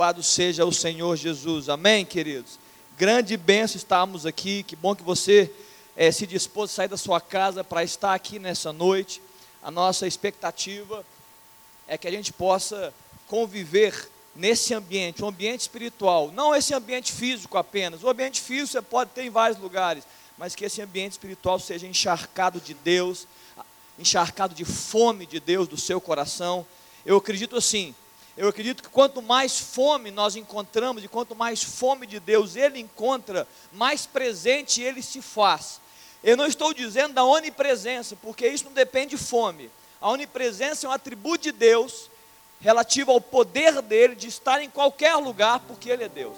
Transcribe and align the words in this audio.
Louvado 0.00 0.22
seja 0.22 0.64
o 0.64 0.72
Senhor 0.72 1.14
Jesus. 1.14 1.68
Amém, 1.68 2.06
queridos? 2.06 2.58
Grande 2.96 3.36
bênção 3.36 3.76
estarmos 3.76 4.24
aqui. 4.24 4.62
Que 4.62 4.74
bom 4.74 4.96
que 4.96 5.02
você 5.02 5.52
é, 5.94 6.10
se 6.10 6.26
dispôs 6.26 6.70
a 6.70 6.74
sair 6.74 6.88
da 6.88 6.96
sua 6.96 7.20
casa 7.20 7.62
para 7.62 7.84
estar 7.84 8.14
aqui 8.14 8.38
nessa 8.38 8.72
noite. 8.72 9.20
A 9.62 9.70
nossa 9.70 10.06
expectativa 10.06 11.04
é 11.86 11.98
que 11.98 12.08
a 12.08 12.10
gente 12.10 12.32
possa 12.32 12.94
conviver 13.28 14.08
nesse 14.34 14.72
ambiente, 14.72 15.22
um 15.22 15.28
ambiente 15.28 15.60
espiritual, 15.60 16.32
não 16.32 16.56
esse 16.56 16.72
ambiente 16.72 17.12
físico 17.12 17.58
apenas. 17.58 18.02
O 18.02 18.08
ambiente 18.08 18.40
físico 18.40 18.68
você 18.68 18.80
pode 18.80 19.10
ter 19.10 19.24
em 19.24 19.30
vários 19.30 19.60
lugares, 19.60 20.04
mas 20.38 20.54
que 20.54 20.64
esse 20.64 20.80
ambiente 20.80 21.12
espiritual 21.12 21.58
seja 21.58 21.86
encharcado 21.86 22.58
de 22.58 22.72
Deus, 22.72 23.26
encharcado 23.98 24.54
de 24.54 24.64
fome 24.64 25.26
de 25.26 25.38
Deus 25.38 25.68
do 25.68 25.76
seu 25.76 26.00
coração. 26.00 26.66
Eu 27.04 27.18
acredito 27.18 27.54
assim, 27.54 27.94
eu 28.36 28.48
acredito 28.48 28.82
que 28.82 28.88
quanto 28.88 29.20
mais 29.20 29.58
fome 29.58 30.10
nós 30.10 30.36
encontramos 30.36 31.04
e 31.04 31.08
quanto 31.08 31.34
mais 31.34 31.62
fome 31.62 32.06
de 32.06 32.20
Deus 32.20 32.56
ele 32.56 32.78
encontra, 32.78 33.46
mais 33.72 34.06
presente 34.06 34.80
ele 34.80 35.02
se 35.02 35.20
faz. 35.20 35.80
Eu 36.22 36.36
não 36.36 36.46
estou 36.46 36.72
dizendo 36.72 37.14
da 37.14 37.24
onipresença, 37.24 38.16
porque 38.16 38.46
isso 38.46 38.64
não 38.64 38.72
depende 38.72 39.16
de 39.16 39.22
fome. 39.22 39.70
A 40.00 40.10
onipresença 40.10 40.86
é 40.86 40.88
um 40.88 40.92
atributo 40.92 41.44
de 41.44 41.52
Deus 41.52 42.10
relativo 42.60 43.10
ao 43.10 43.20
poder 43.20 43.80
dele 43.80 44.14
de 44.14 44.28
estar 44.28 44.62
em 44.62 44.68
qualquer 44.68 45.16
lugar, 45.16 45.60
porque 45.60 45.88
ele 45.88 46.04
é 46.04 46.08
Deus. 46.08 46.36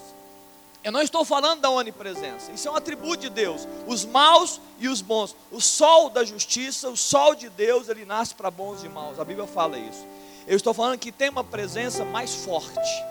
Eu 0.85 0.91
não 0.91 1.01
estou 1.01 1.25
falando 1.25 1.61
da 1.61 1.71
onipresença, 1.71 2.51
isso 2.51 2.67
é 2.67 2.71
um 2.71 2.77
atributo 2.77 3.19
de 3.19 3.31
Deus. 3.31 3.69
Os 3.87 4.05
maus 4.05 4.61
e 4.81 4.89
os 4.89 5.01
bons. 5.01 5.37
O 5.51 5.61
sol 5.61 6.11
da 6.11 6.25
justiça, 6.25 6.89
o 6.89 6.97
sol 6.97 7.35
de 7.37 7.49
Deus, 7.49 7.89
ele 7.89 8.05
nasce 8.05 8.35
para 8.35 8.51
bons 8.51 8.83
e 8.83 8.89
maus. 8.89 9.21
A 9.21 9.25
Bíblia 9.25 9.47
fala 9.47 9.79
isso. 9.79 10.05
Eu 10.47 10.57
estou 10.57 10.75
falando 10.75 10.99
que 10.99 11.13
tem 11.13 11.31
uma 11.31 11.45
presença 11.45 12.05
mais 12.05 12.35
forte, 12.35 13.05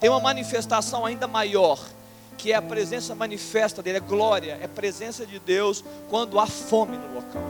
tem 0.00 0.08
uma 0.08 0.20
manifestação 0.20 1.04
ainda 1.04 1.28
maior, 1.28 1.78
que 2.38 2.52
é 2.52 2.54
a 2.54 2.62
presença 2.62 3.14
manifesta 3.14 3.82
dele, 3.82 3.98
é 3.98 4.00
glória, 4.00 4.58
é 4.62 4.66
presença 4.66 5.26
de 5.26 5.38
Deus 5.38 5.84
quando 6.08 6.38
há 6.38 6.46
fome 6.46 6.96
no 6.96 7.14
local. 7.14 7.42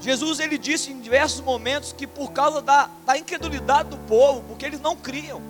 Jesus 0.00 0.40
ele 0.40 0.56
disse 0.56 0.90
em 0.90 1.00
diversos 1.00 1.42
momentos 1.42 1.92
que 1.92 2.06
por 2.06 2.32
causa 2.32 2.62
da, 2.62 2.88
da 3.04 3.18
incredulidade 3.18 3.90
do 3.90 3.98
povo, 3.98 4.42
porque 4.48 4.64
eles 4.64 4.80
não 4.80 4.96
criam, 4.96 5.42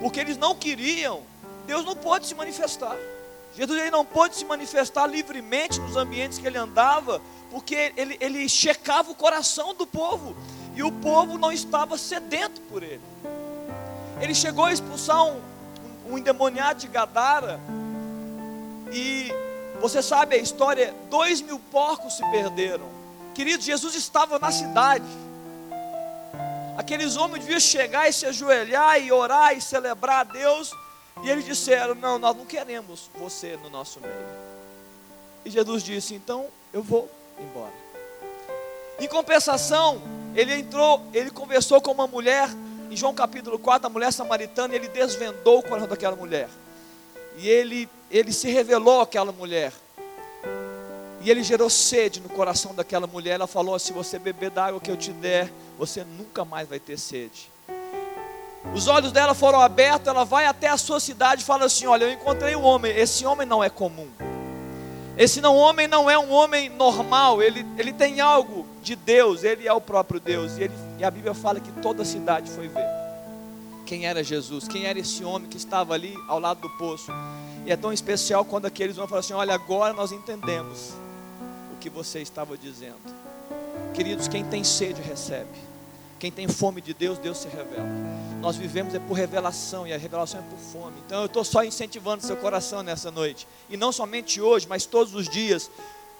porque 0.00 0.18
eles 0.18 0.36
não 0.36 0.56
queriam, 0.56 1.20
Deus 1.66 1.84
não 1.84 1.94
pode 1.94 2.26
se 2.26 2.34
manifestar. 2.34 2.96
Jesus 3.54 3.78
ele 3.78 3.90
não 3.90 4.04
pôde 4.04 4.34
se 4.34 4.44
manifestar 4.44 5.06
livremente 5.06 5.78
nos 5.78 5.96
ambientes 5.96 6.38
que 6.38 6.46
ele 6.46 6.58
andava, 6.58 7.20
porque 7.50 7.92
ele, 7.96 8.16
ele 8.18 8.48
checava 8.48 9.12
o 9.12 9.14
coração 9.14 9.74
do 9.74 9.86
povo, 9.86 10.34
e 10.74 10.82
o 10.82 10.90
povo 10.90 11.38
não 11.38 11.52
estava 11.52 11.98
sedento 11.98 12.60
por 12.62 12.82
ele. 12.82 13.00
Ele 14.20 14.34
chegou 14.34 14.64
a 14.64 14.72
expulsar 14.72 15.24
um, 15.24 15.40
um 16.08 16.18
endemoniado 16.18 16.80
de 16.80 16.88
Gadara, 16.88 17.60
e 18.92 19.32
você 19.80 20.02
sabe 20.02 20.36
a 20.36 20.38
história: 20.38 20.94
dois 21.10 21.40
mil 21.40 21.58
porcos 21.58 22.14
se 22.16 22.30
perderam. 22.30 22.86
Querido, 23.34 23.62
Jesus 23.62 23.94
estava 23.94 24.38
na 24.38 24.52
cidade. 24.52 25.04
Aqueles 26.76 27.16
homens 27.16 27.40
deviam 27.40 27.60
chegar 27.60 28.08
e 28.08 28.12
se 28.12 28.26
ajoelhar 28.26 29.00
e 29.00 29.10
orar 29.10 29.56
e 29.56 29.60
celebrar 29.60 30.20
a 30.20 30.24
Deus. 30.24 30.72
E 31.22 31.30
eles 31.30 31.44
disseram: 31.44 31.94
Não, 31.94 32.18
nós 32.18 32.36
não 32.36 32.46
queremos 32.46 33.10
você 33.18 33.58
no 33.62 33.70
nosso 33.70 34.00
meio. 34.00 34.14
E 35.44 35.50
Jesus 35.50 35.82
disse: 35.82 36.14
Então 36.14 36.46
eu 36.72 36.82
vou 36.82 37.10
embora. 37.38 37.72
Em 38.98 39.08
compensação, 39.08 40.00
ele 40.34 40.54
entrou, 40.54 41.02
ele 41.12 41.30
conversou 41.30 41.80
com 41.80 41.92
uma 41.92 42.06
mulher, 42.06 42.48
em 42.90 42.96
João 42.96 43.14
capítulo 43.14 43.58
4, 43.58 43.86
a 43.86 43.90
mulher 43.90 44.12
samaritana, 44.12 44.74
ele 44.74 44.88
desvendou 44.88 45.58
o 45.58 45.62
coração 45.62 45.88
daquela 45.88 46.16
mulher. 46.16 46.48
E 47.36 47.48
ele, 47.48 47.88
ele 48.10 48.32
se 48.32 48.50
revelou 48.50 49.00
àquela 49.00 49.32
mulher. 49.32 49.72
E 51.22 51.30
ele 51.30 51.42
gerou 51.42 51.70
sede 51.70 52.20
no 52.20 52.28
coração 52.28 52.74
daquela 52.74 53.06
mulher. 53.06 53.34
Ela 53.34 53.46
falou: 53.46 53.78
Se 53.78 53.92
você 53.92 54.18
beber 54.18 54.50
da 54.50 54.66
água 54.66 54.80
que 54.80 54.90
eu 54.90 54.96
te 54.96 55.12
der, 55.12 55.50
você 55.78 56.04
nunca 56.04 56.44
mais 56.44 56.68
vai 56.68 56.80
ter 56.80 56.98
sede. 56.98 57.50
Os 58.74 58.86
olhos 58.88 59.12
dela 59.12 59.34
foram 59.34 59.60
abertos, 59.60 60.08
ela 60.08 60.24
vai 60.24 60.46
até 60.46 60.68
a 60.68 60.76
sua 60.76 61.00
cidade 61.00 61.42
e 61.42 61.44
fala 61.44 61.66
assim: 61.66 61.86
Olha, 61.86 62.04
eu 62.04 62.12
encontrei 62.12 62.56
um 62.56 62.62
homem, 62.62 62.92
esse 62.96 63.24
homem 63.24 63.46
não 63.46 63.62
é 63.62 63.70
comum. 63.70 64.08
Esse 65.16 65.40
não 65.40 65.56
homem 65.56 65.86
não 65.86 66.10
é 66.10 66.18
um 66.18 66.32
homem 66.32 66.68
normal, 66.70 67.42
ele, 67.42 67.66
ele 67.78 67.92
tem 67.92 68.20
algo 68.20 68.66
de 68.82 68.96
Deus, 68.96 69.44
ele 69.44 69.66
é 69.66 69.72
o 69.72 69.80
próprio 69.80 70.20
Deus. 70.20 70.58
E, 70.58 70.64
ele, 70.64 70.74
e 70.98 71.04
a 71.04 71.10
Bíblia 71.10 71.34
fala 71.34 71.60
que 71.60 71.72
toda 71.80 72.02
a 72.02 72.04
cidade 72.04 72.50
foi 72.50 72.68
ver 72.68 73.02
quem 73.86 74.06
era 74.06 74.22
Jesus, 74.22 74.66
quem 74.66 74.86
era 74.86 74.98
esse 74.98 75.24
homem 75.24 75.48
que 75.48 75.56
estava 75.56 75.94
ali 75.94 76.16
ao 76.26 76.38
lado 76.38 76.60
do 76.60 76.70
poço. 76.70 77.12
E 77.66 77.70
é 77.70 77.76
tão 77.76 77.92
especial 77.92 78.44
quando 78.44 78.66
aqueles 78.66 78.96
vão 78.96 79.06
falar 79.06 79.20
assim: 79.20 79.34
Olha, 79.34 79.54
agora 79.54 79.92
nós 79.92 80.12
entendemos 80.12 80.92
o 81.72 81.76
que 81.78 81.90
você 81.90 82.20
estava 82.20 82.56
dizendo. 82.56 82.96
Queridos, 83.94 84.28
quem 84.28 84.44
tem 84.44 84.64
sede 84.64 85.00
recebe. 85.02 85.72
Quem 86.18 86.30
tem 86.30 86.46
fome 86.46 86.80
de 86.80 86.94
Deus, 86.94 87.18
Deus 87.18 87.38
se 87.38 87.48
revela. 87.48 87.88
Nós 88.40 88.56
vivemos 88.56 88.94
é 88.94 88.98
por 89.00 89.14
revelação 89.14 89.86
e 89.86 89.92
a 89.92 89.98
revelação 89.98 90.40
é 90.40 90.44
por 90.44 90.58
fome. 90.58 90.94
Então 91.04 91.20
eu 91.20 91.26
estou 91.26 91.44
só 91.44 91.64
incentivando 91.64 92.24
seu 92.24 92.36
coração 92.36 92.82
nessa 92.82 93.10
noite. 93.10 93.46
E 93.68 93.76
não 93.76 93.90
somente 93.90 94.40
hoje, 94.40 94.66
mas 94.68 94.86
todos 94.86 95.14
os 95.14 95.28
dias. 95.28 95.70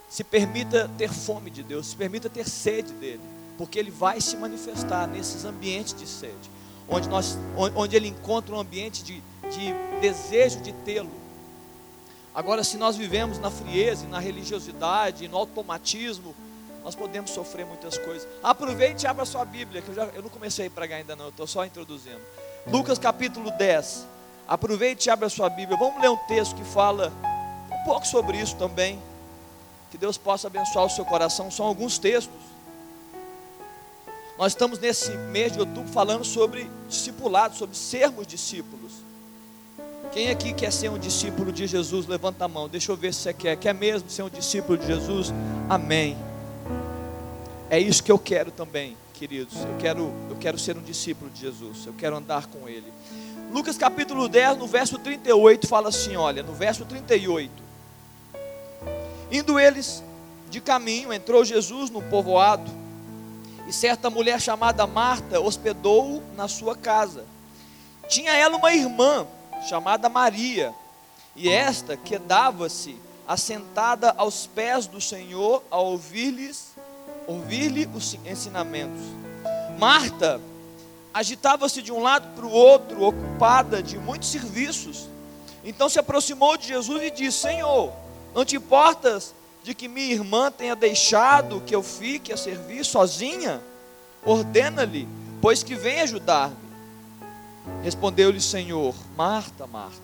Se 0.09 0.23
permita 0.23 0.89
ter 0.97 1.11
fome 1.11 1.49
de 1.49 1.63
Deus, 1.63 1.87
se 1.87 1.95
permita 1.95 2.29
ter 2.29 2.47
sede 2.47 2.93
dele, 2.93 3.21
porque 3.57 3.79
ele 3.79 3.91
vai 3.91 4.21
se 4.21 4.37
manifestar 4.37 5.07
nesses 5.07 5.45
ambientes 5.45 5.93
de 5.93 6.07
sede, 6.07 6.51
onde, 6.87 7.09
nós, 7.09 7.37
onde 7.75 7.95
ele 7.95 8.07
encontra 8.07 8.53
um 8.53 8.59
ambiente 8.59 9.03
de, 9.03 9.23
de 9.49 9.99
desejo 10.01 10.61
de 10.61 10.71
tê-lo. 10.71 11.11
Agora, 12.35 12.63
se 12.63 12.77
nós 12.77 12.95
vivemos 12.95 13.37
na 13.39 13.51
frieza, 13.51 14.07
na 14.07 14.19
religiosidade, 14.19 15.27
no 15.27 15.37
automatismo, 15.37 16.35
nós 16.83 16.95
podemos 16.95 17.31
sofrer 17.31 17.65
muitas 17.65 17.97
coisas. 17.97 18.27
Aproveite 18.41 19.05
e 19.05 19.07
abra 19.07 19.23
sua 19.25 19.45
Bíblia, 19.45 19.81
que 19.81 19.89
eu, 19.89 19.95
já, 19.95 20.05
eu 20.05 20.21
não 20.21 20.29
comecei 20.29 20.67
a 20.67 20.69
pregar 20.69 20.99
ainda 20.99 21.15
não, 21.15 21.29
estou 21.29 21.47
só 21.47 21.63
introduzindo. 21.63 22.19
Lucas 22.67 22.97
capítulo 22.97 23.51
10. 23.51 24.07
Aproveite 24.47 25.07
e 25.07 25.11
abra 25.11 25.29
sua 25.29 25.49
Bíblia. 25.49 25.77
Vamos 25.77 26.01
ler 26.01 26.09
um 26.09 26.17
texto 26.27 26.55
que 26.55 26.63
fala 26.63 27.13
um 27.71 27.85
pouco 27.85 28.05
sobre 28.05 28.37
isso 28.37 28.55
também. 28.57 28.99
Que 29.93 29.97
Deus 29.99 30.17
possa 30.17 30.47
abençoar 30.47 30.87
o 30.87 30.89
seu 30.89 31.05
coração. 31.05 31.51
São 31.51 31.67
alguns 31.67 31.99
textos. 31.99 32.33
Nós 34.39 34.53
estamos 34.53 34.79
nesse 34.79 35.11
mês 35.11 35.51
de 35.51 35.59
outubro 35.59 35.87
falando 35.93 36.23
sobre 36.23 36.67
discipulado, 36.89 37.55
sobre 37.55 37.77
sermos 37.77 38.25
discípulos. 38.25 38.91
Quem 40.11 40.31
aqui 40.31 40.51
quer 40.51 40.71
ser 40.71 40.89
um 40.89 40.97
discípulo 40.97 41.51
de 41.51 41.67
Jesus? 41.67 42.07
Levanta 42.07 42.45
a 42.45 42.47
mão. 42.47 42.67
Deixa 42.67 42.91
eu 42.91 42.97
ver 42.97 43.13
se 43.13 43.19
você 43.19 43.33
quer. 43.35 43.55
Quer 43.55 43.75
mesmo 43.75 44.09
ser 44.09 44.23
um 44.23 44.31
discípulo 44.31 44.79
de 44.79 44.87
Jesus? 44.87 45.31
Amém. 45.69 46.17
É 47.69 47.77
isso 47.77 48.03
que 48.03 48.11
eu 48.11 48.17
quero 48.17 48.49
também, 48.49 48.97
queridos. 49.13 49.53
Eu 49.57 49.77
quero, 49.77 50.11
eu 50.27 50.35
quero 50.37 50.57
ser 50.57 50.75
um 50.75 50.81
discípulo 50.81 51.29
de 51.29 51.41
Jesus. 51.41 51.85
Eu 51.85 51.93
quero 51.93 52.15
andar 52.15 52.47
com 52.47 52.67
Ele. 52.67 52.91
Lucas 53.51 53.77
capítulo 53.77 54.27
10, 54.27 54.57
no 54.57 54.65
verso 54.65 54.97
38, 54.97 55.67
fala 55.67 55.89
assim: 55.89 56.15
olha, 56.15 56.41
no 56.41 56.53
verso 56.53 56.83
38. 56.83 57.62
Indo 59.33 59.59
eles 59.59 60.03
de 60.51 60.61
caminho, 60.61 61.11
entrou 61.11 61.43
Jesus 61.43 61.89
no 61.89 62.03
povoado, 62.03 62.71
e 63.67 63.73
certa 63.73 64.07
mulher 64.07 64.39
chamada 64.39 64.85
Marta 64.85 65.41
hospedou-o 65.41 66.21
na 66.37 66.47
sua 66.47 66.77
casa. 66.77 67.25
Tinha 68.07 68.31
ela 68.33 68.57
uma 68.57 68.71
irmã 68.71 69.25
chamada 69.67 70.07
Maria, 70.07 70.71
e 71.35 71.49
esta 71.49 71.97
quedava-se 71.97 72.95
assentada 73.27 74.13
aos 74.15 74.45
pés 74.45 74.85
do 74.85 75.01
Senhor 75.01 75.63
a 75.71 75.79
ouvir-lhes 75.79 76.71
ouvir-lhe 77.25 77.89
os 77.95 78.17
ensinamentos. 78.25 79.01
Marta 79.79 80.39
agitava-se 81.13 81.81
de 81.81 81.91
um 81.91 81.99
lado 81.99 82.27
para 82.35 82.45
o 82.45 82.51
outro, 82.51 83.03
ocupada 83.03 83.81
de 83.81 83.97
muitos 83.97 84.29
serviços. 84.29 85.07
Então 85.63 85.89
se 85.89 85.97
aproximou 85.97 86.57
de 86.57 86.67
Jesus 86.67 87.01
e 87.01 87.09
disse: 87.09 87.39
Senhor, 87.39 87.93
não 88.33 88.43
te 88.43 88.55
importas 88.55 89.33
de 89.63 89.73
que 89.73 89.87
minha 89.87 90.11
irmã 90.11 90.51
tenha 90.51 90.75
deixado 90.75 91.61
que 91.61 91.73
eu 91.73 91.81
fique 91.81 92.33
a 92.33 92.37
servir 92.37 92.83
sozinha? 92.83 93.61
Ordena-lhe, 94.25 95.07
pois 95.41 95.63
que 95.63 95.75
vem 95.75 96.01
ajudar-me. 96.01 96.55
Respondeu-lhe 97.83 98.41
Senhor: 98.41 98.95
Marta, 99.15 99.67
Marta, 99.67 100.01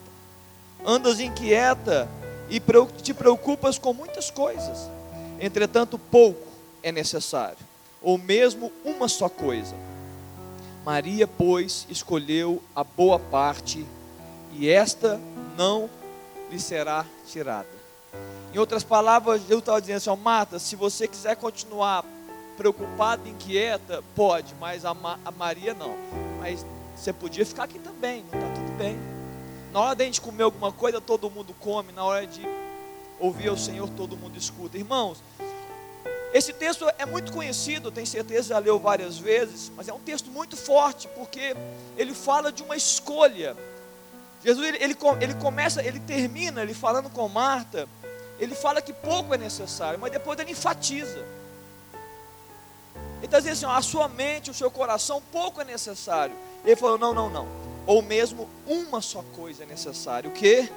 andas 0.86 1.20
inquieta 1.20 2.10
e 2.50 2.62
te 3.02 3.14
preocupas 3.14 3.78
com 3.78 3.94
muitas 3.94 4.32
coisas. 4.32 4.90
Entretanto, 5.40 5.98
pouco 5.98 6.48
é 6.84 6.92
necessário, 6.92 7.58
ou 8.02 8.18
mesmo 8.18 8.72
uma 8.84 9.08
só 9.08 9.30
coisa. 9.30 9.76
Maria, 10.86 11.28
pois, 11.28 11.86
escolheu 11.90 12.62
a 12.76 12.84
boa 12.84 13.20
parte, 13.20 13.86
e 14.54 14.70
esta 14.70 15.20
não 15.58 15.90
lhe 16.50 16.60
será 16.60 17.06
tirada. 17.28 17.79
Em 18.54 18.58
outras 18.58 18.84
palavras, 18.84 19.42
eu 19.50 19.60
estava 19.60 19.80
dizendo 19.80 19.98
assim, 19.98 20.10
ó, 20.10 20.16
Marta, 20.16 20.58
se 20.58 20.76
você 20.76 21.08
quiser 21.08 21.36
continuar 21.36 22.04
preocupada, 22.58 23.30
inquieta, 23.30 24.04
pode, 24.16 24.56
mas 24.60 24.84
a, 24.84 24.94
Ma 24.94 25.20
a 25.24 25.32
Maria 25.32 25.74
não. 25.74 25.96
Mas 26.40 26.66
você 26.96 27.14
podia 27.14 27.46
ficar 27.46 27.64
aqui 27.64 27.80
também, 27.80 28.26
não 28.32 28.40
está 28.40 28.54
tudo 28.54 28.78
bem. 28.78 28.98
Na 29.72 29.80
hora 29.82 29.96
da 29.96 30.04
gente 30.04 30.20
comer 30.20 30.44
alguma 30.44 30.72
coisa, 30.72 31.00
todo 31.00 31.30
mundo 31.30 31.56
come. 31.60 31.92
Na 31.92 32.04
hora 32.04 32.26
de 32.26 32.42
ouvir 33.20 33.50
o 33.50 33.58
Senhor, 33.58 33.88
todo 33.92 34.18
mundo 34.18 34.36
escuta. 34.36 34.78
Irmãos, 34.78 35.22
esse 36.34 36.52
texto 36.52 36.86
é 36.98 37.06
muito 37.06 37.32
conhecido, 37.32 37.92
tenho 37.92 38.06
certeza 38.08 38.50
já 38.50 38.60
leu 38.60 38.80
várias 38.80 39.18
vezes, 39.18 39.72
mas 39.76 39.88
é 39.88 39.94
um 39.94 40.00
texto 40.00 40.30
muito 40.32 40.58
forte, 40.58 41.08
porque 41.10 41.56
ele 41.98 42.14
fala 42.14 42.52
de 42.52 42.64
uma 42.64 42.76
escolha. 42.76 43.56
Jesus, 44.44 44.68
ele, 44.68 44.78
ele, 44.84 44.98
ele 45.22 45.34
começa, 45.36 45.84
ele 45.84 46.00
termina, 46.00 46.62
ele 46.62 46.74
falando 46.74 47.10
com 47.10 47.28
Marta, 47.28 47.88
ele 48.40 48.56
fala 48.56 48.82
que 48.82 48.94
pouco 48.94 49.34
é 49.34 49.38
necessário, 49.38 50.00
mas 50.00 50.12
depois 50.12 50.40
ele 50.40 50.52
enfatiza. 50.52 51.20
Ele 53.18 53.26
está 53.26 53.40
dizendo 53.40 53.54
assim: 53.54 53.66
ó, 53.66 53.72
a 53.72 53.82
sua 53.82 54.08
mente, 54.08 54.50
o 54.50 54.54
seu 54.54 54.72
coração, 54.72 55.22
pouco 55.32 55.62
é 55.62 55.66
necessário. 55.66 56.36
Ele 56.64 56.76
falou: 56.76 56.98
não, 56.98 57.14
não, 57.14 57.30
não. 57.30 57.48
Ou 57.86 58.02
mesmo 58.02 58.48
uma 58.66 59.02
só 59.02 59.24
coisa 59.36 59.64
é 59.64 59.66
necessário: 59.66 60.30
o 60.30 60.34
que? 60.34 60.70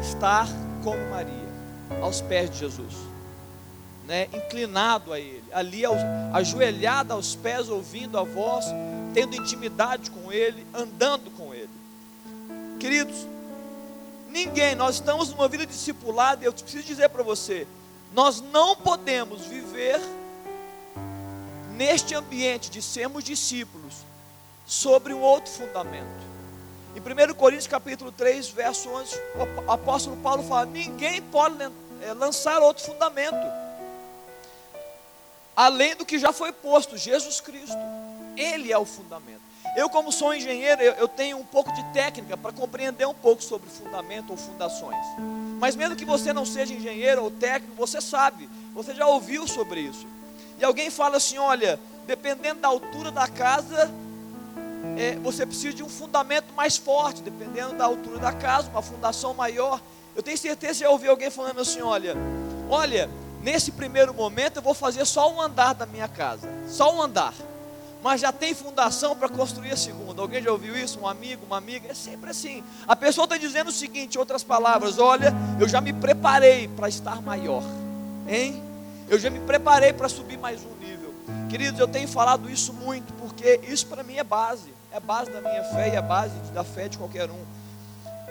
Estar 0.00 0.46
como 0.84 0.98
Maria, 1.10 1.48
aos 2.00 2.20
pés 2.20 2.48
de 2.48 2.58
Jesus, 2.58 2.94
né? 4.06 4.28
inclinado 4.32 5.12
a 5.12 5.18
Ele, 5.18 5.42
ali 5.52 5.82
ajoelhado 6.32 7.12
aos 7.12 7.34
pés, 7.34 7.68
ouvindo 7.68 8.16
a 8.16 8.22
voz, 8.22 8.66
tendo 9.12 9.34
intimidade 9.34 10.12
com 10.12 10.30
Ele, 10.32 10.64
andando 10.72 11.28
com 11.32 11.52
Ele. 11.52 11.68
Queridos, 12.78 13.26
ninguém, 14.30 14.74
nós 14.74 14.96
estamos 14.96 15.30
numa 15.30 15.48
vida 15.48 15.66
discipulada, 15.66 16.44
eu 16.44 16.52
preciso 16.52 16.84
dizer 16.84 17.08
para 17.08 17.22
você: 17.22 17.66
nós 18.12 18.40
não 18.40 18.76
podemos 18.76 19.42
viver 19.42 20.00
neste 21.76 22.14
ambiente 22.14 22.70
de 22.70 22.80
sermos 22.82 23.24
discípulos 23.24 23.94
sobre 24.66 25.12
um 25.12 25.20
outro 25.20 25.52
fundamento. 25.52 26.30
Em 26.94 27.00
1 27.00 27.34
Coríntios 27.34 27.66
capítulo 27.66 28.10
3, 28.12 28.48
verso 28.48 28.88
11, 28.88 29.16
o 29.66 29.70
apóstolo 29.70 30.16
Paulo 30.16 30.42
fala: 30.42 30.66
ninguém 30.66 31.22
pode 31.22 31.62
eh, 31.62 32.12
lançar 32.14 32.60
outro 32.60 32.84
fundamento, 32.84 33.36
além 35.54 35.94
do 35.94 36.04
que 36.04 36.18
já 36.18 36.32
foi 36.32 36.52
posto, 36.52 36.96
Jesus 36.96 37.40
Cristo. 37.40 37.76
Ele 38.36 38.72
é 38.72 38.78
o 38.78 38.84
fundamento. 38.84 39.49
Eu, 39.76 39.88
como 39.88 40.10
sou 40.10 40.34
engenheiro, 40.34 40.82
eu, 40.82 40.92
eu 40.94 41.08
tenho 41.08 41.38
um 41.38 41.44
pouco 41.44 41.72
de 41.72 41.82
técnica 41.92 42.36
para 42.36 42.52
compreender 42.52 43.06
um 43.06 43.14
pouco 43.14 43.42
sobre 43.42 43.68
fundamento 43.68 44.30
ou 44.30 44.36
fundações. 44.36 44.98
Mas 45.58 45.76
mesmo 45.76 45.94
que 45.94 46.04
você 46.04 46.32
não 46.32 46.44
seja 46.44 46.74
engenheiro 46.74 47.22
ou 47.22 47.30
técnico, 47.30 47.74
você 47.76 48.00
sabe, 48.00 48.48
você 48.74 48.94
já 48.94 49.06
ouviu 49.06 49.46
sobre 49.46 49.80
isso. 49.80 50.06
E 50.58 50.64
alguém 50.64 50.90
fala 50.90 51.18
assim: 51.18 51.38
olha, 51.38 51.78
dependendo 52.06 52.60
da 52.60 52.68
altura 52.68 53.10
da 53.10 53.28
casa, 53.28 53.90
é, 54.98 55.16
você 55.16 55.46
precisa 55.46 55.74
de 55.74 55.82
um 55.82 55.88
fundamento 55.88 56.52
mais 56.54 56.76
forte, 56.76 57.22
dependendo 57.22 57.74
da 57.74 57.84
altura 57.84 58.18
da 58.18 58.32
casa, 58.32 58.68
uma 58.70 58.82
fundação 58.82 59.34
maior. 59.34 59.80
Eu 60.16 60.22
tenho 60.22 60.36
certeza 60.36 60.74
que 60.74 60.80
já 60.80 60.90
ouvi 60.90 61.08
alguém 61.08 61.30
falando 61.30 61.60
assim: 61.60 61.80
olha, 61.80 62.16
olha, 62.68 63.08
nesse 63.42 63.70
primeiro 63.72 64.12
momento 64.12 64.56
eu 64.56 64.62
vou 64.62 64.74
fazer 64.74 65.04
só 65.04 65.32
um 65.32 65.40
andar 65.40 65.74
da 65.74 65.86
minha 65.86 66.08
casa, 66.08 66.48
só 66.68 66.94
um 66.94 67.02
andar. 67.02 67.32
Mas 68.02 68.20
já 68.20 68.32
tem 68.32 68.54
fundação 68.54 69.14
para 69.14 69.28
construir 69.28 69.72
a 69.72 69.76
segunda. 69.76 70.22
Alguém 70.22 70.42
já 70.42 70.50
ouviu 70.50 70.76
isso? 70.76 71.00
Um 71.00 71.06
amigo, 71.06 71.44
uma 71.46 71.58
amiga? 71.58 71.90
É 71.90 71.94
sempre 71.94 72.30
assim. 72.30 72.64
A 72.86 72.96
pessoa 72.96 73.24
está 73.24 73.36
dizendo 73.36 73.68
o 73.68 73.72
seguinte, 73.72 74.16
em 74.16 74.18
outras 74.18 74.42
palavras: 74.42 74.98
olha, 74.98 75.34
eu 75.60 75.68
já 75.68 75.80
me 75.80 75.92
preparei 75.92 76.68
para 76.68 76.88
estar 76.88 77.20
maior, 77.20 77.62
hein? 78.26 78.62
Eu 79.08 79.18
já 79.18 79.28
me 79.28 79.40
preparei 79.40 79.92
para 79.92 80.08
subir 80.08 80.38
mais 80.38 80.60
um 80.64 80.74
nível. 80.84 81.14
Queridos, 81.48 81.78
eu 81.78 81.88
tenho 81.88 82.08
falado 82.08 82.48
isso 82.48 82.72
muito, 82.72 83.12
porque 83.14 83.60
isso 83.64 83.86
para 83.86 84.02
mim 84.02 84.16
é 84.16 84.24
base 84.24 84.80
é 84.92 84.98
base 84.98 85.30
da 85.30 85.40
minha 85.40 85.62
fé 85.64 85.88
e 85.88 85.96
é 85.96 86.02
base 86.02 86.34
da 86.52 86.64
fé 86.64 86.88
de 86.88 86.98
qualquer 86.98 87.30
um. 87.30 87.44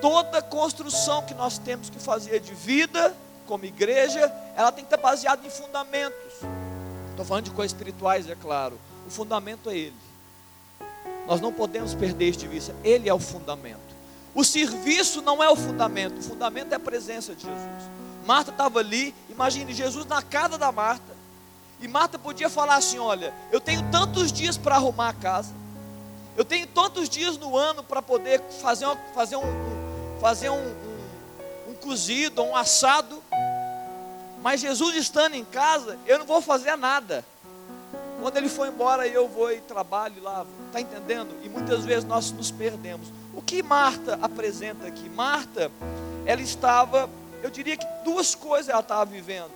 Toda 0.02 0.42
construção 0.42 1.24
que 1.24 1.34
nós 1.34 1.58
temos 1.58 1.90
que 1.90 2.00
fazer 2.00 2.40
de 2.40 2.54
vida, 2.54 3.16
como 3.46 3.66
igreja, 3.66 4.32
ela 4.56 4.72
tem 4.72 4.84
que 4.84 4.94
estar 4.94 5.02
baseada 5.02 5.46
em 5.46 5.50
fundamentos. 5.50 6.34
Estou 7.10 7.26
falando 7.26 7.46
de 7.46 7.52
coisas 7.52 7.72
espirituais, 7.72 8.30
é 8.30 8.36
claro. 8.36 8.80
O 9.10 9.12
fundamento 9.12 9.72
é 9.72 9.76
Ele. 9.76 9.96
Nós 11.26 11.42
não 11.42 11.52
podemos 11.52 11.96
perder 11.96 12.30
este 12.30 12.42
de 12.42 12.48
vista. 12.48 12.76
Ele 12.84 13.10
é 13.10 13.14
o 13.14 13.18
fundamento. 13.18 13.80
O 14.36 14.44
serviço 14.44 15.20
não 15.24 15.44
é 15.44 15.50
o 15.50 15.56
fundamento. 15.56 16.20
O 16.20 16.22
fundamento 16.22 16.74
é 16.74 16.76
a 16.76 16.80
presença 16.80 17.34
de 17.34 17.42
Jesus. 17.42 17.84
Marta 18.24 18.52
estava 18.52 18.78
ali. 18.78 19.16
Imagine 19.28 19.74
Jesus 19.74 20.06
na 20.06 20.22
casa 20.22 20.60
da 20.60 20.72
Marta. 20.72 21.18
E 21.82 21.88
Marta 21.88 22.20
podia 22.20 22.52
falar 22.52 22.76
assim: 22.76 23.00
Olha, 23.00 23.34
eu 23.52 23.60
tenho 23.60 23.82
tantos 23.90 24.32
dias 24.32 24.58
para 24.58 24.76
arrumar 24.76 25.10
a 25.10 25.14
casa. 25.14 25.56
Eu 26.38 26.46
tenho 26.46 26.68
tantos 26.68 27.10
dias 27.10 27.36
no 27.36 27.58
ano 27.58 27.84
para 27.84 28.04
poder 28.04 28.44
fazer, 28.62 28.86
uma, 28.86 28.96
fazer, 29.16 29.38
um, 29.38 30.20
fazer 30.22 30.50
um, 30.52 30.56
um, 30.56 31.72
um 31.72 31.74
cozido, 31.74 32.44
um 32.44 32.56
assado. 32.56 33.24
Mas 34.44 34.62
Jesus 34.62 34.96
estando 34.96 35.34
em 35.34 35.44
casa, 35.44 35.98
eu 36.06 36.20
não 36.20 36.28
vou 36.28 36.44
fazer 36.44 36.76
nada. 36.76 37.26
Quando 38.20 38.36
ele 38.38 38.50
for 38.50 38.68
embora, 38.68 39.08
eu 39.08 39.28
vou 39.28 39.52
e 39.52 39.62
trabalho 39.62 40.22
lá, 40.22 40.46
está 40.68 40.82
entendendo? 40.82 41.36
E 41.44 41.48
muitas 41.48 41.86
vezes 41.86 42.04
nós 42.04 42.32
nos 42.32 42.52
perdemos. 42.52 43.08
O 43.34 43.42
que 43.42 43.64
Marta 43.64 44.20
apresenta 44.22 44.88
aqui? 44.88 45.10
Marta, 45.10 45.72
ela 46.26 46.42
estava, 46.42 47.10
eu 47.42 47.50
diria 47.50 47.78
que 47.78 47.86
duas 48.04 48.36
coisas 48.36 48.68
ela 48.68 48.82
estava 48.82 49.06
vivendo. 49.06 49.52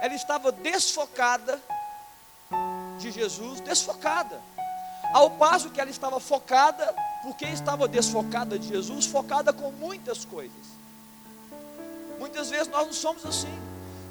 Ela 0.00 0.14
estava 0.14 0.50
desfocada 0.50 1.60
de 2.98 3.10
Jesus, 3.10 3.60
desfocada. 3.60 4.40
Ao 5.12 5.30
passo 5.30 5.70
que 5.70 5.80
ela 5.80 5.90
estava 5.90 6.18
focada, 6.18 6.94
porque 7.22 7.44
estava 7.44 7.86
desfocada 7.86 8.58
de 8.58 8.68
Jesus, 8.68 9.04
focada 9.04 9.52
com 9.52 9.70
muitas 9.72 10.24
coisas. 10.24 10.70
Muitas 12.18 12.48
vezes 12.48 12.68
nós 12.68 12.86
não 12.86 12.92
somos 12.94 13.26
assim. 13.26 13.58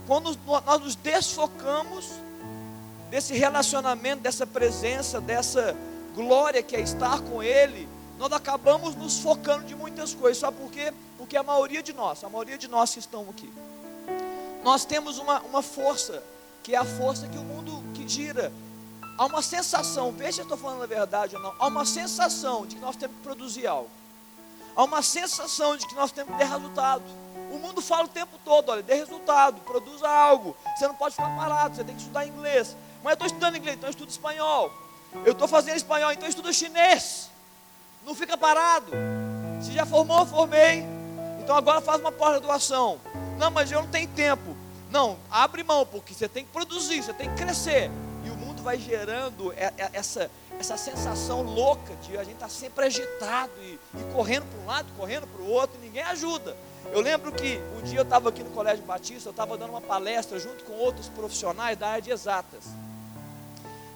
Quando 0.06 0.38
nós 0.46 0.82
nos 0.82 0.96
desfocamos 0.96 2.10
desse 3.10 3.34
relacionamento, 3.34 4.22
dessa 4.22 4.46
presença, 4.46 5.20
dessa 5.20 5.76
glória 6.16 6.62
que 6.62 6.76
é 6.76 6.82
estar 6.82 7.22
com 7.22 7.42
Ele, 7.42 7.88
nós 8.18 8.32
acabamos 8.32 8.96
nos 8.96 9.20
focando 9.20 9.66
de 9.66 9.76
muitas 9.76 10.14
coisas. 10.14 10.38
Sabe 10.38 10.58
por 10.58 10.70
quê? 10.72 10.94
Porque 11.18 11.38
a 11.38 11.44
maioria 11.44 11.82
de 11.82 11.94
nós, 11.94 12.24
a 12.24 12.30
maioria 12.30 12.58
de 12.58 12.68
nós 12.68 12.94
que 12.94 13.00
estão 13.00 13.26
aqui, 13.30 13.52
nós 14.64 14.86
temos 14.86 15.18
uma, 15.18 15.40
uma 15.42 15.62
força, 15.62 16.22
que 16.62 16.76
é 16.76 16.78
a 16.78 16.86
força 16.86 17.28
que 17.28 17.38
o 17.38 17.44
mundo 17.44 17.82
que 17.94 18.08
gira, 18.08 18.52
há 19.18 19.26
uma 19.26 19.42
sensação, 19.42 20.12
veja 20.12 20.34
se 20.34 20.40
eu 20.42 20.44
estou 20.44 20.58
falando 20.58 20.84
a 20.84 20.88
verdade 20.88 21.36
ou 21.36 21.42
não, 21.42 21.54
há 21.58 21.68
uma 21.68 21.86
sensação 21.86 22.66
de 22.66 22.76
que 22.76 22.82
nós 22.82 22.96
temos 22.96 23.16
que 23.16 23.24
produzir 23.24 23.68
algo. 23.68 23.90
Há 24.76 24.84
uma 24.84 25.02
sensação 25.02 25.76
de 25.76 25.88
que 25.88 25.96
nós 25.96 26.12
temos 26.12 26.32
que 26.34 26.38
ter 26.38 26.48
resultado. 26.48 27.04
O 27.52 27.58
mundo 27.58 27.82
fala 27.82 28.04
o 28.04 28.08
tempo 28.08 28.38
todo, 28.46 28.70
olha, 28.70 28.84
dê 28.84 28.94
resultado, 28.94 29.60
produza 29.62 30.08
algo. 30.08 30.56
Você 30.78 30.88
não 30.88 30.96
pode 30.96 31.16
ficar 31.16 31.36
parado, 31.36 31.76
você 31.76 31.84
tem 31.84 31.96
que 31.96 32.02
estudar 32.02 32.26
inglês. 32.26 32.76
Mas 33.04 33.12
eu 33.12 33.14
estou 33.14 33.28
estudando 33.28 33.58
inglês, 33.58 33.78
então 33.78 33.88
eu 33.88 33.92
estudo 33.92 34.10
espanhol. 34.10 34.72
Eu 35.26 35.32
estou 35.32 35.48
fazendo 35.48 35.78
espanhol, 35.78 36.12
então 36.12 36.26
eu 36.26 36.30
estudo 36.30 36.54
chinês. 36.54 37.30
Não 38.06 38.14
fica 38.14 38.38
parado. 38.38 38.92
Se 39.62 39.72
já 39.72 39.86
formou, 39.86 40.26
formei. 40.26 40.86
Então 41.42 41.56
agora 41.56 41.82
faz 41.82 42.00
uma 42.00 42.12
pós-graduação. 42.12 43.00
Não, 43.38 43.50
mas 43.50 43.72
eu 43.72 43.82
não 43.82 43.90
tenho 43.90 44.08
tempo. 44.10 44.56
Não, 44.90 45.18
abre 45.30 45.64
mão, 45.64 45.86
porque 45.86 46.14
você 46.14 46.28
tem 46.28 46.44
que 46.44 46.52
produzir, 46.52 47.04
você 47.04 47.14
tem 47.14 47.30
que 47.30 47.36
crescer 47.36 47.92
mundo 48.60 48.64
vai 48.64 48.78
gerando 48.78 49.54
essa, 49.94 50.30
essa 50.60 50.78
sensação 50.78 51.42
louca 51.42 51.96
de 51.98 52.18
a 52.18 52.24
gente 52.24 52.36
estar 52.36 52.48
tá 52.48 52.52
sempre 52.52 52.86
agitado 52.86 53.52
e, 53.62 53.80
e 53.96 54.14
correndo 54.14 54.46
para 54.46 54.60
um 54.60 54.66
lado, 54.66 54.88
correndo 54.98 55.28
para 55.28 55.42
o 55.42 55.50
outro, 55.50 55.78
e 55.82 55.86
ninguém 55.86 56.04
ajuda. 56.04 56.56
Eu 56.92 57.02
lembro 57.02 57.32
que 57.32 57.60
um 57.78 57.82
dia 57.84 58.00
eu 58.00 58.04
estava 58.04 58.30
aqui 58.30 58.44
no 58.44 58.50
Colégio 58.52 58.84
Batista, 58.84 59.30
eu 59.30 59.32
estava 59.32 59.58
dando 59.58 59.72
uma 59.72 59.82
palestra 59.82 60.40
junto 60.40 60.64
com 60.66 60.74
outros 60.74 61.08
profissionais 61.10 61.78
da 61.78 61.90
área 61.90 62.02
de 62.02 62.12
exatas. 62.12 62.66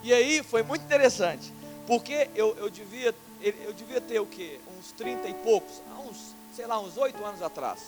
E 0.03 0.13
aí 0.13 0.43
foi 0.43 0.63
muito 0.63 0.83
interessante, 0.83 1.53
porque 1.88 2.29
eu, 2.36 2.55
eu, 2.57 2.69
devia, 2.69 3.15
eu 3.41 3.72
devia 3.72 4.01
ter 4.01 4.19
o 4.19 4.25
quê? 4.25 4.60
Uns 4.77 4.91
30 4.91 5.29
e 5.29 5.33
poucos, 5.36 5.81
uns, 6.05 6.36
sei 6.53 6.67
lá, 6.67 6.77
uns 6.77 6.98
8 6.98 7.24
anos 7.24 7.41
atrás. 7.41 7.79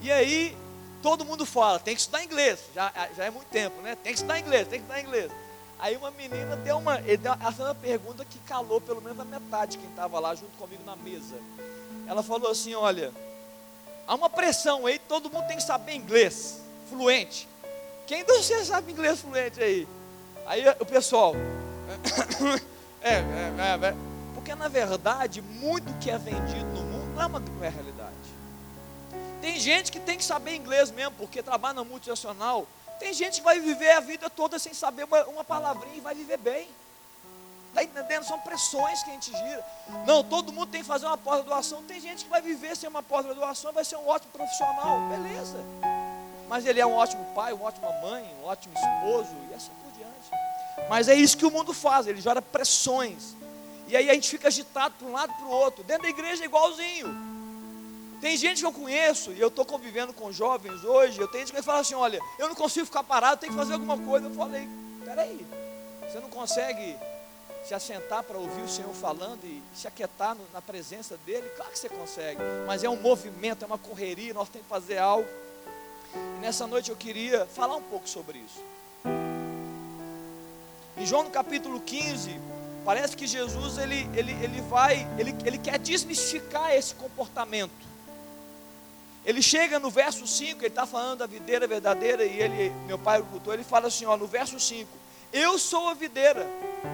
E 0.00 0.10
aí 0.10 0.56
todo 1.02 1.26
mundo 1.26 1.44
fala, 1.44 1.78
tem 1.78 1.94
que 1.94 2.00
estudar 2.00 2.24
inglês, 2.24 2.60
já, 2.74 2.90
já 3.14 3.24
é 3.24 3.30
muito 3.30 3.48
tempo, 3.48 3.80
né? 3.82 3.94
Tem 4.02 4.12
que 4.12 4.18
estudar 4.18 4.38
inglês, 4.38 4.66
tem 4.68 4.80
que 4.80 4.84
estudar 4.86 5.00
inglês. 5.00 5.30
Aí 5.78 5.96
uma 5.96 6.10
menina 6.10 6.56
deu 6.56 6.78
uma, 6.78 6.98
ele 7.00 7.18
deu 7.18 7.32
essa 7.34 7.62
uma 7.62 7.74
pergunta 7.74 8.24
que 8.24 8.38
calou 8.40 8.80
pelo 8.80 9.00
menos 9.02 9.20
a 9.20 9.24
metade 9.24 9.72
de 9.72 9.78
quem 9.78 9.90
estava 9.90 10.18
lá 10.18 10.34
junto 10.34 10.56
comigo 10.56 10.82
na 10.84 10.96
mesa. 10.96 11.36
Ela 12.06 12.22
falou 12.22 12.50
assim: 12.50 12.74
olha, 12.74 13.12
há 14.06 14.14
uma 14.14 14.30
pressão 14.30 14.86
aí, 14.86 14.98
todo 14.98 15.30
mundo 15.30 15.46
tem 15.46 15.58
que 15.58 15.62
saber 15.62 15.94
inglês, 15.94 16.60
fluente. 16.88 17.46
Quem 18.06 18.24
de 18.24 18.32
vocês 18.32 18.66
sabe 18.66 18.90
inglês 18.90 19.20
fluente 19.20 19.62
aí? 19.62 19.86
Aí 20.48 20.64
o 20.80 20.86
pessoal, 20.86 21.34
é, 23.02 23.12
é, 23.12 23.16
é, 23.18 23.88
é, 23.88 23.96
porque 24.34 24.54
na 24.54 24.66
verdade, 24.66 25.42
muito 25.42 25.92
que 25.98 26.10
é 26.10 26.16
vendido 26.16 26.64
no 26.64 26.82
mundo 26.84 27.14
não 27.14 27.22
é 27.22 27.26
uma 27.26 27.38
não 27.38 27.64
é 27.64 27.68
realidade. 27.68 28.14
Tem 29.42 29.60
gente 29.60 29.92
que 29.92 30.00
tem 30.00 30.16
que 30.16 30.24
saber 30.24 30.54
inglês 30.54 30.90
mesmo, 30.90 31.12
porque 31.18 31.42
trabalha 31.42 31.74
na 31.74 31.84
multinacional, 31.84 32.66
tem 32.98 33.12
gente 33.12 33.40
que 33.40 33.44
vai 33.44 33.60
viver 33.60 33.90
a 33.90 34.00
vida 34.00 34.30
toda 34.30 34.58
sem 34.58 34.72
saber 34.72 35.04
uma, 35.04 35.22
uma 35.24 35.44
palavrinha 35.44 35.96
e 35.96 36.00
vai 36.00 36.14
viver 36.14 36.38
bem. 36.38 36.66
Está 37.68 37.82
entendendo? 37.84 38.24
São 38.24 38.40
pressões 38.40 39.02
que 39.02 39.10
a 39.10 39.12
gente 39.12 39.30
gira. 39.30 39.64
Não, 40.06 40.24
todo 40.24 40.50
mundo 40.50 40.70
tem 40.70 40.80
que 40.80 40.86
fazer 40.86 41.04
uma 41.04 41.18
pós-graduação. 41.18 41.82
Tem 41.82 42.00
gente 42.00 42.24
que 42.24 42.30
vai 42.30 42.40
viver 42.40 42.74
sem 42.74 42.88
uma 42.88 43.02
pós-graduação, 43.02 43.70
vai 43.70 43.84
ser 43.84 43.96
um 43.96 44.08
ótimo 44.08 44.32
profissional. 44.32 44.98
Beleza. 45.10 45.58
Mas 46.48 46.64
ele 46.64 46.80
é 46.80 46.86
um 46.86 46.94
ótimo 46.94 47.22
pai, 47.34 47.52
uma 47.52 47.66
ótima 47.66 47.92
mãe, 48.00 48.34
um 48.42 48.46
ótimo 48.46 48.72
esposo 48.74 49.36
e 49.50 49.54
assim. 49.54 49.77
Mas 50.88 51.08
é 51.08 51.14
isso 51.14 51.36
que 51.36 51.46
o 51.46 51.50
mundo 51.50 51.72
faz, 51.72 52.06
ele 52.06 52.20
gera 52.20 52.40
pressões. 52.40 53.36
E 53.86 53.96
aí 53.96 54.10
a 54.10 54.14
gente 54.14 54.28
fica 54.28 54.48
agitado 54.48 54.94
para 54.98 55.06
um 55.06 55.12
lado 55.12 55.32
para 55.34 55.46
o 55.46 55.50
outro. 55.50 55.82
Dentro 55.84 56.02
da 56.02 56.08
igreja 56.08 56.42
é 56.42 56.46
igualzinho. 56.46 57.08
Tem 58.20 58.36
gente 58.36 58.60
que 58.60 58.66
eu 58.66 58.72
conheço, 58.72 59.30
e 59.32 59.40
eu 59.40 59.48
estou 59.48 59.64
convivendo 59.64 60.12
com 60.12 60.32
jovens 60.32 60.82
hoje, 60.84 61.20
eu 61.20 61.28
tenho 61.28 61.46
gente 61.46 61.54
que 61.54 61.62
fala 61.62 61.80
assim, 61.80 61.94
olha, 61.94 62.20
eu 62.38 62.48
não 62.48 62.54
consigo 62.54 62.84
ficar 62.84 63.04
parado, 63.04 63.40
tenho 63.40 63.52
que 63.52 63.58
fazer 63.58 63.74
alguma 63.74 63.96
coisa. 63.96 64.26
Eu 64.26 64.34
falei, 64.34 64.68
peraí, 65.04 65.46
você 66.02 66.18
não 66.18 66.28
consegue 66.28 66.96
se 67.64 67.74
assentar 67.74 68.22
para 68.24 68.36
ouvir 68.36 68.62
o 68.62 68.68
Senhor 68.68 68.92
falando 68.94 69.44
e 69.44 69.62
se 69.74 69.86
aquietar 69.86 70.36
na 70.52 70.60
presença 70.60 71.18
dEle? 71.24 71.48
Claro 71.50 71.70
que 71.70 71.78
você 71.78 71.88
consegue, 71.88 72.40
mas 72.66 72.82
é 72.82 72.88
um 72.88 72.96
movimento, 72.96 73.62
é 73.62 73.66
uma 73.66 73.78
correria, 73.78 74.34
nós 74.34 74.48
temos 74.48 74.66
que 74.66 74.72
fazer 74.72 74.98
algo. 74.98 75.28
E 76.14 76.40
nessa 76.40 76.66
noite 76.66 76.90
eu 76.90 76.96
queria 76.96 77.46
falar 77.46 77.76
um 77.76 77.82
pouco 77.82 78.08
sobre 78.08 78.38
isso. 78.38 78.60
Em 80.98 81.06
João 81.06 81.24
no 81.24 81.30
capítulo 81.30 81.80
15, 81.80 82.38
parece 82.84 83.16
que 83.16 83.26
Jesus 83.26 83.78
ele, 83.78 84.08
ele, 84.14 84.32
ele 84.42 84.60
vai, 84.62 85.06
ele, 85.18 85.34
ele 85.44 85.58
quer 85.58 85.78
desmistificar 85.78 86.72
esse 86.74 86.94
comportamento. 86.94 87.88
Ele 89.24 89.42
chega 89.42 89.78
no 89.78 89.90
verso 89.90 90.26
5, 90.26 90.60
ele 90.60 90.68
está 90.68 90.86
falando 90.86 91.18
da 91.18 91.26
videira 91.26 91.66
verdadeira, 91.66 92.24
e 92.24 92.40
ele, 92.40 92.72
meu 92.86 92.98
pai 92.98 93.18
agricultor, 93.18 93.54
ele 93.54 93.64
fala 93.64 93.88
assim, 93.88 94.06
ó, 94.06 94.16
no 94.16 94.26
verso 94.26 94.58
5, 94.58 94.88
eu 95.32 95.58
sou 95.58 95.88
a 95.88 95.94
videira, 95.94 96.46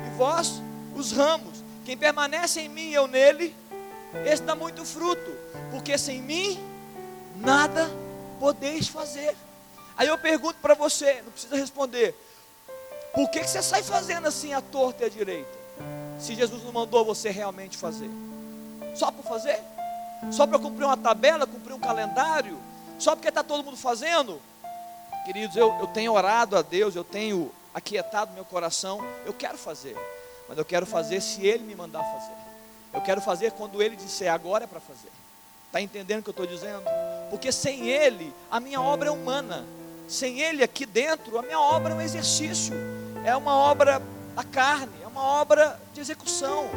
e 0.07 0.17
vós 0.17 0.61
os 0.97 1.13
ramos, 1.13 1.63
quem 1.85 1.97
permanece 1.97 2.61
em 2.61 2.69
mim 2.69 2.89
e 2.89 2.95
eu 2.95 3.07
nele, 3.07 3.55
esse 4.27 4.43
dá 4.43 4.55
muito 4.55 4.85
fruto, 4.85 5.31
porque 5.71 5.97
sem 5.97 6.21
mim 6.21 6.59
nada 7.37 7.91
podeis 8.41 8.89
fazer. 8.89 9.37
Aí 9.97 10.09
eu 10.09 10.19
pergunto 10.19 10.57
para 10.61 10.75
você, 10.75 11.23
não 11.23 11.31
precisa 11.31 11.57
responder, 11.57 12.15
por 13.15 13.31
que, 13.31 13.41
que 13.41 13.51
você 13.51 13.63
sai 13.63 13.83
fazendo 13.83 14.27
assim 14.27 14.53
a 14.53 14.61
torta 14.61 15.05
e 15.05 15.07
a 15.07 15.09
direita? 15.09 15.65
Se 16.19 16.35
Jesus 16.35 16.63
não 16.65 16.73
mandou 16.73 17.05
você 17.05 17.31
realmente 17.31 17.77
fazer, 17.77 18.11
só 18.95 19.11
por 19.11 19.25
fazer? 19.25 19.61
Só 20.31 20.47
para 20.47 20.59
cumprir 20.59 20.85
uma 20.85 20.97
tabela, 20.97 21.47
cumprir 21.47 21.75
um 21.75 21.81
calendário? 21.81 22.59
Só 22.99 23.15
porque 23.15 23.29
está 23.29 23.43
todo 23.43 23.65
mundo 23.65 23.77
fazendo? 23.77 24.41
Queridos, 25.25 25.57
eu, 25.57 25.75
eu 25.81 25.87
tenho 25.87 26.13
orado 26.13 26.57
a 26.57 26.63
Deus, 26.63 26.95
eu 26.95 27.05
tenho 27.05 27.51
aquietado 27.73 28.33
meu 28.33 28.45
coração, 28.45 29.01
eu 29.27 29.33
quero 29.33 29.59
fazer, 29.59 29.97
mas 30.49 30.57
eu 30.57 30.65
quero 30.65 30.87
fazer 30.87 31.21
se 31.21 31.47
Ele 31.47 31.65
me 31.65 31.75
mandar 31.75 32.03
fazer. 32.03 32.35
Eu 32.93 33.01
quero 33.01 33.21
fazer 33.21 33.53
quando 33.53 33.83
Ele 33.83 33.97
disser 33.97 34.33
agora 34.33 34.65
é 34.65 34.67
para 34.67 34.81
fazer. 34.81 35.11
Está 35.67 35.81
entendendo 35.81 36.21
o 36.21 36.23
que 36.23 36.29
eu 36.29 36.45
estou 36.45 36.47
dizendo? 36.47 36.85
Porque 37.31 37.51
sem 37.51 37.89
Ele, 37.89 38.33
a 38.51 38.61
minha 38.61 38.81
obra 38.81 39.09
é 39.09 39.11
humana. 39.11 39.65
Sem 40.07 40.41
Ele 40.41 40.63
aqui 40.63 40.87
dentro, 40.87 41.39
a 41.39 41.43
minha 41.43 41.59
obra 41.59 41.95
é 41.95 41.97
um 41.97 42.01
exercício, 42.01 42.75
é 43.25 43.35
uma 43.35 43.57
obra 43.57 44.03
da 44.37 44.45
carne, 44.45 44.93
é 45.03 45.07
uma 45.07 45.23
obra 45.23 45.81
de 45.95 46.01
execução. 46.01 46.69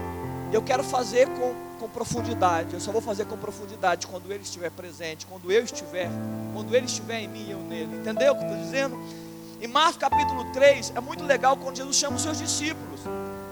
Eu 0.52 0.62
quero 0.62 0.82
fazer 0.82 1.28
com, 1.28 1.54
com 1.78 1.90
profundidade. 1.90 2.74
Eu 2.74 2.80
só 2.80 2.92
vou 2.92 3.02
fazer 3.02 3.26
com 3.26 3.38
profundidade 3.38 4.08
quando 4.08 4.32
Ele 4.32 4.44
estiver 4.44 4.72
presente, 4.72 5.26
quando 5.26 5.52
eu 5.52 5.64
estiver, 5.64 6.10
quando 6.54 6.74
Ele 6.74 6.86
estiver 6.86 7.20
em 7.20 7.28
mim 7.28 7.48
e 7.50 7.52
eu 7.52 7.60
nele. 7.60 7.98
Entendeu 7.98 8.34
o 8.34 8.38
que 8.38 8.46
eu 8.46 8.48
estou 8.48 8.64
dizendo? 8.64 8.98
Em 9.62 9.68
Marcos 9.68 9.98
capítulo 9.98 10.50
3, 10.54 10.94
é 10.96 11.00
muito 11.02 11.26
legal 11.26 11.58
quando 11.58 11.76
Jesus 11.76 11.98
chama 11.98 12.16
os 12.16 12.22
seus 12.22 12.38
discípulos. 12.38 13.02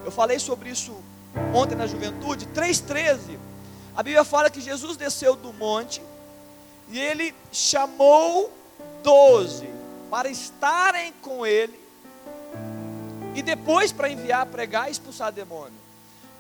Eu 0.06 0.12
falei 0.12 0.40
sobre 0.40 0.70
isso 0.70 0.96
ontem 1.54 1.76
na 1.76 1.88
juventude, 1.88 2.46
3,13. 2.56 3.38
A 3.94 4.02
Bíblia 4.02 4.24
fala 4.24 4.50
que 4.50 4.62
Jesus 4.62 4.96
desceu 4.96 5.36
do 5.36 5.52
monte 5.52 6.02
e 6.90 7.00
ele 7.00 7.36
chamou 7.52 8.52
doze 9.04 9.68
para 10.10 10.30
estarem 10.30 11.12
com 11.22 11.46
ele 11.46 11.85
e 13.36 13.42
depois 13.44 13.92
para 13.92 14.10
enviar 14.10 14.46
pregar 14.48 14.88
e 14.88 14.92
expulsar 14.92 15.32
demônio. 15.32 15.78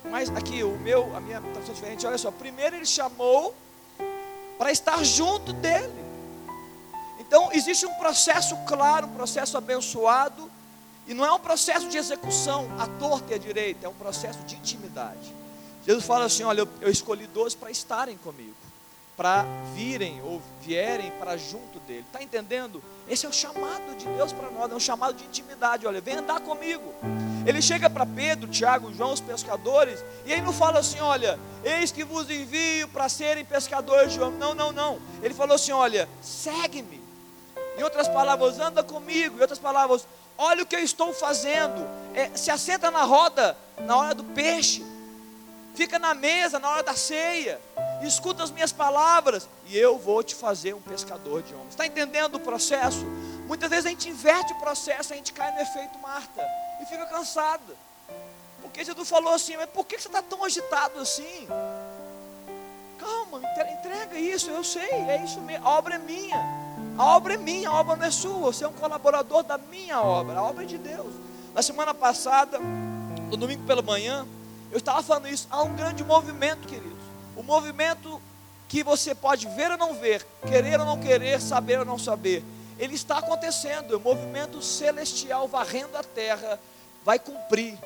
Mas 0.09 0.29
aqui, 0.29 0.63
o 0.63 0.77
meu, 0.79 1.15
a 1.15 1.19
minha 1.19 1.41
tradução 1.41 1.71
é 1.71 1.75
diferente, 1.75 2.07
olha 2.07 2.17
só. 2.17 2.31
Primeiro 2.31 2.75
ele 2.75 2.85
chamou 2.85 3.53
para 4.57 4.71
estar 4.71 5.03
junto 5.03 5.51
dele. 5.53 6.05
Então 7.19 7.51
existe 7.51 7.85
um 7.85 7.93
processo 7.95 8.55
claro, 8.65 9.07
um 9.07 9.13
processo 9.13 9.57
abençoado, 9.57 10.49
e 11.07 11.13
não 11.13 11.25
é 11.25 11.31
um 11.31 11.39
processo 11.39 11.87
de 11.89 11.97
execução 11.97 12.67
à 12.79 12.87
torta 12.87 13.33
e 13.33 13.35
à 13.35 13.37
direita, 13.37 13.85
é 13.85 13.89
um 13.89 13.93
processo 13.93 14.39
de 14.39 14.55
intimidade. 14.55 15.33
Jesus 15.85 16.05
fala 16.05 16.25
assim: 16.25 16.43
Olha, 16.43 16.61
eu, 16.61 16.69
eu 16.81 16.89
escolhi 16.89 17.27
doze 17.27 17.55
para 17.55 17.69
estarem 17.69 18.17
comigo 18.17 18.55
para 19.15 19.45
virem 19.73 20.21
ou 20.23 20.41
vierem 20.61 21.11
para 21.11 21.37
junto 21.37 21.79
dele. 21.81 22.03
Está 22.07 22.21
entendendo? 22.21 22.83
Esse 23.07 23.25
é 23.25 23.29
o 23.29 23.33
chamado 23.33 23.95
de 23.97 24.05
Deus 24.05 24.33
para 24.33 24.49
nós, 24.49 24.71
é 24.71 24.75
um 24.75 24.79
chamado 24.79 25.15
de 25.15 25.23
intimidade. 25.23 25.85
Olha, 25.85 26.01
vem 26.01 26.15
andar 26.15 26.39
comigo. 26.39 26.93
Ele 27.45 27.61
chega 27.61 27.89
para 27.89 28.05
Pedro, 28.05 28.49
Tiago, 28.49 28.91
João, 28.93 29.13
os 29.13 29.21
pescadores, 29.21 30.03
e 30.25 30.31
ele 30.31 30.41
não 30.41 30.51
fala 30.51 30.79
assim: 30.79 30.99
olha, 30.99 31.39
eis 31.63 31.91
que 31.91 32.03
vos 32.03 32.29
envio 32.29 32.87
para 32.87 33.07
serem 33.07 33.45
pescadores 33.45 34.13
de. 34.13 34.19
Não, 34.19 34.55
não, 34.55 34.71
não. 34.71 34.99
Ele 35.21 35.33
falou 35.33 35.55
assim: 35.55 35.71
olha, 35.71 36.09
segue-me. 36.21 36.99
Em 37.77 37.83
outras 37.83 38.07
palavras, 38.07 38.59
anda 38.59 38.83
comigo. 38.83 39.37
Em 39.37 39.41
outras 39.41 39.59
palavras, 39.59 40.07
olha 40.37 40.63
o 40.63 40.65
que 40.65 40.75
eu 40.75 40.79
estou 40.79 41.13
fazendo. 41.13 41.87
É, 42.13 42.31
se 42.35 42.49
assenta 42.49 42.89
na 42.89 43.03
roda 43.03 43.55
na 43.85 43.97
hora 43.97 44.15
do 44.15 44.23
peixe 44.23 44.83
fica 45.75 45.99
na 45.99 46.13
mesa 46.13 46.57
na 46.57 46.69
hora 46.69 46.83
da 46.83 46.95
ceia, 46.95 47.59
escuta 48.03 48.43
as 48.43 48.51
minhas 48.51 48.71
palavras, 48.71 49.47
e 49.67 49.77
eu 49.77 49.97
vou 49.97 50.23
te 50.23 50.35
fazer 50.35 50.73
um 50.73 50.81
pescador 50.81 51.41
de 51.41 51.53
homens. 51.53 51.69
Está 51.69 51.85
entendendo 51.85 52.35
o 52.35 52.39
processo? 52.39 53.05
Muitas 53.47 53.69
vezes 53.69 53.85
a 53.85 53.89
gente 53.89 54.09
inverte 54.09 54.53
o 54.53 54.59
processo, 54.59 55.13
a 55.13 55.15
gente 55.15 55.31
cai 55.33 55.51
no 55.53 55.61
efeito 55.61 55.97
Marta 55.99 56.45
e 56.81 56.85
fica 56.85 57.05
cansado. 57.05 57.75
Porque 58.61 58.83
Jesus 58.83 59.07
falou 59.07 59.33
assim, 59.33 59.55
mas 59.55 59.69
por 59.69 59.85
que 59.85 59.99
você 59.99 60.07
está 60.07 60.21
tão 60.21 60.43
agitado 60.43 60.99
assim? 60.99 61.47
Calma, 62.97 63.39
entrega 63.79 64.17
isso, 64.17 64.49
eu 64.49 64.63
sei, 64.63 64.89
é 64.89 65.23
isso 65.23 65.39
mesmo, 65.41 65.67
a 65.67 65.71
obra 65.77 65.95
é 65.95 65.99
minha. 65.99 66.37
A 66.97 67.15
obra 67.15 67.35
é 67.35 67.37
minha, 67.37 67.69
a 67.69 67.73
obra 67.73 67.95
não 67.95 68.05
é 68.05 68.11
sua, 68.11 68.51
você 68.51 68.63
é 68.63 68.67
um 68.67 68.73
colaborador 68.73 69.43
da 69.43 69.57
minha 69.57 70.01
obra, 70.01 70.39
a 70.39 70.43
obra 70.43 70.63
é 70.63 70.65
de 70.67 70.77
Deus. 70.77 71.13
Na 71.53 71.61
semana 71.61 71.93
passada, 71.93 72.59
no 72.59 73.37
domingo 73.37 73.63
pela 73.65 73.81
manhã, 73.81 74.25
eu 74.71 74.77
estava 74.77 75.03
falando 75.03 75.27
isso, 75.27 75.47
há 75.49 75.61
um 75.61 75.75
grande 75.75 76.03
movimento, 76.03 76.67
queridos. 76.67 76.94
Movimento 77.45 78.21
que 78.67 78.83
você 78.83 79.13
pode 79.13 79.47
ver 79.49 79.71
ou 79.71 79.77
não 79.77 79.93
ver, 79.93 80.25
querer 80.47 80.79
ou 80.79 80.85
não 80.85 80.99
querer, 80.99 81.39
saber 81.39 81.79
ou 81.79 81.85
não 81.85 81.97
saber. 81.97 82.43
Ele 82.77 82.95
está 82.95 83.19
acontecendo, 83.19 83.97
o 83.97 83.99
movimento 83.99 84.61
celestial 84.61 85.47
varrendo 85.47 85.97
a 85.97 86.03
terra 86.03 86.59
vai 87.03 87.19
cumprir 87.19 87.77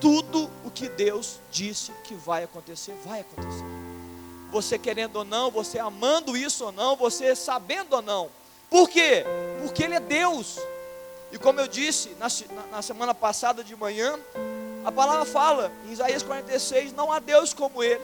tudo 0.00 0.50
o 0.64 0.70
que 0.70 0.88
Deus 0.88 1.40
disse 1.50 1.90
que 2.04 2.14
vai 2.14 2.44
acontecer, 2.44 2.94
vai 3.04 3.20
acontecer. 3.20 3.64
Você 4.52 4.78
querendo 4.78 5.16
ou 5.16 5.24
não, 5.24 5.50
você 5.50 5.78
amando 5.78 6.36
isso 6.36 6.66
ou 6.66 6.70
não, 6.72 6.94
você 6.94 7.34
sabendo 7.34 7.94
ou 7.96 8.02
não. 8.02 8.28
Por 8.70 8.88
quê? 8.88 9.24
Porque 9.62 9.82
Ele 9.82 9.94
é 9.94 10.00
Deus. 10.00 10.58
E 11.32 11.38
como 11.38 11.58
eu 11.58 11.66
disse 11.66 12.10
na, 12.20 12.28
na 12.70 12.82
semana 12.82 13.14
passada 13.14 13.64
de 13.64 13.74
manhã, 13.74 14.16
a 14.84 14.92
palavra 14.92 15.24
fala, 15.24 15.72
em 15.86 15.92
Isaías 15.92 16.22
46, 16.22 16.92
não 16.92 17.10
há 17.10 17.18
Deus 17.18 17.52
como 17.52 17.82
Ele, 17.82 18.00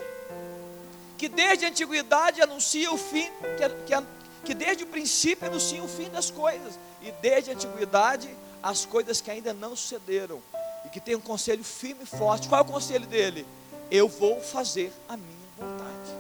que 1.21 1.29
desde 1.29 1.67
a 1.67 1.69
antiguidade 1.69 2.41
anuncia 2.41 2.91
o 2.91 2.97
fim, 2.97 3.29
que, 3.59 3.69
que, 3.85 4.07
que 4.43 4.55
desde 4.55 4.85
o 4.85 4.87
princípio 4.87 5.47
anuncia 5.47 5.83
o 5.83 5.87
fim 5.87 6.09
das 6.09 6.31
coisas, 6.31 6.79
e 7.03 7.12
desde 7.21 7.50
a 7.50 7.53
antiguidade 7.53 8.35
as 8.62 8.87
coisas 8.87 9.21
que 9.21 9.31
ainda 9.31 9.53
não 9.53 9.77
sucederam, 9.77 10.41
e 10.87 10.89
que 10.89 10.99
tem 10.99 11.15
um 11.15 11.21
conselho 11.21 11.62
firme 11.62 12.05
e 12.05 12.07
forte. 12.07 12.49
Qual 12.49 12.59
é 12.59 12.62
o 12.62 12.67
conselho 12.67 13.07
dele? 13.07 13.47
Eu 13.91 14.09
vou 14.09 14.41
fazer 14.41 14.91
a 15.07 15.15
minha 15.15 15.49
vontade. 15.59 16.11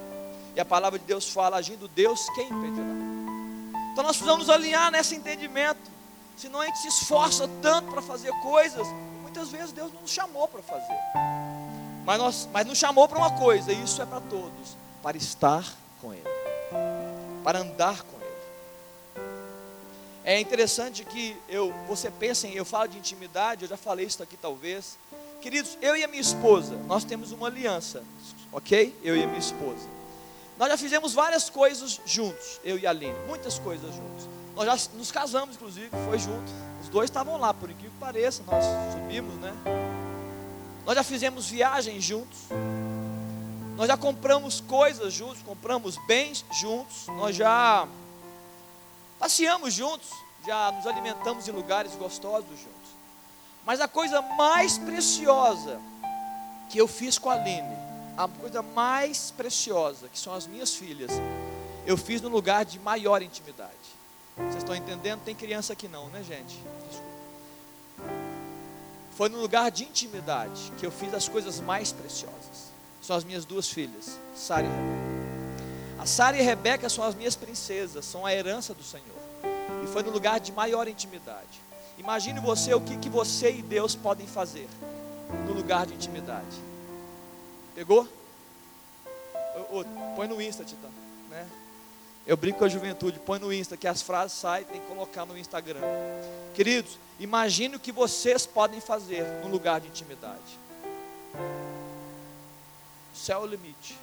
E 0.54 0.60
a 0.60 0.66
palavra 0.66 0.98
de 0.98 1.06
Deus 1.06 1.30
fala, 1.30 1.56
agindo 1.56 1.88
Deus, 1.88 2.20
quem 2.34 2.48
impedirá? 2.50 2.86
Então 3.92 4.04
nós 4.04 4.18
precisamos 4.18 4.50
alinhar 4.50 4.90
nesse 4.90 5.16
entendimento. 5.16 5.90
Senão 6.36 6.60
a 6.60 6.66
gente 6.66 6.78
se 6.78 6.88
esforça 6.88 7.48
tanto 7.62 7.90
para 7.90 8.02
fazer 8.02 8.32
coisas 8.42 8.86
muitas 9.22 9.48
vezes 9.48 9.72
Deus 9.72 9.92
não 9.92 10.02
nos 10.02 10.10
chamou 10.10 10.46
para 10.46 10.60
fazer. 10.60 10.98
Mas, 12.04 12.18
nós, 12.18 12.48
mas 12.52 12.66
nos 12.66 12.76
chamou 12.76 13.08
para 13.08 13.18
uma 13.18 13.38
coisa, 13.38 13.72
e 13.72 13.82
isso 13.82 14.02
é 14.02 14.06
para 14.06 14.20
todos: 14.20 14.76
para 15.02 15.16
estar 15.16 15.64
com 16.00 16.12
Ele, 16.12 16.24
para 17.42 17.60
andar 17.60 18.02
com 18.02 18.16
Ele. 18.16 18.20
É 20.24 20.38
interessante 20.38 21.04
que 21.04 21.36
eu, 21.48 21.72
você 21.88 22.10
pensa 22.10 22.46
em, 22.46 22.54
eu 22.54 22.64
falo 22.64 22.88
de 22.88 22.98
intimidade, 22.98 23.64
eu 23.64 23.68
já 23.68 23.76
falei 23.76 24.06
isso 24.06 24.22
aqui 24.22 24.36
talvez. 24.36 24.98
Queridos, 25.40 25.78
eu 25.80 25.96
e 25.96 26.04
a 26.04 26.08
minha 26.08 26.20
esposa, 26.20 26.76
nós 26.86 27.04
temos 27.04 27.32
uma 27.32 27.46
aliança, 27.46 28.04
ok? 28.52 28.94
Eu 29.02 29.16
e 29.16 29.22
a 29.22 29.26
minha 29.26 29.38
esposa. 29.38 29.88
Nós 30.58 30.68
já 30.68 30.76
fizemos 30.76 31.14
várias 31.14 31.48
coisas 31.48 31.98
juntos, 32.04 32.60
eu 32.62 32.78
e 32.78 32.86
a 32.86 32.90
Aline, 32.90 33.16
muitas 33.26 33.58
coisas 33.58 33.94
juntos. 33.94 34.28
Nós 34.54 34.66
já 34.66 34.90
nos 34.94 35.10
casamos, 35.10 35.56
inclusive, 35.56 35.88
foi 36.06 36.18
junto. 36.18 36.52
Os 36.82 36.88
dois 36.90 37.08
estavam 37.08 37.38
lá, 37.38 37.54
por 37.54 37.70
incrível 37.70 37.92
que 37.92 37.98
pareça, 37.98 38.42
nós 38.46 38.62
subimos, 38.92 39.34
né? 39.36 39.54
Nós 40.84 40.94
já 40.94 41.02
fizemos 41.02 41.48
viagens 41.48 42.04
juntos. 42.04 42.38
Nós 43.80 43.88
já 43.88 43.96
compramos 43.96 44.60
coisas 44.60 45.10
juntos, 45.10 45.42
compramos 45.42 45.96
bens 46.06 46.44
juntos. 46.52 47.06
Nós 47.06 47.34
já 47.34 47.88
passeamos 49.18 49.72
juntos, 49.72 50.10
já 50.46 50.70
nos 50.70 50.86
alimentamos 50.86 51.48
em 51.48 51.50
lugares 51.50 51.96
gostosos 51.96 52.50
juntos. 52.50 52.90
Mas 53.64 53.80
a 53.80 53.88
coisa 53.88 54.20
mais 54.20 54.76
preciosa 54.76 55.80
que 56.68 56.76
eu 56.76 56.86
fiz 56.86 57.16
com 57.16 57.30
a 57.30 57.32
Aline, 57.32 57.74
a 58.18 58.28
coisa 58.28 58.60
mais 58.60 59.30
preciosa, 59.30 60.08
que 60.08 60.18
são 60.18 60.34
as 60.34 60.46
minhas 60.46 60.74
filhas, 60.74 61.12
eu 61.86 61.96
fiz 61.96 62.20
no 62.20 62.28
lugar 62.28 62.66
de 62.66 62.78
maior 62.78 63.22
intimidade. 63.22 63.72
Vocês 64.36 64.56
estão 64.56 64.76
entendendo? 64.76 65.22
Tem 65.24 65.34
criança 65.34 65.72
aqui 65.72 65.88
não, 65.88 66.06
né, 66.08 66.22
gente? 66.22 66.54
Desculpa. 66.90 68.12
Foi 69.16 69.30
no 69.30 69.40
lugar 69.40 69.70
de 69.70 69.84
intimidade 69.84 70.70
que 70.76 70.84
eu 70.84 70.92
fiz 70.92 71.14
as 71.14 71.26
coisas 71.30 71.60
mais 71.60 71.92
preciosas. 71.92 72.69
São 73.10 73.16
as 73.16 73.24
minhas 73.24 73.44
duas 73.44 73.68
filhas, 73.68 74.20
Sara 74.36 74.62
e 74.62 74.70
Rebeca. 74.70 75.98
A 75.98 76.06
Sara 76.06 76.36
e 76.36 76.40
a 76.40 76.44
Rebeca 76.44 76.88
são 76.88 77.02
as 77.02 77.12
minhas 77.12 77.34
princesas, 77.34 78.04
são 78.04 78.24
a 78.24 78.32
herança 78.32 78.72
do 78.72 78.84
Senhor. 78.84 79.04
E 79.82 79.86
foi 79.88 80.04
no 80.04 80.12
lugar 80.12 80.38
de 80.38 80.52
maior 80.52 80.86
intimidade. 80.86 81.60
Imagine 81.98 82.38
você 82.38 82.72
o 82.72 82.80
que, 82.80 82.96
que 82.98 83.08
você 83.08 83.50
e 83.50 83.62
Deus 83.62 83.96
podem 83.96 84.28
fazer 84.28 84.68
no 85.44 85.54
lugar 85.54 85.86
de 85.86 85.94
intimidade. 85.94 86.56
Pegou? 87.74 88.06
põe 90.14 90.28
no 90.28 90.40
Insta, 90.40 90.64
Titã. 90.64 90.86
Né? 91.30 91.44
Eu 92.24 92.36
brinco 92.36 92.60
com 92.60 92.64
a 92.64 92.68
juventude, 92.68 93.18
põe 93.18 93.40
no 93.40 93.52
Insta, 93.52 93.76
que 93.76 93.88
as 93.88 94.00
frases 94.00 94.38
saem, 94.38 94.64
tem 94.66 94.80
que 94.80 94.86
colocar 94.86 95.26
no 95.26 95.36
Instagram. 95.36 95.80
Queridos, 96.54 96.96
imagine 97.18 97.74
o 97.74 97.80
que 97.80 97.90
vocês 97.90 98.46
podem 98.46 98.80
fazer 98.80 99.24
no 99.42 99.48
lugar 99.48 99.80
de 99.80 99.88
intimidade. 99.88 100.60
Céu 103.20 103.40
é 103.40 103.44
o 103.44 103.46
limite. 103.46 103.98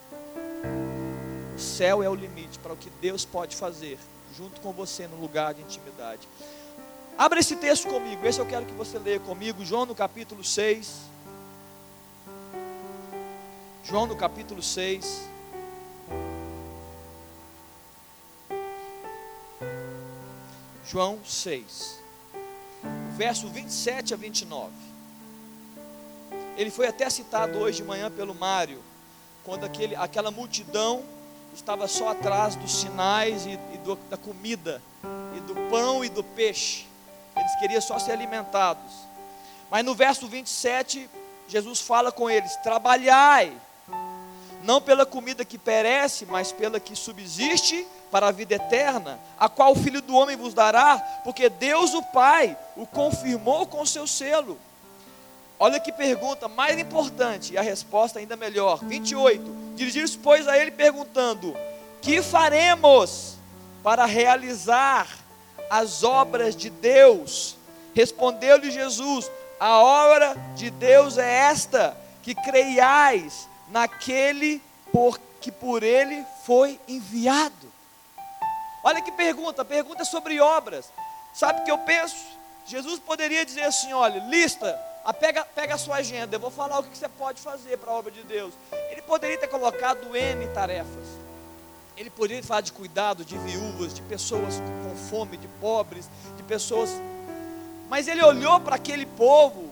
O 1.56 1.60
céu 1.60 2.04
é 2.04 2.10
o 2.10 2.14
limite 2.14 2.60
para 2.60 2.74
o 2.74 2.78
que 2.78 2.88
Deus 3.02 3.26
pode 3.26 3.56
fazer 3.56 3.98
junto 4.38 4.62
com 4.62 4.72
você 4.72 5.08
no 5.08 5.20
lugar 5.20 5.56
de 5.56 5.62
intimidade. 5.64 6.30
Abra 7.18 7.40
esse 7.40 7.56
texto 7.56 7.88
comigo, 7.88 8.24
esse 8.28 8.38
eu 8.38 8.46
quero 8.46 8.68
que 8.68 8.74
você 8.74 9.00
leia 9.00 9.20
comigo, 9.20 9.66
João 9.66 9.88
no 9.88 9.96
capítulo 9.96 10.44
6. 10.44 11.00
João 13.84 14.06
no 14.06 14.16
capítulo 14.16 14.62
6. 14.62 15.28
João 20.86 21.20
6, 21.26 22.00
verso 23.18 23.48
27 23.48 24.14
a 24.14 24.18
29. 24.18 24.72
Ele 26.56 26.70
foi 26.70 26.86
até 26.86 27.10
citado 27.10 27.58
hoje 27.58 27.78
de 27.78 27.84
manhã 27.84 28.12
pelo 28.12 28.36
Mário, 28.36 28.80
quando 29.48 29.64
aquele, 29.64 29.96
aquela 29.96 30.30
multidão 30.30 31.02
estava 31.56 31.88
só 31.88 32.10
atrás 32.10 32.58
dos 32.58 32.82
sinais 32.82 33.46
e, 33.46 33.58
e 33.74 33.78
do, 33.78 33.96
da 34.10 34.18
comida, 34.18 34.82
e 35.38 35.40
do 35.40 35.56
pão 35.70 36.04
e 36.04 36.10
do 36.10 36.22
peixe. 36.22 36.86
Eles 37.34 37.56
queriam 37.56 37.80
só 37.80 37.98
ser 37.98 38.12
alimentados. 38.12 38.94
Mas 39.72 39.86
no 39.86 39.96
verso 39.96 40.28
27, 40.28 41.10
Jesus 41.48 41.80
fala 41.80 42.12
com 42.12 42.30
eles: 42.30 42.58
Trabalhai, 42.58 43.56
não 44.64 44.82
pela 44.82 45.06
comida 45.06 45.46
que 45.46 45.58
perece, 45.58 46.26
mas 46.26 46.52
pela 46.52 46.78
que 46.78 46.94
subsiste 46.94 47.88
para 48.12 48.28
a 48.28 48.32
vida 48.32 48.56
eterna, 48.56 49.18
a 49.40 49.48
qual 49.48 49.72
o 49.72 49.76
Filho 49.76 50.02
do 50.02 50.14
Homem 50.14 50.36
vos 50.36 50.54
dará, 50.54 51.00
porque 51.24 51.48
Deus 51.48 51.94
o 51.94 52.04
Pai 52.04 52.58
o 52.76 52.86
confirmou 52.86 53.66
com 53.66 53.86
seu 53.86 54.06
selo. 54.06 54.60
Olha 55.60 55.80
que 55.80 55.92
pergunta 55.92 56.48
mais 56.48 56.78
importante 56.78 57.54
e 57.54 57.58
a 57.58 57.62
resposta 57.62 58.20
ainda 58.20 58.36
melhor. 58.36 58.80
28. 58.84 59.44
Dirigir-se, 59.76 60.18
pois, 60.18 60.48
a 60.48 60.58
ele 60.58 60.72
perguntando: 60.72 61.56
Que 62.02 62.22
faremos 62.22 63.36
para 63.84 64.06
realizar 64.06 65.08
as 65.70 66.04
obras 66.04 66.56
de 66.56 66.70
Deus? 66.70 67.58
Respondeu-lhe 67.96 68.70
Jesus: 68.70 69.32
A 69.60 69.80
obra 69.80 70.36
de 70.56 70.70
Deus 70.70 71.18
é 71.18 71.50
esta, 71.50 71.98
que 72.22 72.36
creiais 72.36 73.48
naquele 73.70 74.62
por 74.92 75.20
que 75.42 75.52
por 75.52 75.82
ele 75.82 76.26
foi 76.46 76.80
enviado. 76.88 77.68
Olha 78.84 79.02
que 79.02 79.12
pergunta, 79.12 79.66
pergunta 79.66 80.06
sobre 80.06 80.40
obras. 80.40 80.92
Sabe 81.34 81.62
o 81.62 81.64
que 81.64 81.72
eu 81.72 81.78
penso? 81.80 82.16
Jesus 82.66 83.00
poderia 83.00 83.46
dizer 83.46 83.64
assim: 83.64 83.94
olha, 83.94 84.20
lista, 84.20 84.80
pega, 85.14 85.46
pega 85.46 85.76
a 85.76 85.78
sua 85.78 85.98
agenda, 85.98 86.36
eu 86.36 86.40
vou 86.40 86.52
falar 86.52 86.80
o 86.80 86.84
que 86.84 86.98
você 86.98 87.08
pode 87.08 87.40
fazer 87.40 87.78
para 87.78 87.92
a 87.92 87.96
obra 87.96 88.12
de 88.12 88.24
Deus. 88.24 88.54
Ele 88.92 89.02
poderia 89.02 89.38
ter 89.38 89.48
colocado 89.48 90.16
N 90.16 90.48
tarefas. 90.48 91.08
Ele 91.96 92.10
poderia 92.10 92.44
falar 92.44 92.62
de 92.62 92.72
cuidado 92.72 93.26
de 93.26 93.38
viúvas, 93.38 93.94
de 93.94 94.02
pessoas 94.04 94.62
com 94.84 94.96
fome, 95.10 95.38
de 95.38 95.48
pobres, 95.60 96.10
de 96.36 96.44
pessoas. 96.44 96.92
Mas 97.90 98.08
ele 98.08 98.22
olhou 98.22 98.60
para 98.60 98.76
aquele 98.76 99.06
povo 99.06 99.72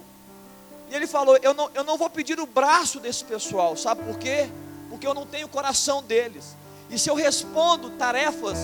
e 0.90 0.96
ele 0.96 1.06
falou: 1.06 1.38
eu 1.42 1.54
não, 1.54 1.70
eu 1.74 1.84
não 1.84 1.98
vou 1.98 2.10
pedir 2.10 2.40
o 2.40 2.46
braço 2.46 3.00
desse 3.00 3.24
pessoal, 3.24 3.76
sabe 3.78 4.04
por 4.04 4.18
quê? 4.18 4.50
Porque 4.90 5.06
eu 5.06 5.14
não 5.14 5.26
tenho 5.26 5.48
o 5.48 5.50
coração 5.50 6.02
deles. 6.02 6.56
E 6.90 6.98
se 6.98 7.10
eu 7.10 7.16
respondo 7.16 7.92
tarefas 7.92 8.58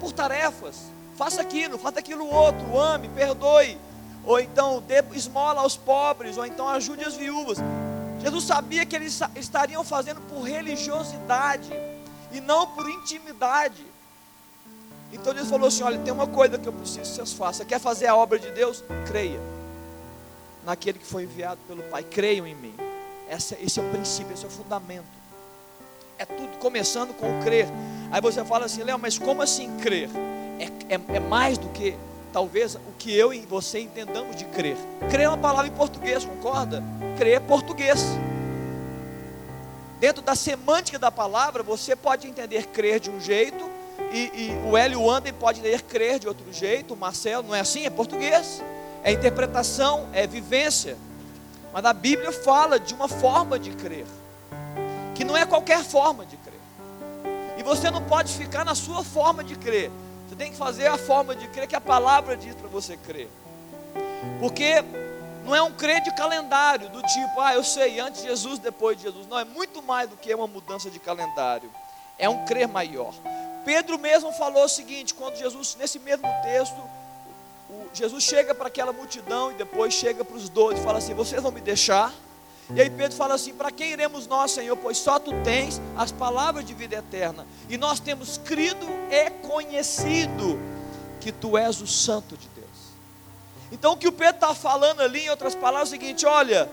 por 0.00 0.12
tarefas, 0.12 0.76
faça 1.16 1.40
aquilo, 1.40 1.78
faça 1.78 2.00
aquilo 2.00 2.26
outro, 2.26 2.78
ame, 2.78 3.08
perdoe, 3.08 3.78
ou 4.26 4.40
então 4.40 4.82
dê 4.82 5.02
esmola 5.12 5.60
aos 5.60 5.76
pobres, 5.76 6.36
ou 6.36 6.46
então 6.46 6.68
ajude 6.68 7.04
as 7.04 7.14
viúvas. 7.14 7.58
Jesus 8.20 8.44
sabia 8.44 8.86
que 8.86 8.96
eles 8.96 9.20
estariam 9.36 9.84
fazendo 9.84 10.20
por 10.22 10.42
religiosidade 10.42 11.70
e 12.32 12.40
não 12.40 12.66
por 12.66 12.88
intimidade. 12.88 13.84
Então 15.12 15.32
ele 15.32 15.44
falou 15.44 15.68
assim: 15.68 15.82
olha, 15.82 15.98
tem 15.98 16.12
uma 16.12 16.26
coisa 16.26 16.58
que 16.58 16.66
eu 16.66 16.72
preciso 16.72 17.00
que 17.00 17.06
vocês 17.06 17.32
façam. 17.32 17.66
Quer 17.66 17.78
fazer 17.78 18.06
a 18.06 18.16
obra 18.16 18.38
de 18.38 18.50
Deus? 18.50 18.82
Creia 19.06 19.40
naquele 20.64 20.98
que 20.98 21.06
foi 21.06 21.24
enviado 21.24 21.60
pelo 21.68 21.82
Pai. 21.84 22.02
Creiam 22.02 22.46
em 22.46 22.54
mim. 22.54 22.74
Esse, 23.30 23.54
esse 23.60 23.78
é 23.78 23.82
o 23.82 23.90
princípio, 23.90 24.32
esse 24.32 24.44
é 24.44 24.48
o 24.48 24.50
fundamento. 24.50 25.04
É 26.18 26.24
tudo 26.24 26.58
começando 26.58 27.14
com 27.14 27.38
o 27.38 27.42
crer. 27.42 27.66
Aí 28.10 28.20
você 28.20 28.44
fala 28.44 28.66
assim, 28.66 28.82
Léo, 28.82 28.98
mas 28.98 29.18
como 29.18 29.42
assim 29.42 29.76
crer? 29.78 30.08
É, 30.58 30.94
é, 30.94 31.16
é 31.16 31.20
mais 31.20 31.58
do 31.58 31.68
que 31.70 31.96
talvez 32.34 32.74
o 32.74 32.92
que 32.98 33.16
eu 33.16 33.32
e 33.32 33.46
você 33.46 33.78
entendamos 33.78 34.34
de 34.34 34.44
crer. 34.46 34.76
Crer 35.08 35.26
é 35.26 35.28
uma 35.28 35.38
palavra 35.38 35.68
em 35.68 35.70
português, 35.70 36.24
concorda? 36.24 36.82
Crer 37.16 37.36
é 37.36 37.40
português. 37.40 38.04
Dentro 40.00 40.20
da 40.20 40.34
semântica 40.34 40.98
da 40.98 41.12
palavra, 41.12 41.62
você 41.62 41.94
pode 41.94 42.26
entender 42.26 42.66
crer 42.66 42.98
de 42.98 43.08
um 43.08 43.20
jeito, 43.20 43.64
e, 44.12 44.32
e 44.34 44.68
o 44.68 44.76
Hélio 44.76 45.08
Anden 45.08 45.32
pode 45.32 45.60
ler 45.60 45.82
crer 45.82 46.18
de 46.18 46.26
outro 46.26 46.52
jeito, 46.52 46.94
o 46.94 46.96
Marcelo, 46.96 47.44
não 47.44 47.54
é 47.54 47.60
assim? 47.60 47.86
É 47.86 47.90
português. 47.90 48.60
É 49.04 49.12
interpretação, 49.12 50.08
é 50.12 50.26
vivência. 50.26 50.96
Mas 51.72 51.84
a 51.84 51.92
Bíblia 51.92 52.32
fala 52.32 52.80
de 52.80 52.94
uma 52.94 53.06
forma 53.06 53.60
de 53.60 53.70
crer, 53.70 54.06
que 55.14 55.22
não 55.22 55.36
é 55.36 55.46
qualquer 55.46 55.84
forma 55.84 56.26
de 56.26 56.36
crer. 56.38 56.60
E 57.56 57.62
você 57.62 57.92
não 57.92 58.02
pode 58.02 58.32
ficar 58.32 58.64
na 58.64 58.74
sua 58.74 59.04
forma 59.04 59.44
de 59.44 59.54
crer. 59.54 59.88
Você 60.28 60.36
tem 60.36 60.50
que 60.50 60.56
fazer 60.56 60.86
a 60.86 60.96
forma 60.96 61.34
de 61.34 61.46
crer 61.48 61.66
que 61.66 61.76
a 61.76 61.80
palavra 61.80 62.36
diz 62.36 62.54
para 62.54 62.68
você 62.68 62.96
crer. 62.96 63.28
Porque 64.40 64.82
não 65.44 65.54
é 65.54 65.62
um 65.62 65.72
crer 65.72 66.02
de 66.02 66.14
calendário, 66.14 66.88
do 66.88 67.02
tipo, 67.02 67.40
ah, 67.40 67.54
eu 67.54 67.62
sei, 67.62 68.00
antes 68.00 68.22
de 68.22 68.28
Jesus, 68.28 68.58
depois 68.58 68.96
de 68.96 69.04
Jesus. 69.04 69.26
Não, 69.26 69.38
é 69.38 69.44
muito 69.44 69.82
mais 69.82 70.08
do 70.08 70.16
que 70.16 70.34
uma 70.34 70.46
mudança 70.46 70.90
de 70.90 70.98
calendário. 70.98 71.70
É 72.18 72.28
um 72.28 72.44
crer 72.44 72.66
maior. 72.66 73.12
Pedro 73.64 73.98
mesmo 73.98 74.32
falou 74.32 74.64
o 74.64 74.68
seguinte, 74.68 75.14
quando 75.14 75.36
Jesus, 75.36 75.76
nesse 75.78 75.98
mesmo 75.98 76.28
texto, 76.42 76.80
Jesus 77.92 78.24
chega 78.24 78.54
para 78.54 78.68
aquela 78.68 78.92
multidão 78.92 79.52
e 79.52 79.54
depois 79.54 79.94
chega 79.94 80.24
para 80.24 80.36
os 80.36 80.48
doze 80.48 80.80
e 80.80 80.84
fala 80.84 80.98
assim: 80.98 81.14
Vocês 81.14 81.42
vão 81.42 81.52
me 81.52 81.60
deixar? 81.60 82.12
E 82.74 82.80
aí 82.80 82.88
Pedro 82.88 83.16
fala 83.16 83.34
assim: 83.34 83.52
Para 83.52 83.70
quem 83.70 83.92
iremos 83.92 84.26
nós, 84.26 84.52
Senhor? 84.52 84.76
Pois 84.76 84.96
só 84.96 85.18
tu 85.18 85.32
tens 85.42 85.80
as 85.96 86.12
palavras 86.12 86.64
de 86.64 86.72
vida 86.74 86.96
eterna. 86.96 87.46
E 87.68 87.76
nós 87.76 88.00
temos 88.00 88.38
crido 88.38 88.86
e 89.10 89.30
conhecido 89.46 90.58
que 91.20 91.32
tu 91.32 91.58
és 91.58 91.80
o 91.80 91.86
Santo 91.86 92.36
de 92.36 92.48
Deus. 92.48 92.68
Então 93.70 93.92
o 93.92 93.96
que 93.96 94.08
o 94.08 94.12
Pedro 94.12 94.36
está 94.36 94.54
falando 94.54 95.00
ali, 95.00 95.26
em 95.26 95.30
outras 95.30 95.54
palavras, 95.54 95.92
é 95.92 95.96
o 95.96 96.00
seguinte: 96.00 96.26
olha, 96.26 96.70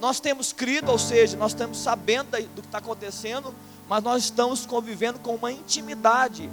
nós 0.00 0.20
temos 0.20 0.52
crido, 0.52 0.92
ou 0.92 0.98
seja, 0.98 1.36
nós 1.36 1.52
estamos 1.52 1.78
sabendo 1.78 2.30
do 2.54 2.62
que 2.62 2.68
está 2.68 2.78
acontecendo, 2.78 3.54
mas 3.88 4.02
nós 4.02 4.24
estamos 4.24 4.64
convivendo 4.64 5.18
com 5.18 5.34
uma 5.34 5.50
intimidade 5.50 6.48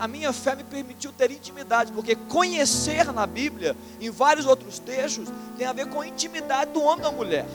a 0.00 0.08
minha 0.08 0.32
fé 0.32 0.56
me 0.56 0.64
permitiu 0.64 1.12
ter 1.12 1.30
intimidade, 1.30 1.92
porque 1.92 2.16
conhecer 2.16 3.12
na 3.12 3.26
Bíblia, 3.26 3.76
em 4.00 4.08
vários 4.08 4.46
outros 4.46 4.78
textos, 4.78 5.28
tem 5.58 5.66
a 5.66 5.74
ver 5.74 5.88
com 5.88 6.00
a 6.00 6.06
intimidade 6.06 6.72
do 6.72 6.80
homem 6.80 7.00
e 7.00 7.02
da 7.02 7.12
mulher. 7.12 7.46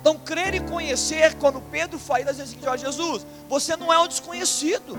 Então, 0.00 0.18
crer 0.18 0.54
e 0.54 0.60
conhecer, 0.60 1.34
quando 1.34 1.60
Pedro 1.60 2.00
ele 2.16 2.24
diz 2.24 2.40
assim: 2.40 2.58
ó, 2.66 2.76
Jesus, 2.76 3.26
você 3.48 3.76
não 3.76 3.92
é 3.92 3.98
um 3.98 4.08
desconhecido. 4.08 4.98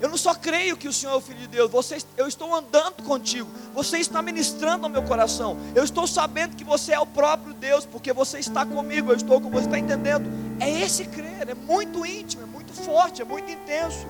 Eu 0.00 0.08
não 0.08 0.16
só 0.16 0.32
creio 0.32 0.76
que 0.76 0.86
o 0.86 0.92
Senhor 0.92 1.14
é 1.14 1.16
o 1.16 1.20
Filho 1.20 1.40
de 1.40 1.48
Deus, 1.48 1.68
você, 1.68 1.98
eu 2.16 2.28
estou 2.28 2.54
andando 2.54 3.02
contigo, 3.02 3.50
você 3.74 3.98
está 3.98 4.22
ministrando 4.22 4.84
ao 4.84 4.90
meu 4.90 5.02
coração, 5.02 5.56
eu 5.74 5.82
estou 5.82 6.06
sabendo 6.06 6.54
que 6.54 6.62
você 6.62 6.92
é 6.92 7.00
o 7.00 7.06
próprio 7.06 7.52
Deus, 7.52 7.84
porque 7.84 8.12
você 8.12 8.38
está 8.38 8.64
comigo, 8.64 9.10
eu 9.10 9.16
estou 9.16 9.40
com 9.40 9.50
você, 9.50 9.64
está 9.64 9.76
entendendo? 9.76 10.30
É 10.60 10.70
esse 10.70 11.04
crer, 11.04 11.48
é 11.48 11.54
muito 11.54 12.06
íntimo, 12.06 12.44
é 12.44 12.46
muito 12.46 12.72
forte, 12.72 13.22
é 13.22 13.24
muito 13.24 13.50
intenso. 13.50 14.06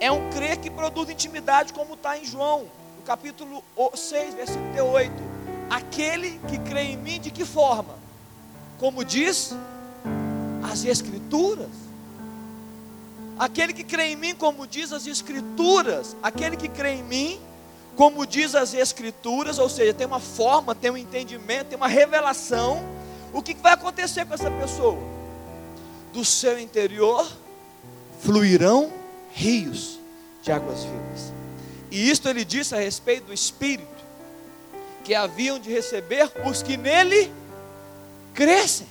É 0.00 0.10
um 0.10 0.28
crer 0.30 0.56
que 0.56 0.68
produz 0.68 1.08
intimidade, 1.08 1.72
como 1.72 1.94
está 1.94 2.18
em 2.18 2.24
João, 2.24 2.66
no 2.96 3.02
capítulo 3.04 3.62
6, 3.94 4.34
versículo 4.34 4.90
8. 4.90 5.33
Aquele 5.74 6.38
que 6.48 6.56
crê 6.58 6.82
em 6.92 6.96
mim, 6.96 7.20
de 7.20 7.32
que 7.32 7.44
forma? 7.44 7.96
Como 8.78 9.04
diz 9.04 9.52
as 10.62 10.84
Escrituras. 10.84 11.72
Aquele 13.36 13.72
que 13.72 13.82
crê 13.82 14.12
em 14.12 14.16
mim, 14.16 14.36
como 14.36 14.68
diz 14.68 14.92
as 14.92 15.04
Escrituras, 15.08 16.14
aquele 16.22 16.56
que 16.56 16.68
crê 16.68 16.90
em 16.90 17.02
mim, 17.02 17.40
como 17.96 18.24
diz 18.24 18.54
as 18.54 18.72
Escrituras, 18.72 19.58
ou 19.58 19.68
seja, 19.68 19.92
tem 19.92 20.06
uma 20.06 20.20
forma, 20.20 20.76
tem 20.76 20.92
um 20.92 20.96
entendimento, 20.96 21.70
tem 21.70 21.76
uma 21.76 21.88
revelação. 21.88 22.80
O 23.32 23.42
que 23.42 23.52
vai 23.54 23.72
acontecer 23.72 24.24
com 24.26 24.34
essa 24.34 24.52
pessoa? 24.52 25.02
Do 26.12 26.24
seu 26.24 26.56
interior 26.56 27.28
fluirão 28.20 28.92
rios 29.32 29.98
de 30.40 30.52
águas 30.52 30.84
vivas. 30.84 31.32
E 31.90 32.08
isto 32.08 32.28
ele 32.28 32.44
disse 32.44 32.76
a 32.76 32.78
respeito 32.78 33.24
do 33.26 33.34
Espírito, 33.34 33.93
que 35.04 35.14
haviam 35.14 35.58
de 35.58 35.70
receber 35.70 36.32
os 36.44 36.62
que 36.62 36.76
nele 36.76 37.32
crescem. 38.32 38.88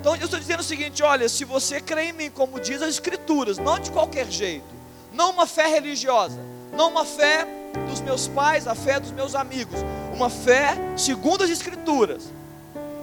Então 0.00 0.14
eu 0.14 0.24
estou 0.24 0.38
dizendo 0.38 0.60
o 0.60 0.64
seguinte: 0.64 1.02
olha, 1.02 1.28
se 1.28 1.44
você 1.44 1.80
crê 1.80 2.04
em 2.04 2.12
mim, 2.12 2.30
como 2.30 2.60
diz 2.60 2.80
as 2.80 2.90
Escrituras, 2.90 3.58
não 3.58 3.78
de 3.78 3.90
qualquer 3.90 4.30
jeito, 4.30 4.64
não 5.12 5.32
uma 5.32 5.46
fé 5.46 5.66
religiosa, 5.66 6.38
não 6.72 6.90
uma 6.90 7.04
fé 7.04 7.44
dos 7.88 8.00
meus 8.00 8.28
pais, 8.28 8.68
a 8.68 8.74
fé 8.74 9.00
dos 9.00 9.10
meus 9.10 9.34
amigos, 9.34 9.80
uma 10.14 10.30
fé 10.30 10.76
segundo 10.96 11.42
as 11.42 11.50
Escrituras. 11.50 12.32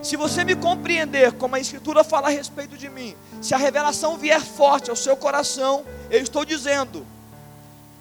Se 0.02 0.16
você 0.16 0.44
me 0.44 0.56
compreender 0.56 1.34
como 1.34 1.56
a 1.56 1.60
Escritura 1.60 2.04
fala 2.04 2.28
a 2.28 2.32
respeito 2.32 2.78
de 2.78 2.90
mim, 2.90 3.16
se 3.42 3.54
a 3.54 3.58
revelação 3.58 4.18
vier 4.18 4.42
forte 4.42 4.90
ao 4.90 4.96
seu 4.96 5.16
coração, 5.16 5.86
eu 6.10 6.22
estou 6.22 6.44
dizendo, 6.44 7.06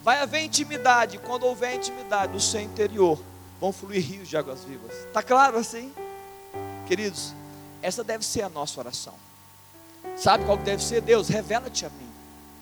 vai 0.03 0.19
haver 0.19 0.43
intimidade. 0.43 1.19
Quando 1.19 1.45
houver 1.45 1.75
intimidade 1.75 2.33
no 2.33 2.41
seu 2.41 2.61
interior, 2.61 3.19
vão 3.63 3.73
fluir 3.73 4.05
rios 4.05 4.29
de 4.29 4.37
águas 4.37 4.65
vivas. 4.65 4.93
Está 5.07 5.23
claro 5.23 5.57
assim? 5.57 5.95
Queridos, 6.89 7.33
essa 7.81 8.03
deve 8.03 8.25
ser 8.25 8.43
a 8.43 8.49
nossa 8.49 8.81
oração. 8.81 9.15
Sabe 10.17 10.45
qual 10.45 10.57
deve 10.57 10.83
ser? 10.83 11.01
Deus, 11.01 11.29
revela-te 11.29 11.87
a 11.87 11.89
mim. 11.89 12.11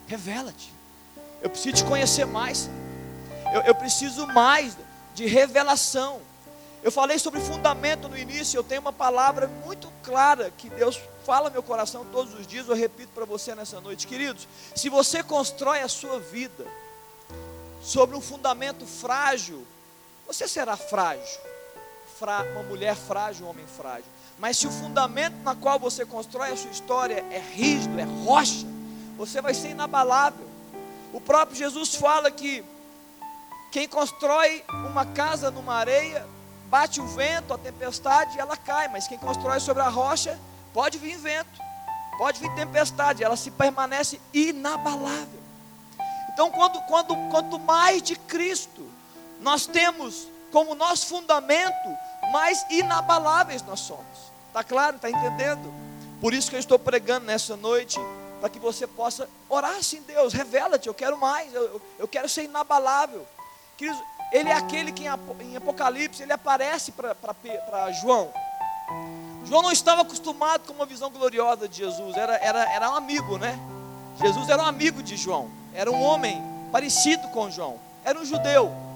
Revela-te. 0.07 0.71
Eu 1.41 1.49
preciso 1.49 1.77
te 1.77 1.85
conhecer 1.85 2.27
mais. 2.27 2.69
Eu, 3.55 3.63
eu 3.63 3.75
preciso 3.75 4.27
mais 4.27 4.77
de 5.15 5.25
revelação. 5.25 6.21
Eu 6.83 6.93
falei 6.93 7.19
sobre 7.19 7.41
fundamento 7.41 8.07
no 8.07 8.19
início. 8.19 8.59
Eu 8.59 8.63
tenho 8.63 8.83
uma 8.83 8.93
palavra 8.93 9.49
muito 9.65 9.91
clara 10.03 10.53
que 10.59 10.69
Deus 10.69 11.01
fala 11.25 11.49
no 11.49 11.55
meu 11.55 11.63
coração 11.63 12.05
todos 12.13 12.35
os 12.35 12.47
dias. 12.47 12.69
Eu 12.69 12.75
repito 12.75 13.11
para 13.15 13.25
você 13.25 13.55
nessa 13.55 13.81
noite, 13.81 14.07
queridos. 14.07 14.47
Se 14.77 14.91
você 14.91 15.23
constrói 15.23 15.81
a 15.81 15.89
sua 15.89 16.21
vida 16.21 16.67
sobre 17.81 18.15
um 18.15 18.21
fundamento 18.21 18.85
frágil, 18.85 19.67
você 20.33 20.47
será 20.47 20.77
frágil. 20.77 21.41
Fra, 22.17 22.45
uma 22.53 22.63
mulher 22.63 22.95
frágil, 22.95 23.47
um 23.47 23.51
homem 23.51 23.67
frágil. 23.67 24.05
Mas 24.39 24.59
se 24.59 24.67
o 24.67 24.71
fundamento 24.71 25.35
na 25.43 25.57
qual 25.57 25.77
você 25.77 26.07
constrói 26.07 26.53
a 26.53 26.57
sua 26.57 26.71
história 26.71 27.25
é 27.33 27.41
rígido, 27.41 27.99
é 27.99 28.05
rocha, 28.05 28.65
você 29.17 29.43
vai 29.43 29.53
ser 29.55 29.71
inabalável. 29.71 30.49
O 31.13 31.21
próprio 31.21 31.57
Jesus 31.57 31.97
fala 31.97 32.31
que 32.31 32.65
quem 33.73 33.89
constrói 33.89 34.65
uma 34.89 35.05
casa 35.05 35.51
numa 35.51 35.75
areia, 35.75 36.25
bate 36.67 37.01
o 37.01 37.07
vento, 37.09 37.53
a 37.53 37.59
tempestade 37.59 38.39
ela 38.39 38.57
cai, 38.57 38.87
mas 38.87 39.09
quem 39.09 39.19
constrói 39.19 39.59
sobre 39.59 39.83
a 39.83 39.89
rocha, 39.89 40.39
pode 40.73 40.97
vir 40.97 41.19
vento, 41.19 41.61
pode 42.17 42.39
vir 42.39 42.55
tempestade, 42.55 43.25
ela 43.25 43.37
se 43.37 43.51
permanece 43.51 44.21
inabalável. 44.33 45.41
Então, 46.33 46.53
quando, 46.53 46.81
quando, 46.83 47.17
quanto 47.31 47.59
mais 47.59 48.01
de 48.01 48.15
Cristo 48.15 48.90
nós 49.41 49.67
temos 49.67 50.29
como 50.53 50.75
nosso 50.75 51.07
fundamento, 51.07 51.97
mais 52.33 52.65
inabaláveis 52.71 53.63
nós 53.63 53.81
somos. 53.81 54.31
Está 54.49 54.63
claro? 54.63 54.97
Está 54.97 55.09
entendendo? 55.09 55.73
Por 56.21 56.35
isso 56.35 56.51
que 56.51 56.57
eu 56.57 56.61
estou 56.61 56.79
pregando 56.79 57.27
nessa 57.27 57.57
noite, 57.57 57.99
para 58.41 58.49
que 58.49 58.59
você 58.59 58.87
possa 58.87 59.29
orar 59.49 59.77
assim, 59.77 60.03
Deus, 60.03 60.33
revela-te, 60.33 60.87
eu 60.87 60.95
quero 60.95 61.17
mais, 61.19 61.53
eu, 61.55 61.81
eu 61.99 62.09
quero 62.09 62.29
ser 62.29 62.45
inabalável. 62.45 63.27
Ele 64.33 64.49
é 64.49 64.55
aquele 64.55 64.93
que 64.93 65.05
em 65.05 65.57
Apocalipse, 65.57 66.23
ele 66.23 66.33
aparece 66.33 66.93
para 66.93 67.93
João. 67.93 68.31
João 69.45 69.63
não 69.63 69.73
estava 69.73 70.03
acostumado 70.03 70.67
com 70.67 70.75
uma 70.75 70.87
visão 70.87 71.11
gloriosa 71.11 71.67
de 71.67 71.79
Jesus, 71.79 72.17
era, 72.17 72.37
era, 72.37 72.71
era 72.73 72.91
um 72.91 72.97
amigo, 72.97 73.39
né? 73.39 73.59
Jesus 74.21 74.49
era 74.49 74.63
um 74.63 74.67
amigo 74.67 75.03
de 75.03 75.17
João, 75.17 75.51
era 75.75 75.91
um 75.91 76.03
homem 76.03 76.43
parecido 76.71 77.29
com 77.29 77.51
João, 77.51 77.79
era 78.05 78.19
um 78.19 78.25
judeu. 78.25 78.90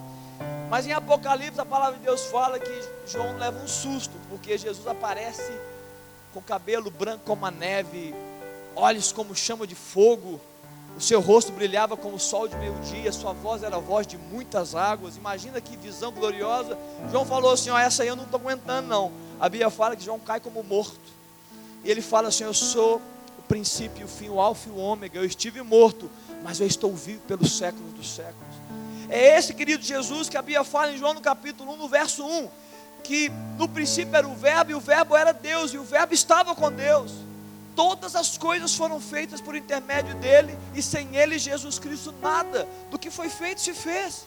Mas 0.70 0.86
em 0.86 0.92
Apocalipse 0.92 1.60
a 1.60 1.64
palavra 1.64 1.98
de 1.98 2.04
Deus 2.04 2.24
fala 2.26 2.58
que 2.58 2.88
João 3.06 3.36
leva 3.38 3.58
um 3.58 3.68
susto, 3.68 4.12
porque 4.28 4.56
Jesus 4.56 4.86
aparece 4.86 5.52
com 6.32 6.40
cabelo 6.40 6.90
branco 6.90 7.22
como 7.24 7.46
a 7.46 7.50
neve, 7.50 8.14
olhos 8.74 9.12
como 9.12 9.34
chama 9.34 9.66
de 9.66 9.74
fogo, 9.74 10.40
o 10.96 11.00
seu 11.00 11.20
rosto 11.20 11.50
brilhava 11.50 11.96
como 11.96 12.16
o 12.16 12.20
sol 12.20 12.46
de 12.46 12.56
meio-dia, 12.56 13.10
sua 13.10 13.32
voz 13.32 13.64
era 13.64 13.76
a 13.76 13.80
voz 13.80 14.06
de 14.06 14.16
muitas 14.16 14.76
águas. 14.76 15.16
Imagina 15.16 15.60
que 15.60 15.76
visão 15.76 16.12
gloriosa. 16.12 16.78
João 17.10 17.26
falou 17.26 17.52
assim: 17.52 17.70
ó, 17.70 17.78
essa 17.78 18.02
aí 18.04 18.08
eu 18.08 18.14
não 18.14 18.24
estou 18.24 18.38
aguentando, 18.38 18.88
não. 18.88 19.10
A 19.40 19.48
Bíblia 19.48 19.70
fala 19.70 19.96
que 19.96 20.04
João 20.04 20.20
cai 20.20 20.38
como 20.38 20.62
morto. 20.62 21.00
E 21.82 21.90
ele 21.90 22.00
fala 22.00 22.28
assim: 22.28 22.44
Eu 22.44 22.54
sou 22.54 23.02
o 23.36 23.42
princípio, 23.42 24.06
o 24.06 24.08
fim, 24.08 24.28
o 24.28 24.40
alfa 24.40 24.68
e 24.68 24.72
o 24.72 24.76
ômega. 24.76 25.18
Eu 25.18 25.24
estive 25.24 25.60
morto, 25.62 26.08
mas 26.44 26.60
eu 26.60 26.66
estou 26.66 26.94
vivo 26.94 27.20
pelos 27.22 27.58
séculos 27.58 27.92
dos 27.92 28.14
séculos. 28.14 28.53
É 29.08 29.36
esse, 29.36 29.52
querido 29.52 29.84
Jesus, 29.84 30.28
que 30.28 30.36
a 30.36 30.42
Bíblia 30.42 30.64
fala 30.64 30.92
em 30.92 30.98
João 30.98 31.14
no 31.14 31.20
capítulo 31.20 31.72
1, 31.74 31.76
no 31.76 31.88
verso 31.88 32.24
1, 32.24 32.48
que 33.02 33.30
no 33.58 33.68
princípio 33.68 34.16
era 34.16 34.26
o 34.26 34.34
Verbo, 34.34 34.70
e 34.70 34.74
o 34.74 34.80
Verbo 34.80 35.16
era 35.16 35.32
Deus, 35.32 35.72
e 35.72 35.78
o 35.78 35.84
Verbo 35.84 36.14
estava 36.14 36.54
com 36.54 36.70
Deus. 36.72 37.12
Todas 37.76 38.14
as 38.14 38.38
coisas 38.38 38.74
foram 38.74 39.00
feitas 39.00 39.40
por 39.40 39.56
intermédio 39.56 40.14
dele, 40.16 40.56
e 40.74 40.82
sem 40.82 41.14
ele, 41.16 41.38
Jesus 41.38 41.78
Cristo, 41.78 42.14
nada 42.22 42.68
do 42.90 42.98
que 42.98 43.10
foi 43.10 43.28
feito 43.28 43.60
se 43.60 43.74
fez. 43.74 44.26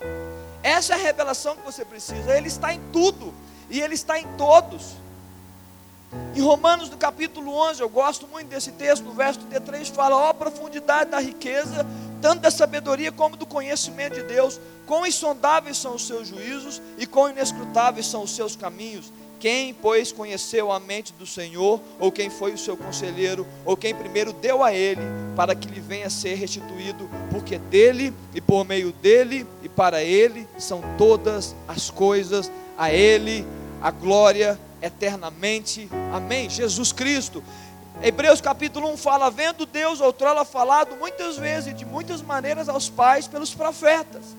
Essa 0.61 0.93
é 0.93 0.95
a 0.95 0.99
revelação 0.99 1.55
que 1.55 1.63
você 1.63 1.85
precisa. 1.85 2.37
Ele 2.37 2.47
está 2.47 2.73
em 2.73 2.81
tudo, 2.91 3.33
e 3.69 3.81
ele 3.81 3.95
está 3.95 4.19
em 4.19 4.27
todos. 4.37 4.97
Em 6.35 6.41
Romanos, 6.41 6.89
no 6.89 6.97
capítulo 6.97 7.53
11, 7.69 7.81
eu 7.81 7.89
gosto 7.89 8.27
muito 8.27 8.47
desse 8.47 8.71
texto, 8.71 9.03
no 9.03 9.13
verso 9.13 9.39
33, 9.39 9.89
fala: 9.89 10.15
Ó, 10.15 10.29
oh, 10.29 10.33
profundidade 10.33 11.09
da 11.09 11.19
riqueza 11.19 11.85
tanto 12.21 12.41
da 12.41 12.51
sabedoria 12.51 13.11
como 13.11 13.35
do 13.35 13.45
conhecimento 13.45 14.15
de 14.15 14.23
Deus. 14.23 14.59
Quão 14.85 15.05
insondáveis 15.05 15.77
são 15.77 15.95
os 15.95 16.07
seus 16.07 16.27
juízos 16.27 16.81
e 16.97 17.05
quão 17.05 17.29
inescrutáveis 17.29 18.05
são 18.05 18.23
os 18.23 18.35
seus 18.35 18.55
caminhos. 18.55 19.11
Quem, 19.39 19.73
pois, 19.73 20.11
conheceu 20.11 20.71
a 20.71 20.79
mente 20.79 21.13
do 21.13 21.25
Senhor, 21.25 21.79
ou 21.99 22.11
quem 22.11 22.29
foi 22.29 22.53
o 22.53 22.57
seu 22.57 22.75
conselheiro, 22.75 23.45
ou 23.63 23.77
quem 23.77 23.93
primeiro 23.93 24.33
deu 24.33 24.63
a 24.63 24.73
ele, 24.73 25.01
para 25.35 25.53
que 25.53 25.67
lhe 25.67 25.79
venha 25.79 26.07
a 26.07 26.09
ser 26.09 26.33
restituído, 26.35 27.07
porque 27.29 27.59
dele 27.59 28.11
e 28.33 28.41
por 28.41 28.65
meio 28.65 28.91
dele 28.91 29.45
e 29.61 29.69
para 29.69 30.03
ele 30.03 30.47
são 30.57 30.81
todas 30.97 31.55
as 31.67 31.91
coisas, 31.91 32.51
a 32.75 32.91
ele 32.91 33.45
a 33.79 33.91
glória 33.91 34.59
eternamente. 34.81 35.87
Amém. 36.11 36.49
Jesus 36.49 36.91
Cristo. 36.91 37.43
Hebreus 38.01 38.39
capítulo 38.39 38.89
1 38.93 38.97
fala: 38.97 39.31
Vendo 39.31 39.65
Deus 39.65 40.01
outrora 40.01 40.45
falado 40.45 40.95
muitas 40.97 41.37
vezes 41.37 41.71
e 41.71 41.73
de 41.73 41.83
muitas 41.83 42.21
maneiras 42.21 42.69
aos 42.69 42.89
pais 42.89 43.27
pelos 43.27 43.53
profetas. 43.53 44.35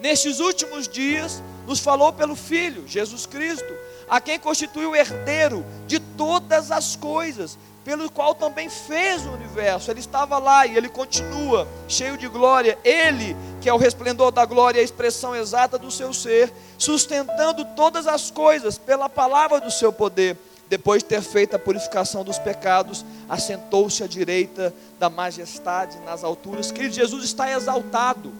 Nestes 0.00 0.40
últimos 0.40 0.88
dias, 0.88 1.42
nos 1.66 1.80
falou 1.80 2.12
pelo 2.12 2.34
Filho, 2.34 2.86
Jesus 2.86 3.26
Cristo, 3.26 3.72
a 4.08 4.20
quem 4.20 4.38
constituiu 4.38 4.90
o 4.90 4.96
herdeiro 4.96 5.64
de 5.86 5.98
todas 6.00 6.70
as 6.70 6.96
coisas, 6.96 7.58
pelo 7.84 8.10
qual 8.10 8.34
também 8.34 8.68
fez 8.68 9.24
o 9.26 9.30
universo. 9.30 9.90
Ele 9.90 10.00
estava 10.00 10.38
lá 10.38 10.66
e 10.66 10.76
ele 10.76 10.88
continua, 10.88 11.68
cheio 11.88 12.16
de 12.16 12.28
glória. 12.28 12.78
Ele, 12.84 13.36
que 13.60 13.68
é 13.68 13.74
o 13.74 13.76
resplendor 13.76 14.30
da 14.30 14.44
glória 14.44 14.80
a 14.80 14.84
expressão 14.84 15.34
exata 15.34 15.78
do 15.78 15.90
seu 15.90 16.12
ser, 16.12 16.52
sustentando 16.78 17.64
todas 17.76 18.06
as 18.06 18.30
coisas 18.30 18.78
pela 18.78 19.08
palavra 19.08 19.60
do 19.60 19.70
seu 19.70 19.92
poder 19.92 20.36
depois 20.72 21.02
de 21.02 21.10
ter 21.10 21.20
feito 21.20 21.54
a 21.54 21.58
purificação 21.58 22.24
dos 22.24 22.38
pecados, 22.38 23.04
assentou-se 23.28 24.02
à 24.02 24.06
direita 24.06 24.72
da 24.98 25.10
majestade 25.10 25.98
nas 25.98 26.24
alturas. 26.24 26.72
Querido, 26.72 26.94
Jesus 26.94 27.24
está 27.24 27.52
exaltado, 27.52 28.32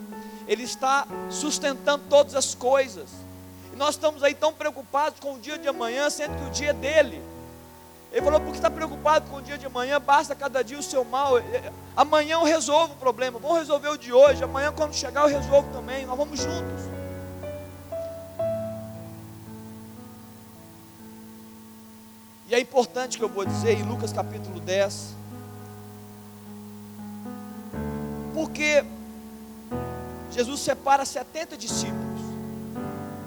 Ele 0.48 0.62
está 0.62 1.06
sustentando 1.28 2.04
todas 2.08 2.34
as 2.34 2.54
coisas. 2.54 3.10
E 3.70 3.76
nós 3.76 3.96
estamos 3.96 4.22
aí 4.22 4.34
tão 4.34 4.50
preocupados 4.50 5.20
com 5.20 5.34
o 5.34 5.38
dia 5.38 5.58
de 5.58 5.68
amanhã, 5.68 6.08
sendo 6.08 6.34
que 6.38 6.44
o 6.46 6.50
dia 6.50 6.70
é 6.70 6.72
dele. 6.72 7.22
Ele 8.10 8.22
falou, 8.22 8.40
porque 8.40 8.56
está 8.56 8.70
preocupado 8.70 9.28
com 9.28 9.36
o 9.36 9.42
dia 9.42 9.58
de 9.58 9.66
amanhã, 9.66 10.00
basta 10.00 10.34
cada 10.34 10.64
dia 10.64 10.78
o 10.78 10.82
seu 10.82 11.04
mal. 11.04 11.34
Amanhã 11.94 12.36
eu 12.36 12.44
resolvo 12.44 12.94
o 12.94 12.96
problema, 12.96 13.38
vou 13.38 13.52
resolver 13.52 13.90
o 13.90 13.98
de 13.98 14.10
hoje, 14.10 14.42
amanhã 14.42 14.72
quando 14.72 14.94
chegar 14.94 15.28
eu 15.28 15.38
resolvo 15.38 15.70
também, 15.70 16.06
nós 16.06 16.16
vamos 16.16 16.40
juntos. 16.40 17.01
E 22.52 22.54
é 22.54 22.60
importante 22.60 23.16
que 23.16 23.24
eu 23.24 23.30
vou 23.30 23.46
dizer 23.46 23.78
em 23.78 23.82
Lucas 23.82 24.12
capítulo 24.12 24.60
10, 24.60 25.14
porque 28.34 28.84
Jesus 30.30 30.60
separa 30.60 31.06
70 31.06 31.56
discípulos, 31.56 32.20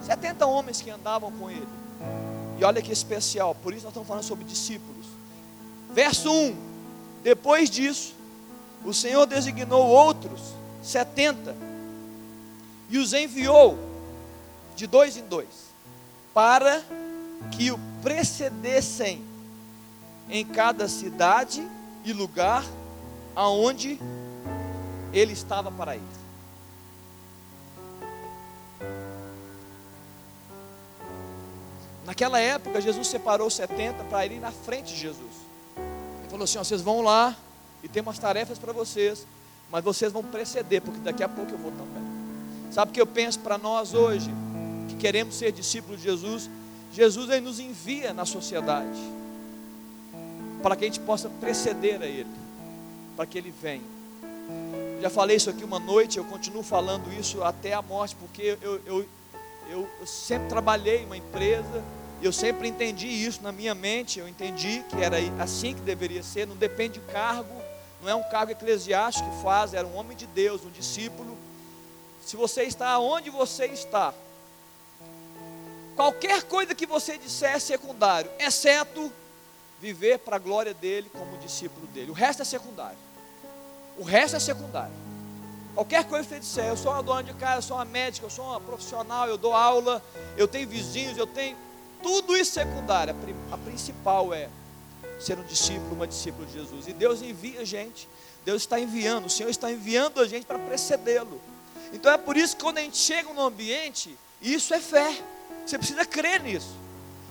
70 0.06 0.46
homens 0.46 0.80
que 0.80 0.92
andavam 0.92 1.32
com 1.32 1.50
ele. 1.50 1.68
E 2.60 2.64
olha 2.64 2.84
que 2.84 2.92
especial, 2.94 3.56
por 3.56 3.74
isso 3.74 3.86
nós 3.86 3.94
estamos 3.94 4.08
falando 4.08 4.24
sobre 4.24 4.46
discípulos. 4.46 5.08
Verso 5.92 6.32
1: 6.32 6.56
Depois 7.24 7.68
disso, 7.68 8.14
o 8.86 8.94
Senhor 8.94 9.26
designou 9.26 9.88
outros 9.88 10.54
70 10.84 11.56
e 12.92 13.00
os 13.00 13.12
enviou 13.12 13.76
de 14.76 14.86
dois 14.86 15.18
em 15.18 15.24
dois, 15.24 15.74
para 16.32 16.84
que 17.52 17.72
o 17.72 17.80
precedessem 18.02 19.24
em 20.30 20.46
cada 20.46 20.88
cidade 20.88 21.66
e 22.04 22.14
lugar 22.14 22.64
aonde 23.36 24.00
ele 25.14 25.34
estava 25.34 25.72
para 25.72 25.96
ir. 25.96 26.02
Naquela 32.06 32.40
época, 32.40 32.80
Jesus 32.80 33.08
separou 33.08 33.50
70 33.50 34.04
para 34.06 34.26
irem 34.26 34.40
na 34.40 34.52
frente 34.52 34.94
de 34.94 35.00
Jesus. 35.00 35.34
Ele 35.76 36.30
falou 36.30 36.44
assim: 36.44 36.60
ó, 36.60 36.64
vocês 36.64 36.82
vão 36.82 37.02
lá 37.02 37.36
e 37.84 37.88
tem 37.88 38.02
umas 38.02 38.20
tarefas 38.20 38.60
para 38.60 38.72
vocês, 38.72 39.26
mas 39.72 39.84
vocês 39.84 40.12
vão 40.12 40.24
preceder, 40.24 40.82
porque 40.82 41.00
daqui 41.00 41.24
a 41.24 41.30
pouco 41.30 41.52
eu 41.52 41.58
vou 41.58 41.72
também. 41.72 42.04
Sabe 42.72 42.92
o 42.92 42.94
que 42.94 43.02
eu 43.02 43.08
penso 43.08 43.40
para 43.40 43.58
nós 43.58 43.94
hoje, 43.94 44.30
que 44.88 44.96
queremos 44.96 45.36
ser 45.36 45.52
discípulos 45.52 46.00
de 46.00 46.04
Jesus? 46.04 46.50
Jesus 46.96 47.30
ele 47.30 47.42
nos 47.42 47.60
envia 47.60 48.14
na 48.14 48.24
sociedade, 48.24 48.98
para 50.64 50.78
que 50.78 50.86
a 50.86 50.88
gente 50.88 51.02
possa 51.02 51.28
preceder 51.28 52.02
a 52.02 52.06
Ele, 52.06 52.30
para 53.18 53.26
que 53.26 53.38
Ele 53.38 53.54
venha. 53.62 53.84
Eu 54.96 55.02
já 55.02 55.10
falei 55.10 55.36
isso 55.36 55.50
aqui 55.50 55.66
uma 55.66 55.78
noite, 55.78 56.18
eu 56.18 56.24
continuo 56.24 56.64
falando 56.64 57.12
isso 57.20 57.44
até 57.44 57.74
a 57.74 57.82
morte, 57.82 58.16
porque 58.16 58.58
eu, 58.62 58.82
eu, 58.86 59.06
eu, 59.70 59.90
eu 60.00 60.08
sempre 60.08 60.48
trabalhei 60.48 61.02
em 61.02 61.06
uma 61.06 61.18
empresa, 61.18 61.84
eu 62.22 62.32
sempre 62.32 62.70
entendi 62.70 63.08
isso 63.08 63.44
na 63.44 63.52
minha 63.52 63.76
mente, 63.76 64.20
eu 64.20 64.28
entendi 64.30 64.82
que 64.90 64.96
era 64.96 65.18
assim 65.38 65.76
que 65.76 65.82
deveria 65.82 66.24
ser, 66.24 66.48
não 66.48 66.56
depende 66.56 66.94
de 66.94 67.12
cargo, 67.12 67.62
não 68.02 68.10
é 68.10 68.16
um 68.16 68.24
cargo 68.24 68.54
eclesiástico 68.54 69.30
que 69.30 69.44
faz, 69.44 69.74
era 69.74 69.86
um 69.86 69.98
homem 69.98 70.16
de 70.16 70.28
Deus, 70.28 70.64
um 70.64 70.72
discípulo. 70.72 71.38
Se 72.26 72.38
você 72.38 72.64
está 72.64 72.98
onde 73.00 73.30
você 73.30 73.66
está, 73.66 74.14
qualquer 75.96 76.44
coisa 76.44 76.76
que 76.76 76.86
você 76.86 77.18
disser 77.18 77.56
é 77.56 77.60
secundário, 77.60 78.30
exceto 78.40 79.12
viver 79.80 80.20
para 80.20 80.36
a 80.36 80.40
glória 80.40 80.74
dele 80.74 81.10
como 81.12 81.38
discípulo 81.38 81.88
dele. 81.88 82.12
O 82.12 82.14
resto 82.14 82.42
é 82.42 82.46
secundário. 82.46 82.98
O 83.98 84.04
resto 84.04 84.36
é 84.36 84.40
secundário. 84.40 84.94
Qualquer 85.74 86.06
coisa 86.06 86.24
que 86.24 86.36
você 86.36 86.40
disser, 86.40 86.68
eu 86.68 86.78
sou 86.78 86.92
uma 86.92 87.04
dona 87.04 87.24
de 87.24 87.34
casa, 87.34 87.58
eu 87.58 87.62
sou 87.62 87.78
uma 87.78 87.86
médica, 87.86 88.26
eu 88.26 88.30
sou 88.30 88.46
uma 88.46 88.62
profissional, 88.62 89.28
eu 89.28 89.38
dou 89.38 89.54
aula, 89.54 90.04
eu 90.38 90.48
tenho 90.48 90.68
vizinhos, 90.68 91.18
eu 91.18 91.28
tenho. 91.28 91.58
Tudo 92.02 92.38
isso 92.38 92.54
secundário. 92.54 93.16
A 93.52 93.58
principal 93.58 94.34
é 94.34 94.50
ser 95.20 95.38
um 95.38 95.44
discípulo, 95.44 95.94
uma 95.94 96.08
discípula 96.08 96.46
de 96.46 96.54
Jesus. 96.54 96.88
E 96.88 96.94
Deus 96.94 97.22
envia 97.22 97.66
gente. 97.66 98.08
Deus 98.46 98.62
está 98.62 98.80
enviando, 98.80 99.26
o 99.26 99.30
Senhor 99.30 99.50
está 99.50 99.72
enviando 99.72 100.22
a 100.22 100.28
gente 100.28 100.46
para 100.46 100.60
precedê-lo. 100.60 101.42
Então 101.92 102.12
é 102.12 102.18
por 102.18 102.38
isso 102.38 102.56
que 102.56 102.64
quando 102.64 102.78
a 102.78 102.82
gente 102.82 102.98
chega 102.98 103.34
no 103.34 103.42
ambiente, 103.42 104.16
isso 104.42 104.74
é 104.74 104.80
fé. 104.80 105.22
Você 105.66 105.78
precisa 105.78 106.06
crer 106.06 106.42
nisso. 106.42 106.76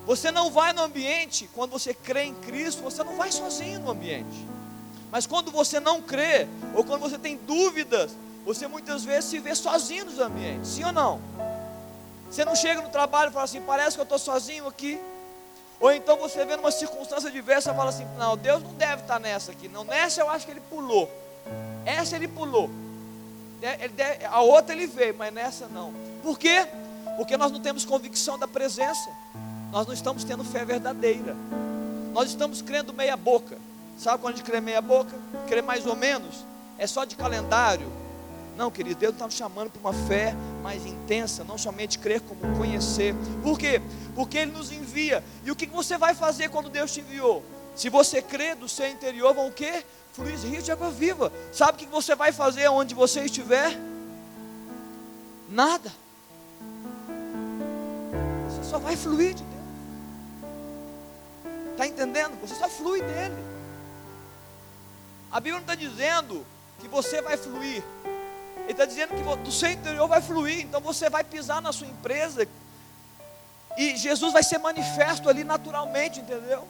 Você 0.06 0.30
não 0.30 0.50
vai 0.50 0.72
no 0.72 0.82
ambiente, 0.82 1.48
quando 1.54 1.70
você 1.70 1.94
crê 1.94 2.24
em 2.24 2.34
Cristo, 2.34 2.82
você 2.82 3.02
não 3.02 3.16
vai 3.16 3.32
sozinho 3.32 3.80
no 3.80 3.90
ambiente. 3.90 4.46
Mas 5.10 5.26
quando 5.26 5.50
você 5.50 5.80
não 5.80 6.02
crê, 6.02 6.46
ou 6.74 6.84
quando 6.84 7.00
você 7.00 7.16
tem 7.16 7.36
dúvidas, 7.36 8.12
você 8.44 8.66
muitas 8.66 9.04
vezes 9.04 9.30
se 9.30 9.38
vê 9.38 9.54
sozinho 9.54 10.04
nos 10.04 10.18
ambientes, 10.18 10.70
sim 10.70 10.84
ou 10.84 10.92
não? 10.92 11.20
Você 12.30 12.44
não 12.44 12.54
chega 12.54 12.82
no 12.82 12.88
trabalho 12.88 13.30
e 13.30 13.32
fala 13.32 13.44
assim, 13.44 13.60
parece 13.60 13.96
que 13.96 14.00
eu 14.00 14.04
estou 14.04 14.18
sozinho 14.18 14.66
aqui. 14.66 15.00
Ou 15.80 15.92
então 15.92 16.16
você 16.16 16.44
vê 16.44 16.56
numa 16.56 16.70
circunstância 16.70 17.30
diversa 17.30 17.72
e 17.72 17.74
fala 17.76 17.90
assim, 17.90 18.06
não, 18.18 18.36
Deus 18.36 18.62
não 18.62 18.74
deve 18.74 19.02
estar 19.02 19.18
nessa 19.18 19.52
aqui. 19.52 19.68
Não, 19.68 19.84
nessa 19.84 20.20
eu 20.20 20.28
acho 20.28 20.44
que 20.44 20.52
ele 20.52 20.62
pulou. 20.68 21.10
Essa 21.86 22.16
ele 22.16 22.28
pulou. 22.28 22.68
Ele 23.62 23.88
deve, 23.88 24.24
a 24.24 24.40
outra 24.40 24.74
ele 24.74 24.86
veio, 24.86 25.14
mas 25.14 25.32
nessa 25.32 25.66
não. 25.68 25.94
Por 26.22 26.38
quê? 26.38 26.66
Porque 27.16 27.36
nós 27.36 27.52
não 27.52 27.60
temos 27.60 27.84
convicção 27.84 28.38
da 28.38 28.48
presença. 28.48 29.10
Nós 29.70 29.86
não 29.86 29.94
estamos 29.94 30.24
tendo 30.24 30.44
fé 30.44 30.64
verdadeira. 30.64 31.36
Nós 32.12 32.28
estamos 32.28 32.62
crendo 32.62 32.92
meia 32.92 33.16
boca. 33.16 33.58
Sabe 33.98 34.18
quando 34.18 34.34
a 34.34 34.36
gente 34.36 34.46
crê 34.46 34.60
meia 34.60 34.80
boca? 34.80 35.16
Crê 35.46 35.62
mais 35.62 35.86
ou 35.86 35.96
menos. 35.96 36.44
É 36.78 36.86
só 36.86 37.04
de 37.04 37.16
calendário 37.16 37.90
não, 38.56 38.70
querido, 38.70 39.00
Deus 39.00 39.14
está 39.14 39.24
nos 39.24 39.34
chamando 39.34 39.70
para 39.70 39.80
uma 39.80 40.06
fé 40.06 40.34
mais 40.62 40.86
intensa, 40.86 41.42
não 41.42 41.58
somente 41.58 41.98
crer, 41.98 42.20
como 42.20 42.56
conhecer. 42.56 43.14
Por 43.42 43.58
quê? 43.58 43.82
Porque 44.14 44.38
Ele 44.38 44.52
nos 44.52 44.70
envia. 44.70 45.24
E 45.44 45.50
o 45.50 45.56
que 45.56 45.66
você 45.66 45.98
vai 45.98 46.14
fazer 46.14 46.50
quando 46.50 46.68
Deus 46.68 46.92
te 46.92 47.00
enviou? 47.00 47.42
Se 47.74 47.88
você 47.88 48.22
crer 48.22 48.54
do 48.54 48.68
seu 48.68 48.88
interior, 48.88 49.34
vão 49.34 49.48
o 49.48 49.52
quê? 49.52 49.84
Fluir 50.12 50.38
rios 50.38 50.64
de 50.64 50.70
água 50.70 50.90
viva. 50.90 51.32
Sabe 51.52 51.72
o 51.72 51.76
que 51.78 51.86
você 51.86 52.14
vai 52.14 52.30
fazer 52.30 52.68
onde 52.68 52.94
você 52.94 53.24
estiver? 53.24 53.76
Nada. 55.48 55.92
Só 58.74 58.80
vai 58.80 58.96
fluir 58.96 59.34
de 59.34 59.44
Deus. 59.44 59.64
Está 61.70 61.86
entendendo? 61.86 62.36
Você 62.40 62.56
só 62.56 62.68
flui 62.68 63.00
dele. 63.00 63.36
A 65.30 65.38
Bíblia 65.38 65.54
não 65.54 65.60
está 65.60 65.76
dizendo 65.76 66.44
que 66.80 66.88
você 66.88 67.22
vai 67.22 67.36
fluir 67.36 67.84
ele 68.64 68.72
está 68.72 68.84
dizendo 68.84 69.10
que 69.14 69.42
do 69.42 69.52
seu 69.52 69.70
interior 69.70 70.08
vai 70.08 70.22
fluir, 70.22 70.62
então 70.62 70.80
você 70.80 71.10
vai 71.10 71.22
pisar 71.22 71.60
na 71.60 71.70
sua 71.72 71.86
empresa 71.86 72.48
e 73.76 73.96
Jesus 73.96 74.32
vai 74.32 74.42
ser 74.42 74.58
manifesto 74.58 75.28
ali 75.28 75.44
naturalmente, 75.44 76.20
entendeu? 76.20 76.66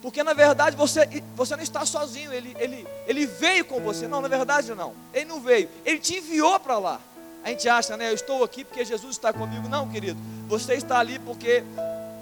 Porque 0.00 0.22
na 0.22 0.32
verdade 0.34 0.76
você, 0.76 1.22
você 1.34 1.56
não 1.56 1.62
está 1.64 1.84
sozinho, 1.84 2.32
ele, 2.32 2.56
ele, 2.60 2.86
ele 3.06 3.26
veio 3.26 3.64
com 3.64 3.80
você. 3.80 4.06
Não, 4.06 4.20
na 4.20 4.28
verdade 4.28 4.72
não, 4.74 4.94
ele 5.12 5.24
não 5.24 5.40
veio, 5.40 5.68
ele 5.84 5.98
te 5.98 6.16
enviou 6.16 6.58
para 6.60 6.78
lá. 6.78 7.00
A 7.46 7.50
gente 7.50 7.68
acha, 7.68 7.96
né? 7.96 8.10
Eu 8.10 8.14
estou 8.14 8.42
aqui 8.42 8.64
porque 8.64 8.84
Jesus 8.84 9.12
está 9.12 9.32
comigo. 9.32 9.68
Não, 9.68 9.88
querido, 9.88 10.20
você 10.48 10.74
está 10.74 10.98
ali 10.98 11.18
porque 11.20 11.62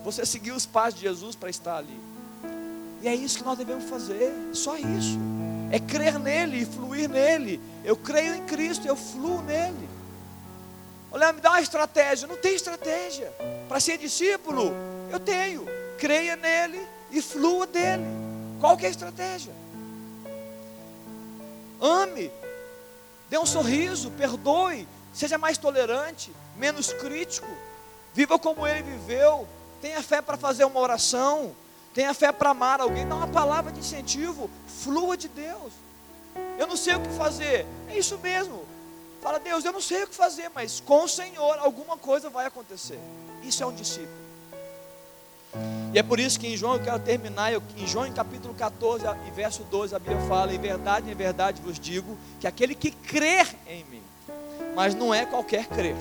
você 0.05 0.27
seguiu 0.27 0.55
os 0.55 0.67
passos 0.67 1.01
de 1.01 1.07
Jesus 1.07 1.35
para 1.35 1.49
estar 1.49 1.79
ali. 1.79 1.99
E 3.01 3.09
é 3.09 3.15
isso 3.15 3.39
que 3.39 3.45
nós 3.45 3.57
devemos 3.57 3.85
fazer, 3.85 4.33
só 4.53 4.77
isso 4.77 5.19
é 5.75 5.81
crer 5.81 6.21
nele 6.21 6.59
e 6.59 6.65
fluir 6.65 7.09
nele. 7.09 7.61
Eu 7.85 7.97
creio 7.97 8.37
em 8.37 8.45
Cristo, 8.45 8.87
eu 8.87 8.95
fluo 8.95 9.43
nele. 9.43 9.89
Olha, 11.11 11.33
me 11.33 11.41
dá 11.41 11.51
uma 11.51 11.61
estratégia. 11.61 12.29
Não 12.29 12.37
tem 12.37 12.55
estratégia. 12.55 13.33
Para 13.69 13.81
ser 13.81 13.99
discípulo, 13.99 14.73
eu 15.11 15.19
tenho. 15.19 15.67
Creia 15.99 16.37
nele 16.37 16.81
e 17.11 17.21
flua 17.21 17.67
dele. 17.67 18.05
Qual 18.61 18.77
que 18.77 18.85
é 18.85 18.89
a 18.89 18.91
estratégia? 18.93 19.53
Ame. 21.81 22.31
Dê 23.29 23.37
um 23.37 23.47
sorriso, 23.47 24.13
perdoe, 24.13 24.87
seja 25.15 25.39
mais 25.39 25.57
tolerante, 25.57 26.31
menos 26.57 26.93
crítico. 26.93 27.49
Viva 28.13 28.39
como 28.39 28.67
ele 28.67 28.83
viveu. 28.83 29.49
Tenha 29.81 30.03
fé 30.03 30.21
para 30.21 30.37
fazer 30.37 30.65
uma 30.65 30.81
oração. 30.81 31.55
Tenha 31.95 32.13
fé 32.13 32.33
para 32.33 32.51
amar 32.51 32.81
alguém, 32.81 33.07
dá 33.07 33.15
uma 33.15 33.29
palavra 33.29 33.71
de 33.71 33.79
incentivo, 33.79 34.51
flua 34.67 35.17
de 35.17 35.29
Deus. 35.29 35.73
Eu 36.59 36.67
não 36.67 36.77
sei 36.77 36.97
o 36.97 37.01
que 37.01 37.09
fazer, 37.11 37.65
é 37.89 37.97
isso 37.97 38.19
mesmo. 38.19 38.65
Fala, 39.23 39.39
Deus, 39.39 39.65
eu 39.65 39.73
não 39.73 39.81
sei 39.81 40.03
o 40.03 40.09
que 40.09 40.15
fazer, 40.15 40.51
mas 40.53 40.81
com 40.81 41.05
o 41.05 41.09
Senhor 41.09 41.57
alguma 41.61 41.97
coisa 41.97 42.29
vai 42.29 42.47
acontecer. 42.47 42.99
Isso 43.45 43.63
é 43.63 43.67
um 43.67 43.73
discípulo. 43.73 44.25
E 45.93 45.99
é 45.99 46.03
por 46.03 46.19
isso 46.19 46.39
que 46.41 46.49
em 46.49 46.57
João, 46.57 46.75
eu 46.75 46.83
quero 46.83 46.99
terminar, 46.99 47.53
eu, 47.53 47.63
em 47.77 47.87
João, 47.87 48.05
em 48.07 48.13
capítulo 48.13 48.53
14 48.55 49.05
e 49.29 49.31
verso 49.31 49.63
12, 49.63 49.95
a 49.95 49.99
Bíblia 50.01 50.21
fala: 50.27 50.53
Em 50.53 50.59
verdade, 50.59 51.09
em 51.09 51.15
verdade 51.15 51.63
vos 51.63 51.79
digo, 51.79 52.19
que 52.41 52.47
aquele 52.49 52.75
que 52.75 52.91
crer 52.91 53.47
em 53.69 53.85
mim, 53.85 54.03
mas 54.75 54.95
não 54.95 55.15
é 55.15 55.25
qualquer 55.25 55.67
crer 55.67 55.97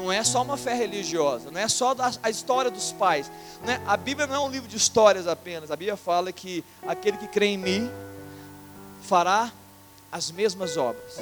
não 0.00 0.10
é 0.10 0.24
só 0.24 0.42
uma 0.42 0.56
fé 0.56 0.74
religiosa, 0.74 1.50
não 1.50 1.60
é 1.60 1.68
só 1.68 1.94
a 2.22 2.30
história 2.30 2.70
dos 2.70 2.90
pais. 2.92 3.30
É, 3.66 3.78
a 3.86 3.96
Bíblia 3.96 4.26
não 4.26 4.34
é 4.34 4.38
um 4.40 4.48
livro 4.48 4.68
de 4.68 4.76
histórias 4.76 5.26
apenas. 5.26 5.70
A 5.70 5.76
Bíblia 5.76 5.96
fala 5.96 6.32
que 6.32 6.64
aquele 6.86 7.18
que 7.18 7.28
crê 7.28 7.46
em 7.46 7.58
mim 7.58 7.90
fará 9.02 9.52
as 10.10 10.30
mesmas 10.30 10.76
obras 10.76 11.18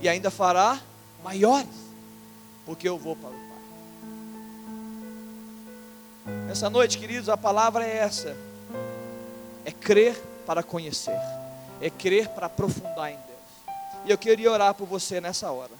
e 0.00 0.08
ainda 0.08 0.30
fará 0.30 0.80
maiores, 1.22 1.68
porque 2.66 2.88
eu 2.88 2.98
vou 2.98 3.14
para 3.16 3.30
o 3.30 3.32
Pai. 3.32 3.38
Essa 6.50 6.68
noite, 6.68 6.98
queridos, 6.98 7.28
a 7.28 7.36
palavra 7.36 7.86
é 7.86 7.98
essa: 7.98 8.36
é 9.64 9.70
crer 9.70 10.20
para 10.44 10.62
conhecer, 10.62 11.18
é 11.80 11.88
crer 11.88 12.28
para 12.28 12.46
aprofundar 12.46 13.12
em. 13.12 13.27
E 14.04 14.10
eu 14.10 14.18
queria 14.18 14.50
orar 14.50 14.74
por 14.74 14.86
você 14.86 15.20
nessa 15.20 15.50
hora. 15.50 15.72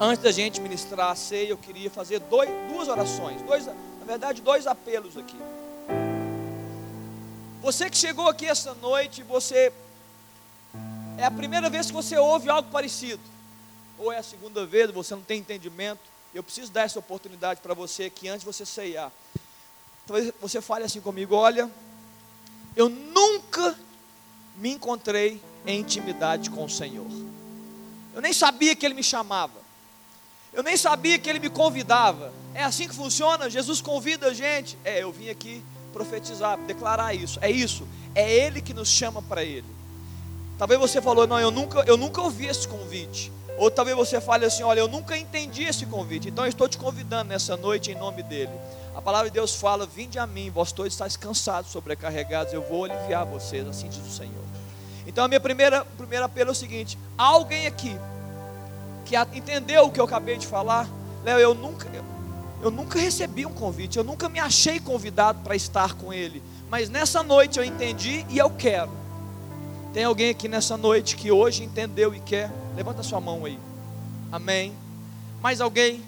Antes 0.00 0.22
da 0.22 0.32
gente 0.32 0.60
ministrar 0.60 1.10
a 1.10 1.14
ceia, 1.14 1.50
eu 1.50 1.58
queria 1.58 1.90
fazer 1.90 2.18
dois, 2.18 2.50
duas 2.68 2.88
orações, 2.88 3.40
dois, 3.42 3.66
na 3.66 3.74
verdade, 4.06 4.42
dois 4.42 4.66
apelos 4.66 5.16
aqui. 5.16 5.38
Você 7.62 7.88
que 7.88 7.96
chegou 7.96 8.28
aqui 8.28 8.46
essa 8.46 8.74
noite, 8.74 9.22
você 9.22 9.72
é 11.16 11.24
a 11.24 11.30
primeira 11.30 11.70
vez 11.70 11.86
que 11.86 11.92
você 11.92 12.18
ouve 12.18 12.50
algo 12.50 12.70
parecido, 12.70 13.22
ou 13.96 14.12
é 14.12 14.18
a 14.18 14.22
segunda 14.22 14.66
vez, 14.66 14.90
você 14.90 15.14
não 15.14 15.22
tem 15.22 15.38
entendimento. 15.38 16.00
Eu 16.34 16.42
preciso 16.42 16.72
dar 16.72 16.82
essa 16.82 16.98
oportunidade 16.98 17.60
para 17.60 17.72
você 17.72 18.10
que 18.10 18.28
antes 18.28 18.44
você 18.44 18.66
ceiar, 18.66 19.12
talvez 20.06 20.32
você 20.40 20.60
fale 20.60 20.84
assim 20.84 21.00
comigo: 21.00 21.36
olha, 21.36 21.70
eu 22.74 22.88
me 24.64 24.70
encontrei 24.70 25.42
em 25.66 25.80
intimidade 25.80 26.48
com 26.48 26.64
o 26.64 26.70
Senhor. 26.70 27.06
Eu 28.14 28.22
nem 28.22 28.32
sabia 28.32 28.74
que 28.74 28.86
Ele 28.86 28.94
me 28.94 29.02
chamava. 29.02 29.60
Eu 30.54 30.62
nem 30.62 30.74
sabia 30.74 31.18
que 31.18 31.28
Ele 31.28 31.38
me 31.38 31.50
convidava. 31.50 32.32
É 32.54 32.64
assim 32.64 32.88
que 32.88 32.94
funciona? 32.94 33.50
Jesus 33.50 33.82
convida 33.82 34.28
a 34.28 34.32
gente. 34.32 34.78
É, 34.82 35.02
eu 35.02 35.12
vim 35.12 35.28
aqui 35.28 35.62
profetizar, 35.92 36.56
declarar 36.60 37.12
isso. 37.12 37.38
É 37.42 37.50
isso. 37.50 37.86
É 38.14 38.34
Ele 38.34 38.62
que 38.62 38.72
nos 38.72 38.88
chama 38.88 39.20
para 39.20 39.44
Ele. 39.44 39.66
Talvez 40.56 40.80
você 40.80 41.02
falou, 41.02 41.26
não, 41.26 41.38
eu 41.38 41.50
nunca, 41.50 41.80
eu 41.80 41.98
nunca 41.98 42.22
ouvi 42.22 42.46
esse 42.46 42.66
convite. 42.66 43.30
Ou 43.58 43.70
talvez 43.70 43.94
você 43.94 44.18
fale 44.18 44.46
assim, 44.46 44.62
olha, 44.62 44.80
eu 44.80 44.88
nunca 44.88 45.14
entendi 45.14 45.64
esse 45.64 45.84
convite. 45.84 46.30
Então 46.30 46.42
eu 46.42 46.48
estou 46.48 46.70
te 46.70 46.78
convidando 46.78 47.28
nessa 47.28 47.54
noite 47.54 47.90
em 47.90 47.96
nome 47.96 48.22
dele. 48.22 48.52
A 48.94 49.02
palavra 49.02 49.28
de 49.28 49.34
Deus 49.34 49.54
fala: 49.54 49.86
Vinde 49.86 50.18
a 50.18 50.26
mim, 50.26 50.50
vós 50.50 50.72
todos 50.72 50.92
estáis 50.92 51.16
cansados, 51.16 51.70
sobrecarregados, 51.70 52.52
eu 52.52 52.62
vou 52.62 52.84
aliviar 52.84 53.26
vocês, 53.26 53.66
assim 53.66 53.88
diz 53.88 54.06
o 54.06 54.10
Senhor. 54.10 54.44
Então 55.06 55.24
a 55.24 55.28
minha 55.28 55.40
primeira, 55.40 55.84
primeira 55.84 56.26
apelo 56.26 56.50
é 56.50 56.52
o 56.52 56.54
seguinte: 56.54 56.98
alguém 57.18 57.66
aqui 57.66 57.98
que 59.04 59.16
entendeu 59.36 59.86
o 59.86 59.90
que 59.90 60.00
eu 60.00 60.04
acabei 60.04 60.36
de 60.36 60.46
falar? 60.46 60.88
Léo, 61.24 61.38
eu 61.38 61.54
nunca, 61.54 61.88
eu, 61.92 62.04
eu 62.62 62.70
nunca 62.70 62.98
recebi 62.98 63.44
um 63.44 63.52
convite, 63.52 63.98
eu 63.98 64.04
nunca 64.04 64.28
me 64.28 64.38
achei 64.38 64.80
convidado 64.80 65.40
para 65.42 65.54
estar 65.54 65.94
com 65.94 66.12
ele. 66.12 66.42
Mas 66.70 66.88
nessa 66.88 67.22
noite 67.22 67.58
eu 67.58 67.64
entendi 67.64 68.24
e 68.30 68.38
eu 68.38 68.50
quero. 68.50 68.90
Tem 69.92 70.04
alguém 70.04 70.30
aqui 70.30 70.48
nessa 70.48 70.76
noite 70.76 71.16
que 71.16 71.30
hoje 71.30 71.62
entendeu 71.62 72.14
e 72.14 72.20
quer? 72.20 72.50
Levanta 72.74 73.02
sua 73.02 73.20
mão 73.20 73.44
aí. 73.44 73.58
Amém. 74.32 74.74
Mais 75.40 75.60
alguém? 75.60 76.02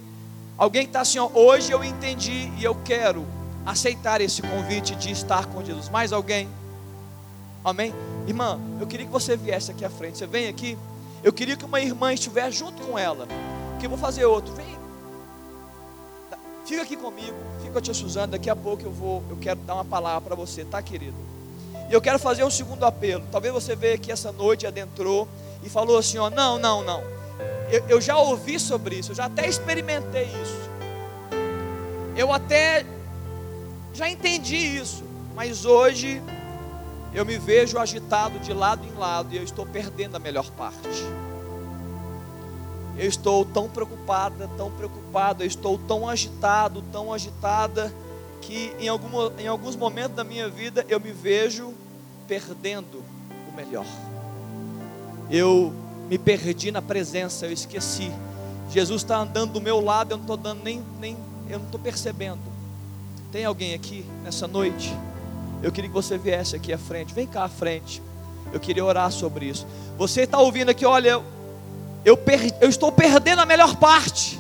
Alguém 0.59 0.83
que 0.83 0.89
está 0.89 1.03
assim, 1.03 1.19
ó, 1.19 1.29
hoje 1.35 1.71
eu 1.71 1.85
entendi 1.85 2.51
e 2.57 2.65
eu 2.65 2.75
quero 2.75 3.27
aceitar 3.65 4.23
esse 4.23 4.41
convite 4.41 4.95
de 4.95 5.11
estar 5.11 5.45
com 5.47 5.63
Jesus. 5.63 5.91
Mais 5.91 6.13
alguém? 6.13 6.49
Amém? 7.63 7.93
Irmã, 8.27 8.59
eu 8.81 8.87
queria 8.87 9.05
que 9.05 9.13
você 9.13 9.37
viesse 9.37 9.71
aqui 9.71 9.85
à 9.85 9.91
frente. 9.91 10.17
Você 10.17 10.27
vem 10.27 10.49
aqui. 10.49 10.79
Eu 11.23 11.33
queria 11.33 11.57
que 11.57 11.65
uma 11.65 11.81
irmã 11.81 12.13
estivesse 12.13 12.59
junto 12.59 12.83
com 12.87 12.99
ela. 12.99 13.29
Que 13.79 13.85
eu 13.85 13.91
vou 13.91 13.99
fazer 13.99 14.25
outro. 14.25 14.55
Vem. 14.55 14.79
Fica 16.65 16.83
aqui 16.83 16.97
comigo. 16.97 17.37
Fica 17.63 17.81
te 17.83 17.93
Suzana. 17.93 18.29
Daqui 18.29 18.49
a 18.49 18.57
pouco 18.57 18.83
eu 18.83 18.93
vou. 18.93 19.23
Eu 19.29 19.37
quero 19.37 19.61
dar 19.61 19.75
uma 19.75 19.85
palavra 19.85 20.23
para 20.23 20.37
você, 20.37 20.65
tá, 20.65 20.81
querido? 20.81 21.17
E 21.91 21.93
eu 21.93 22.01
quero 22.01 22.19
fazer 22.19 22.45
um 22.45 22.51
segundo 22.51 22.85
apelo. 22.85 23.25
Talvez 23.31 23.53
você 23.53 23.77
veja 23.77 23.97
aqui 23.97 24.11
essa 24.11 24.33
noite 24.33 24.67
adentrou 24.67 25.29
e 25.63 25.69
falou 25.69 25.99
assim: 25.99 26.17
ó, 26.17 26.31
não, 26.31 26.59
não, 26.59 26.83
não 26.83 27.17
eu, 27.71 27.85
eu 27.89 28.01
já 28.01 28.17
ouvi 28.17 28.59
sobre 28.59 28.97
isso, 28.97 29.13
eu 29.13 29.17
já 29.17 29.27
até 29.27 29.49
experimentei 29.49 30.25
isso. 30.25 30.71
Eu 32.17 32.33
até 32.33 32.85
já 33.93 34.09
entendi 34.09 34.57
isso, 34.57 35.05
mas 35.35 35.65
hoje 35.65 36.23
eu 37.13 37.25
me 37.25 37.39
vejo 37.39 37.79
agitado 37.79 38.39
de 38.39 38.53
lado 38.53 38.87
em 38.87 38.99
lado 38.99 39.33
e 39.33 39.37
eu 39.37 39.43
estou 39.43 39.67
perdendo 39.67 40.17
a 40.17 40.19
melhor 40.19 40.51
parte. 40.51 41.05
Eu 42.99 43.09
estou 43.09 43.45
tão 43.45 43.69
preocupada, 43.69 44.49
tão 44.57 44.71
preocupado, 44.71 45.43
eu 45.43 45.47
estou 45.47 45.79
tão 45.79 46.09
agitado, 46.09 46.83
tão 46.93 47.13
agitada, 47.13 47.93
que 48.41 48.75
em, 48.79 48.89
alguma, 48.89 49.33
em 49.39 49.47
alguns 49.47 49.77
momentos 49.77 50.15
da 50.17 50.25
minha 50.25 50.49
vida 50.49 50.87
eu 50.89 51.01
me 51.01 51.13
vejo 51.13 51.75
perdendo 52.27 53.03
o 53.51 53.57
melhor. 53.57 53.87
Eu 55.31 55.75
me 56.09 56.19
perdi 56.19 56.71
na 56.71 56.81
presença, 56.81 57.47
eu 57.47 57.53
esqueci. 57.53 58.11
Jesus 58.71 59.03
está 59.03 59.19
andando 59.19 59.55
do 59.55 59.61
meu 59.61 59.81
lado, 59.81 60.13
eu 60.13 60.17
não 60.17 60.25
estou 60.25 60.37
dando 60.37 60.63
nem, 60.63 60.83
nem 61.01 61.17
eu 61.49 61.59
não 61.59 61.67
estou 61.67 61.81
percebendo. 61.81 62.41
Tem 63.31 63.45
alguém 63.45 63.75
aqui 63.75 64.05
nessa 64.23 64.47
noite? 64.47 64.95
Eu 65.63 65.73
queria 65.73 65.89
que 65.89 65.95
você 65.95 66.17
viesse 66.17 66.55
aqui 66.55 66.73
à 66.73 66.79
frente. 66.79 67.15
Vem 67.15 67.27
cá 67.27 67.45
à 67.45 67.49
frente. 67.49 68.03
Eu 68.53 68.61
queria 68.61 68.85
orar 68.85 69.11
sobre 69.11 69.47
isso. 69.47 69.67
Você 69.99 70.23
está 70.23 70.39
ouvindo 70.39 70.71
aqui, 70.71 70.87
olha, 70.87 71.11
eu, 71.11 71.25
eu, 72.05 72.17
per, 72.17 72.55
eu 72.61 72.69
estou 72.69 72.93
perdendo 72.93 73.41
a 73.41 73.47
melhor 73.47 73.77
parte. 73.77 74.39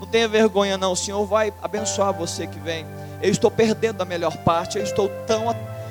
Não 0.00 0.06
tenha 0.06 0.26
vergonha, 0.28 0.76
não. 0.76 0.92
O 0.92 0.96
Senhor 0.96 1.24
vai 1.24 1.52
abençoar 1.62 2.12
você 2.12 2.46
que 2.46 2.58
vem. 2.58 2.84
Eu 3.22 3.30
estou 3.30 3.50
perdendo 3.50 4.00
a 4.00 4.04
melhor 4.04 4.36
parte. 4.38 4.78
Eu 4.78 4.84
estou 4.84 5.08
tão, 5.26 5.50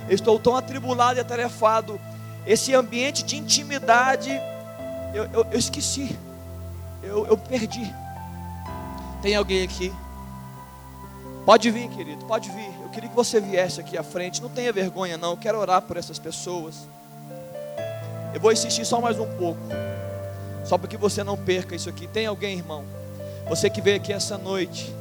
eu 0.09 0.15
estou 0.15 0.37
tão 0.39 0.55
atribulado 0.55 1.19
e 1.19 1.21
atarefado. 1.21 1.99
Esse 2.45 2.73
ambiente 2.75 3.23
de 3.23 3.37
intimidade 3.37 4.29
eu, 5.13 5.25
eu, 5.25 5.45
eu 5.51 5.59
esqueci, 5.59 6.17
eu, 7.01 7.25
eu 7.27 7.37
perdi. 7.37 7.93
Tem 9.21 9.35
alguém 9.35 9.63
aqui? 9.63 9.93
Pode 11.45 11.69
vir, 11.71 11.89
querido, 11.89 12.25
pode 12.25 12.49
vir. 12.49 12.69
Eu 12.81 12.89
queria 12.89 13.09
que 13.09 13.15
você 13.15 13.39
viesse 13.39 13.79
aqui 13.79 13.97
à 13.97 14.03
frente. 14.03 14.41
Não 14.41 14.49
tenha 14.49 14.71
vergonha, 14.71 15.17
não. 15.17 15.31
Eu 15.31 15.37
quero 15.37 15.59
orar 15.59 15.81
por 15.81 15.97
essas 15.97 16.17
pessoas. 16.17 16.87
Eu 18.33 18.39
vou 18.39 18.51
insistir 18.51 18.85
só 18.85 19.01
mais 19.01 19.19
um 19.19 19.27
pouco. 19.37 19.61
Só 20.65 20.77
para 20.77 20.87
que 20.87 20.97
você 20.97 21.23
não 21.23 21.37
perca 21.37 21.75
isso 21.75 21.89
aqui. 21.89 22.07
Tem 22.07 22.25
alguém, 22.25 22.57
irmão? 22.57 22.85
Você 23.49 23.69
que 23.69 23.81
veio 23.81 23.97
aqui 23.97 24.13
essa 24.13 24.37
noite. 24.37 24.93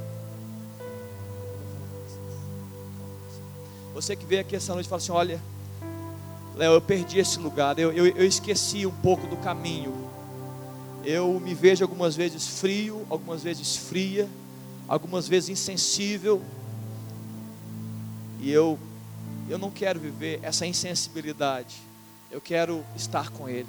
Você 3.93 4.15
que 4.15 4.25
veio 4.25 4.41
aqui 4.41 4.55
essa 4.55 4.73
noite 4.73 4.85
e 4.85 4.89
fala 4.89 5.01
assim: 5.01 5.11
Olha, 5.13 5.39
Léo, 6.55 6.73
eu 6.73 6.81
perdi 6.81 7.19
esse 7.19 7.39
lugar, 7.39 7.79
eu, 7.79 7.91
eu, 7.91 8.05
eu 8.07 8.25
esqueci 8.25 8.85
um 8.85 8.91
pouco 8.91 9.25
do 9.27 9.37
caminho. 9.37 10.02
Eu 11.03 11.39
me 11.39 11.53
vejo 11.53 11.83
algumas 11.83 12.15
vezes 12.15 12.59
frio, 12.59 13.05
algumas 13.09 13.43
vezes 13.43 13.75
fria, 13.75 14.29
algumas 14.87 15.27
vezes 15.27 15.49
insensível. 15.49 16.41
E 18.39 18.49
eu, 18.49 18.79
eu 19.49 19.57
não 19.57 19.69
quero 19.69 19.99
viver 19.99 20.39
essa 20.41 20.65
insensibilidade. 20.65 21.75
Eu 22.31 22.39
quero 22.39 22.83
estar 22.95 23.29
com 23.31 23.49
Ele. 23.49 23.67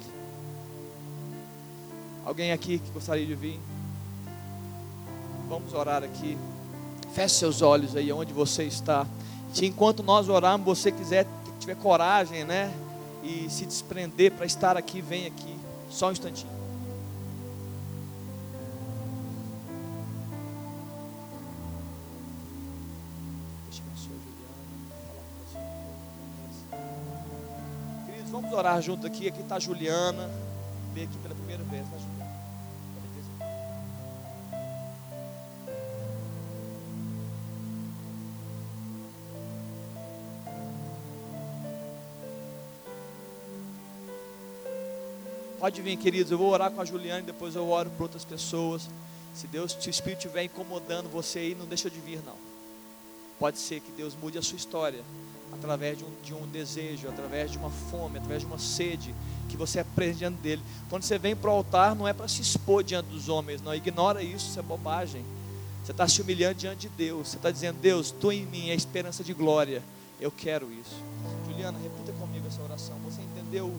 Alguém 2.25 2.51
aqui 2.51 2.79
que 2.79 2.89
gostaria 2.91 3.25
de 3.25 3.35
vir? 3.35 3.59
Vamos 5.49 5.73
orar 5.73 6.03
aqui. 6.03 6.37
Feche 7.13 7.35
seus 7.35 7.61
olhos 7.61 7.95
aí 7.95 8.11
onde 8.11 8.33
você 8.33 8.63
está. 8.63 9.05
Se 9.53 9.65
enquanto 9.65 10.01
nós 10.01 10.27
orarmos, 10.27 10.65
você 10.65 10.91
quiser 10.91 11.27
tiver 11.59 11.75
coragem, 11.75 12.43
né? 12.43 12.73
E 13.23 13.47
se 13.49 13.65
desprender 13.65 14.31
para 14.31 14.45
estar 14.45 14.75
aqui, 14.77 15.01
vem 15.01 15.25
aqui. 15.25 15.55
Só 15.89 16.09
um 16.09 16.11
instantinho. 16.11 16.64
Orar 28.65 28.81
junto 28.81 29.05
aqui. 29.05 29.27
Aqui 29.27 29.41
está 29.41 29.59
Juliana. 29.59 30.29
Veio 30.93 31.07
aqui 31.07 31.17
pela 31.19 31.35
primeira 31.35 31.63
vez, 31.63 31.83
tá, 31.83 31.97
Juliana? 31.97 32.15
Pode 45.59 45.81
vir, 45.81 45.97
queridos. 45.97 46.31
Eu 46.31 46.37
vou 46.37 46.49
orar 46.49 46.71
com 46.71 46.81
a 46.81 46.85
Juliana 46.85 47.19
e 47.19 47.23
depois 47.23 47.55
eu 47.55 47.67
oro 47.69 47.89
por 47.91 48.03
outras 48.03 48.25
pessoas. 48.25 48.89
Se 49.33 49.47
Deus, 49.47 49.77
se 49.79 49.87
o 49.87 49.91
Espírito 49.91 50.19
estiver 50.19 50.43
incomodando 50.43 51.09
você 51.09 51.39
aí, 51.39 51.55
não 51.55 51.65
deixa 51.65 51.89
de 51.89 51.99
vir, 51.99 52.21
não. 52.25 52.54
Pode 53.39 53.57
ser 53.59 53.81
que 53.81 53.91
Deus 53.91 54.15
mude 54.15 54.37
a 54.37 54.41
sua 54.41 54.55
história 54.55 55.03
através 55.51 55.97
de 55.97 56.03
um, 56.03 56.11
de 56.23 56.33
um 56.33 56.47
desejo, 56.47 57.07
através 57.07 57.51
de 57.51 57.57
uma 57.57 57.69
fome, 57.69 58.17
através 58.17 58.41
de 58.41 58.47
uma 58.47 58.57
sede 58.57 59.13
que 59.49 59.57
você 59.57 59.79
aprende 59.79 60.19
diante 60.19 60.37
dele. 60.41 60.61
Quando 60.89 61.03
você 61.03 61.17
vem 61.17 61.35
para 61.35 61.49
o 61.49 61.53
altar, 61.53 61.95
não 61.95 62.07
é 62.07 62.13
para 62.13 62.27
se 62.27 62.41
expor 62.41 62.83
diante 62.83 63.07
dos 63.07 63.29
homens, 63.29 63.61
não. 63.61 63.73
Ignora 63.73 64.21
isso, 64.21 64.49
isso 64.49 64.59
é 64.59 64.61
bobagem. 64.61 65.23
Você 65.83 65.91
está 65.91 66.07
se 66.07 66.21
humilhando 66.21 66.55
diante 66.55 66.87
de 66.87 66.89
Deus. 66.89 67.29
Você 67.29 67.37
está 67.37 67.51
dizendo, 67.51 67.79
Deus, 67.79 68.11
tu 68.11 68.31
em 68.31 68.45
mim 68.45 68.69
é 68.69 68.75
esperança 68.75 69.23
de 69.23 69.33
glória. 69.33 69.83
Eu 70.19 70.31
quero 70.31 70.71
isso. 70.71 70.95
Juliana, 71.47 71.77
repita 71.77 72.11
comigo 72.13 72.47
essa 72.47 72.61
oração. 72.61 72.95
Você 73.05 73.21
entendeu 73.21 73.73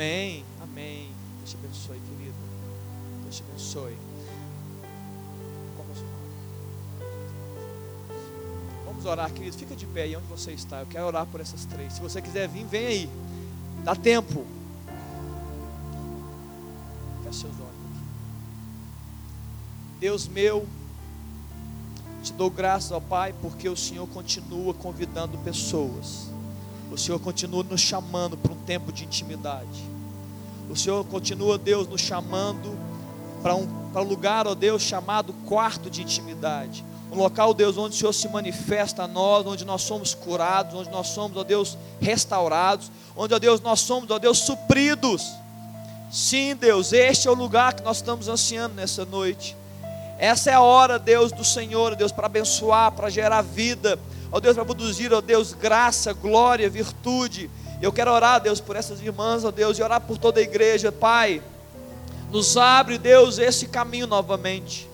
Amém. 0.00 0.42
Amém. 0.62 1.10
Deus 1.36 1.50
te 1.50 1.56
abençoe, 1.56 2.00
querido. 2.00 2.34
Deus 3.22 3.36
te 3.36 3.42
abençoe. 3.42 3.98
Vamos 8.86 9.04
orar, 9.04 9.30
querido. 9.30 9.54
Fica 9.58 9.76
de 9.76 9.84
pé 9.84 10.04
aí 10.04 10.16
onde 10.16 10.26
você 10.26 10.52
está. 10.52 10.80
Eu 10.80 10.86
quero 10.86 11.04
orar 11.04 11.26
por 11.26 11.38
essas 11.38 11.66
três. 11.66 11.92
Se 11.92 12.00
você 12.00 12.22
quiser 12.22 12.48
vir, 12.48 12.64
vem 12.64 12.86
aí. 12.86 13.10
Dá 13.84 13.94
tempo. 13.94 14.46
Feche 17.22 17.40
seus 17.40 17.52
olhos. 17.52 18.00
Deus 20.00 20.26
meu, 20.26 20.66
te 22.22 22.32
dou 22.32 22.48
graças, 22.48 22.90
ó 22.90 23.00
Pai, 23.00 23.34
porque 23.42 23.68
o 23.68 23.76
Senhor 23.76 24.06
continua 24.06 24.72
convidando 24.72 25.36
pessoas. 25.36 26.30
O 26.90 26.98
Senhor 26.98 27.20
continua 27.20 27.62
nos 27.62 27.80
chamando 27.80 28.36
para 28.36 28.52
um 28.52 28.56
tempo 28.56 28.92
de 28.92 29.04
intimidade. 29.04 29.88
O 30.68 30.76
Senhor 30.76 31.04
continua, 31.04 31.56
Deus, 31.56 31.88
nos 31.88 32.00
chamando 32.00 32.76
para 33.42 33.54
um, 33.54 33.66
para 33.92 34.02
um 34.02 34.04
lugar, 34.04 34.46
ó 34.46 34.54
Deus, 34.54 34.82
chamado 34.82 35.32
quarto 35.46 35.90
de 35.90 36.02
intimidade. 36.02 36.84
Um 37.10 37.16
local, 37.16 37.52
Deus, 37.52 37.76
onde 37.76 37.96
o 37.96 37.98
Senhor 37.98 38.12
se 38.12 38.28
manifesta 38.28 39.02
a 39.02 39.08
nós, 39.08 39.44
onde 39.46 39.64
nós 39.64 39.82
somos 39.82 40.14
curados, 40.14 40.74
onde 40.74 40.90
nós 40.90 41.08
somos, 41.08 41.36
ó 41.36 41.42
Deus, 41.42 41.76
restaurados, 42.00 42.90
onde, 43.16 43.34
ó 43.34 43.38
Deus, 43.38 43.60
nós 43.60 43.80
somos, 43.80 44.10
ó 44.10 44.18
Deus, 44.18 44.38
supridos. 44.38 45.32
Sim, 46.10 46.54
Deus, 46.54 46.92
este 46.92 47.26
é 47.26 47.30
o 47.30 47.34
lugar 47.34 47.74
que 47.74 47.82
nós 47.82 47.96
estamos 47.96 48.28
ansiando 48.28 48.74
nessa 48.74 49.04
noite. 49.04 49.56
Essa 50.18 50.50
é 50.50 50.54
a 50.54 50.60
hora, 50.60 50.98
Deus, 50.98 51.32
do 51.32 51.44
Senhor, 51.44 51.96
Deus, 51.96 52.12
para 52.12 52.26
abençoar, 52.26 52.92
para 52.92 53.08
gerar 53.10 53.42
vida, 53.42 53.98
ó 54.30 54.40
Deus, 54.40 54.54
para 54.54 54.64
produzir, 54.64 55.12
ó 55.12 55.20
Deus, 55.20 55.52
graça, 55.52 56.12
glória, 56.12 56.68
virtude. 56.68 57.50
Eu 57.80 57.92
quero 57.92 58.10
orar, 58.12 58.40
Deus, 58.40 58.60
por 58.60 58.76
essas 58.76 59.00
irmãs, 59.00 59.44
ó 59.44 59.50
Deus, 59.50 59.78
e 59.78 59.82
orar 59.82 60.00
por 60.00 60.18
toda 60.18 60.40
a 60.40 60.42
igreja, 60.42 60.92
Pai. 60.92 61.42
Nos 62.30 62.56
abre, 62.56 62.98
Deus, 62.98 63.38
esse 63.38 63.66
caminho 63.66 64.06
novamente. 64.06 64.88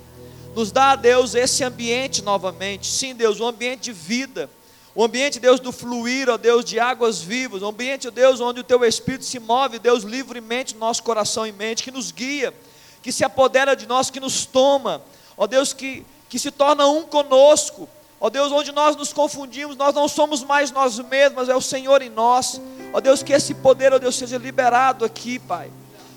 Nos 0.54 0.72
dá, 0.72 0.96
Deus, 0.96 1.34
esse 1.34 1.62
ambiente 1.62 2.22
novamente. 2.22 2.86
Sim, 2.86 3.14
Deus, 3.14 3.40
um 3.40 3.46
ambiente 3.46 3.84
de 3.84 3.92
vida. 3.92 4.48
O 4.94 5.04
ambiente, 5.04 5.38
Deus, 5.38 5.60
do 5.60 5.72
fluir, 5.72 6.30
ó 6.30 6.38
Deus, 6.38 6.64
de 6.64 6.80
águas 6.80 7.20
vivas. 7.20 7.62
O 7.62 7.66
ambiente, 7.66 8.10
Deus, 8.10 8.40
onde 8.40 8.60
o 8.60 8.64
Teu 8.64 8.82
Espírito 8.84 9.24
se 9.24 9.38
move, 9.38 9.78
Deus, 9.78 10.04
livremente 10.04 10.74
no 10.74 10.80
nosso 10.80 11.02
coração 11.02 11.46
e 11.46 11.52
mente, 11.52 11.82
que 11.82 11.90
nos 11.90 12.10
guia, 12.10 12.54
que 13.02 13.12
se 13.12 13.22
apodera 13.24 13.76
de 13.76 13.86
nós, 13.86 14.10
que 14.10 14.18
nos 14.18 14.46
toma 14.46 15.02
ó 15.36 15.46
Deus, 15.46 15.72
que, 15.72 16.04
que 16.28 16.38
se 16.38 16.50
torna 16.50 16.86
um 16.86 17.02
conosco, 17.02 17.88
ó 18.20 18.30
Deus, 18.30 18.50
onde 18.50 18.72
nós 18.72 18.96
nos 18.96 19.12
confundimos, 19.12 19.76
nós 19.76 19.94
não 19.94 20.08
somos 20.08 20.42
mais 20.42 20.70
nós 20.70 20.98
mesmos, 20.98 21.48
é 21.48 21.54
o 21.54 21.60
Senhor 21.60 22.00
em 22.02 22.10
nós, 22.10 22.60
ó 22.92 23.00
Deus, 23.00 23.22
que 23.22 23.32
esse 23.32 23.54
poder, 23.54 23.92
ó 23.92 23.98
Deus, 23.98 24.16
seja 24.16 24.38
liberado 24.38 25.04
aqui, 25.04 25.38
Pai, 25.38 25.70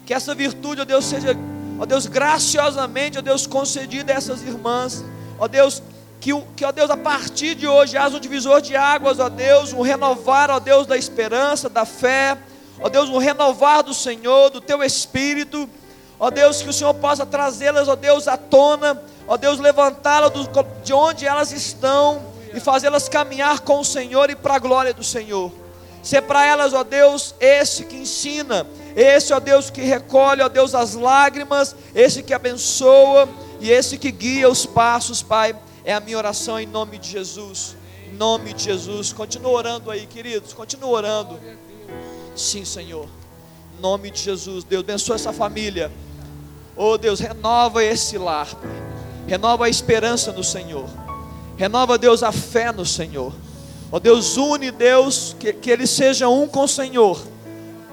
que 0.05 0.13
essa 0.13 0.33
virtude, 0.33 0.81
ó 0.81 0.85
Deus, 0.85 1.05
seja, 1.05 1.35
ó 1.79 1.85
Deus, 1.85 2.05
graciosamente, 2.05 3.17
ó 3.17 3.21
Deus, 3.21 3.45
concedida 3.45 4.13
a 4.13 4.15
essas 4.15 4.41
irmãs, 4.41 5.03
ó 5.37 5.47
Deus, 5.47 5.83
que, 6.21 6.31
que, 6.55 6.65
ó 6.65 6.71
Deus, 6.71 6.89
a 6.89 6.97
partir 6.97 7.55
de 7.55 7.67
hoje 7.67 7.97
haja 7.97 8.17
um 8.17 8.19
divisor 8.19 8.61
de 8.61 8.75
águas, 8.75 9.19
ó 9.19 9.29
Deus, 9.29 9.73
um 9.73 9.81
renovar, 9.81 10.49
ó 10.49 10.59
Deus, 10.59 10.87
da 10.87 10.97
esperança, 10.97 11.69
da 11.69 11.85
fé, 11.85 12.37
ó 12.79 12.87
Deus, 12.89 13.09
um 13.09 13.17
renovar 13.17 13.83
do 13.83 13.93
Senhor, 13.93 14.49
do 14.49 14.61
Teu 14.61 14.83
Espírito, 14.83 15.69
Ó 16.19 16.29
Deus, 16.29 16.61
que 16.61 16.69
o 16.69 16.73
Senhor 16.73 16.93
possa 16.95 17.25
trazê-las, 17.25 17.87
ó 17.87 17.95
Deus, 17.95 18.27
à 18.27 18.35
tona, 18.35 19.01
ó 19.25 19.37
Deus, 19.37 19.57
levantá-las 19.59 20.31
de 20.83 20.93
onde 20.93 21.25
elas 21.25 21.51
estão 21.51 22.21
e 22.53 22.59
fazê-las 22.59 23.07
caminhar 23.07 23.61
com 23.61 23.79
o 23.79 23.85
Senhor 23.85 24.29
e 24.29 24.35
para 24.35 24.55
a 24.55 24.59
glória 24.59 24.93
do 24.93 25.03
Senhor. 25.03 25.51
Ser 26.03 26.21
para 26.21 26.45
elas, 26.45 26.73
ó 26.73 26.83
Deus, 26.83 27.35
esse 27.39 27.85
que 27.85 27.95
ensina, 27.95 28.67
esse, 28.95 29.33
ó 29.33 29.39
Deus, 29.39 29.69
que 29.69 29.81
recolhe, 29.81 30.41
ó 30.41 30.49
Deus, 30.49 30.75
as 30.75 30.93
lágrimas, 30.93 31.75
esse 31.95 32.23
que 32.23 32.33
abençoa 32.33 33.27
e 33.61 33.71
esse 33.71 33.97
que 33.97 34.11
guia 34.11 34.49
os 34.49 34.65
passos, 34.65 35.21
Pai. 35.21 35.55
É 35.85 35.93
a 35.93 35.99
minha 35.99 36.17
oração 36.17 36.59
em 36.59 36.65
nome 36.65 36.97
de 36.97 37.09
Jesus. 37.09 37.75
Em 38.07 38.15
nome 38.15 38.53
de 38.53 38.65
Jesus. 38.65 39.13
Continua 39.13 39.51
orando 39.51 39.89
aí, 39.89 40.05
queridos. 40.05 40.53
Continua 40.53 40.89
orando. 40.89 41.39
Sim, 42.35 42.65
Senhor. 42.65 43.07
Em 43.77 43.81
nome 43.81 44.11
de 44.11 44.21
Jesus. 44.21 44.63
Deus 44.63 44.83
abençoa 44.83 45.15
essa 45.15 45.33
família. 45.33 45.91
Oh 46.81 46.97
Deus, 46.97 47.19
renova 47.19 47.83
esse 47.83 48.17
lar, 48.17 48.47
renova 49.27 49.65
a 49.65 49.69
esperança 49.69 50.31
no 50.31 50.45
Senhor, 50.45 50.85
renova, 51.57 51.97
Deus, 51.97 52.23
a 52.23 52.31
fé 52.31 52.71
no 52.71 52.85
Senhor. 52.85 53.33
Oh 53.91 53.99
Deus, 53.99 54.37
une, 54.37 54.71
Deus, 54.71 55.35
que, 55.37 55.51
que 55.51 55.69
eles 55.69 55.89
sejam 55.89 56.41
um 56.41 56.47
com 56.47 56.63
o 56.63 56.67
Senhor, 56.69 57.21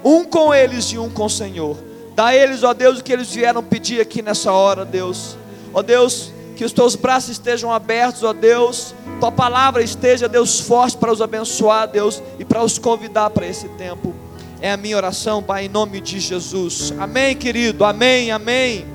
um 0.01 0.23
com 0.23 0.53
eles 0.53 0.85
e 0.85 0.97
um 0.97 1.09
com 1.09 1.25
o 1.25 1.29
Senhor. 1.29 1.75
Dá 2.15 2.27
a 2.27 2.35
eles, 2.37 2.63
ó 2.63 2.73
Deus, 2.73 2.99
o 2.99 3.03
que 3.03 3.11
eles 3.11 3.29
vieram 3.29 3.61
pedir 3.61 3.99
aqui 3.99 4.21
nessa 4.21 4.53
hora, 4.53 4.85
Deus. 4.85 5.35
Ó 5.73 5.81
Deus, 5.81 6.31
que 6.55 6.63
os 6.63 6.71
teus 6.71 6.95
braços 6.95 7.31
estejam 7.31 7.73
abertos, 7.73 8.23
ó 8.23 8.31
Deus. 8.31 8.95
Tua 9.19 9.33
palavra 9.33 9.83
esteja, 9.83 10.29
Deus, 10.29 10.61
forte 10.61 10.95
para 10.95 11.11
os 11.11 11.21
abençoar, 11.21 11.89
Deus, 11.89 12.23
e 12.39 12.45
para 12.45 12.63
os 12.63 12.79
convidar 12.79 13.31
para 13.31 13.45
esse 13.45 13.67
tempo. 13.67 14.15
É 14.59 14.71
a 14.71 14.77
minha 14.77 14.97
oração, 14.97 15.43
Pai, 15.43 15.65
em 15.65 15.69
nome 15.69 16.01
de 16.01 16.19
Jesus. 16.19 16.91
Amém, 16.99 17.35
querido. 17.35 17.85
Amém, 17.85 18.31
amém. 18.31 18.85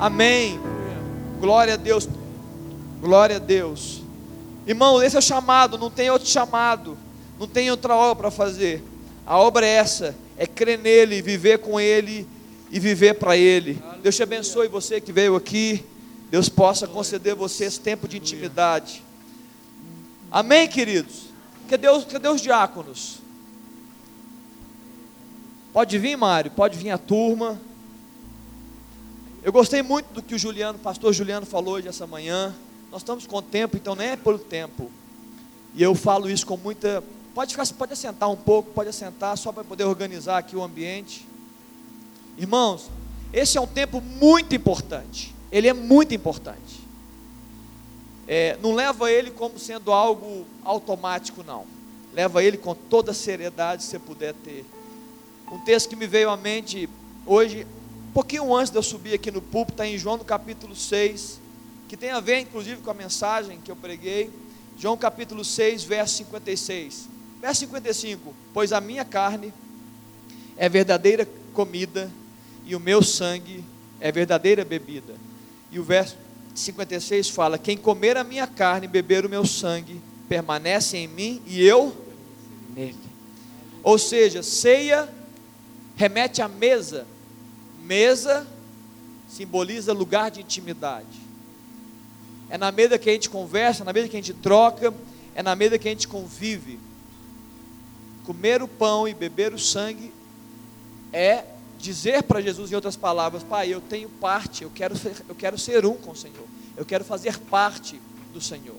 Amém. 0.00 0.58
Glória 1.40 1.74
a 1.74 1.76
Deus. 1.76 2.08
Glória 3.00 3.36
a 3.36 3.38
Deus. 3.38 4.02
Irmão, 4.66 5.00
esse 5.00 5.14
é 5.14 5.18
o 5.20 5.22
chamado, 5.22 5.78
não 5.78 5.90
tem 5.90 6.10
outro 6.10 6.26
chamado. 6.26 6.98
Não 7.38 7.46
tem 7.46 7.70
outra 7.70 7.94
obra 7.94 8.24
para 8.24 8.30
fazer. 8.30 8.82
A 9.24 9.38
obra 9.38 9.64
é 9.64 9.70
essa, 9.70 10.16
é 10.36 10.46
crer 10.46 10.78
nele, 10.78 11.22
viver 11.22 11.58
com 11.58 11.78
ele 11.78 12.26
e 12.70 12.80
viver 12.80 13.14
para 13.14 13.36
ele. 13.36 13.80
Deus 14.02 14.16
te 14.16 14.22
abençoe 14.22 14.66
você 14.66 15.00
que 15.00 15.12
veio 15.12 15.36
aqui. 15.36 15.84
Deus 16.30 16.48
possa 16.48 16.88
conceder 16.88 17.34
você 17.34 17.64
esse 17.64 17.78
tempo 17.78 18.08
de 18.08 18.16
intimidade. 18.16 19.02
Amém, 20.30 20.66
queridos. 20.66 21.26
Cadê 21.68 21.88
os, 21.88 22.04
cadê 22.04 22.28
os 22.28 22.40
diáconos? 22.40 23.25
Pode 25.76 25.98
vir, 25.98 26.16
Mário, 26.16 26.50
pode 26.50 26.78
vir 26.78 26.88
a 26.88 26.96
turma. 26.96 27.60
Eu 29.42 29.52
gostei 29.52 29.82
muito 29.82 30.06
do 30.06 30.22
que 30.22 30.34
o 30.34 30.38
Juliano, 30.38 30.78
o 30.78 30.80
pastor 30.80 31.12
Juliano 31.12 31.44
falou 31.44 31.74
hoje 31.74 31.86
essa 31.86 32.06
manhã. 32.06 32.54
Nós 32.90 33.02
estamos 33.02 33.26
com 33.26 33.42
tempo, 33.42 33.76
então 33.76 33.94
nem 33.94 34.08
é 34.08 34.16
pelo 34.16 34.38
tempo. 34.38 34.90
E 35.74 35.82
eu 35.82 35.94
falo 35.94 36.30
isso 36.30 36.46
com 36.46 36.56
muita. 36.56 37.04
Pode 37.34 37.50
ficar, 37.52 37.66
pode 37.74 37.92
assentar 37.92 38.30
um 38.30 38.36
pouco, 38.36 38.70
pode 38.70 38.88
assentar, 38.88 39.36
só 39.36 39.52
para 39.52 39.64
poder 39.64 39.84
organizar 39.84 40.38
aqui 40.38 40.56
o 40.56 40.62
ambiente. 40.62 41.28
Irmãos, 42.38 42.88
esse 43.30 43.58
é 43.58 43.60
um 43.60 43.66
tempo 43.66 44.00
muito 44.00 44.54
importante. 44.54 45.34
Ele 45.52 45.68
é 45.68 45.74
muito 45.74 46.14
importante. 46.14 46.80
É, 48.26 48.56
não 48.62 48.74
leva 48.74 49.12
ele 49.12 49.30
como 49.30 49.58
sendo 49.58 49.92
algo 49.92 50.46
automático, 50.64 51.44
não. 51.46 51.66
Leva 52.14 52.42
ele 52.42 52.56
com 52.56 52.74
toda 52.74 53.10
a 53.10 53.14
seriedade 53.14 53.84
que 53.84 53.90
você 53.90 53.98
puder 53.98 54.32
ter. 54.32 54.64
Um 55.50 55.58
texto 55.58 55.88
que 55.88 55.96
me 55.96 56.08
veio 56.08 56.28
à 56.28 56.36
mente 56.36 56.88
hoje, 57.24 57.64
um 58.08 58.12
pouquinho 58.12 58.54
antes 58.54 58.70
de 58.70 58.78
eu 58.78 58.82
subir 58.82 59.14
aqui 59.14 59.30
no 59.30 59.40
púlpito, 59.40 59.74
está 59.74 59.86
em 59.86 59.96
João 59.96 60.16
no 60.16 60.24
capítulo 60.24 60.74
6, 60.74 61.40
que 61.88 61.96
tem 61.96 62.10
a 62.10 62.18
ver 62.18 62.40
inclusive 62.40 62.82
com 62.82 62.90
a 62.90 62.94
mensagem 62.94 63.60
que 63.60 63.70
eu 63.70 63.76
preguei. 63.76 64.28
João 64.76 64.96
capítulo 64.96 65.44
6, 65.44 65.84
verso 65.84 66.16
56. 66.16 67.08
Verso 67.40 67.60
55: 67.60 68.34
Pois 68.52 68.72
a 68.72 68.80
minha 68.80 69.04
carne 69.04 69.52
é 70.56 70.68
verdadeira 70.68 71.28
comida 71.54 72.10
e 72.64 72.74
o 72.74 72.80
meu 72.80 73.00
sangue 73.02 73.64
é 74.00 74.10
verdadeira 74.10 74.64
bebida. 74.64 75.14
E 75.70 75.78
o 75.78 75.84
verso 75.84 76.16
56 76.56 77.28
fala: 77.28 77.56
Quem 77.56 77.76
comer 77.76 78.16
a 78.16 78.24
minha 78.24 78.48
carne 78.48 78.86
e 78.86 78.90
beber 78.90 79.24
o 79.24 79.28
meu 79.28 79.46
sangue 79.46 80.00
permanece 80.28 80.96
em 80.96 81.06
mim 81.06 81.40
e 81.46 81.64
eu 81.64 81.96
nele. 82.74 82.96
Ou 83.84 83.96
seja, 83.96 84.42
ceia 84.42 85.08
remete 85.96 86.42
à 86.42 86.48
mesa. 86.48 87.06
Mesa 87.82 88.46
simboliza 89.28 89.92
lugar 89.92 90.30
de 90.30 90.40
intimidade. 90.40 91.26
É 92.48 92.56
na 92.56 92.70
mesa 92.70 92.98
que 92.98 93.10
a 93.10 93.12
gente 93.12 93.28
conversa, 93.28 93.82
é 93.82 93.84
na 93.84 93.92
mesa 93.92 94.08
que 94.08 94.16
a 94.16 94.20
gente 94.20 94.34
troca, 94.34 94.94
é 95.34 95.42
na 95.42 95.56
mesa 95.56 95.78
que 95.78 95.88
a 95.88 95.90
gente 95.90 96.06
convive. 96.06 96.78
Comer 98.24 98.62
o 98.62 98.68
pão 98.68 99.08
e 99.08 99.14
beber 99.14 99.52
o 99.52 99.58
sangue 99.58 100.12
é 101.12 101.44
dizer 101.78 102.22
para 102.22 102.40
Jesus, 102.40 102.72
em 102.72 102.74
outras 102.74 102.96
palavras, 102.96 103.42
Pai, 103.42 103.72
eu 103.72 103.80
tenho 103.80 104.08
parte, 104.08 104.64
eu 104.64 104.70
quero, 104.70 104.96
ser, 104.96 105.14
eu 105.28 105.34
quero 105.34 105.58
ser 105.58 105.84
um 105.84 105.94
com 105.94 106.12
o 106.12 106.16
Senhor, 106.16 106.46
eu 106.76 106.84
quero 106.84 107.04
fazer 107.04 107.38
parte 107.38 108.00
do 108.32 108.40
Senhor. 108.40 108.76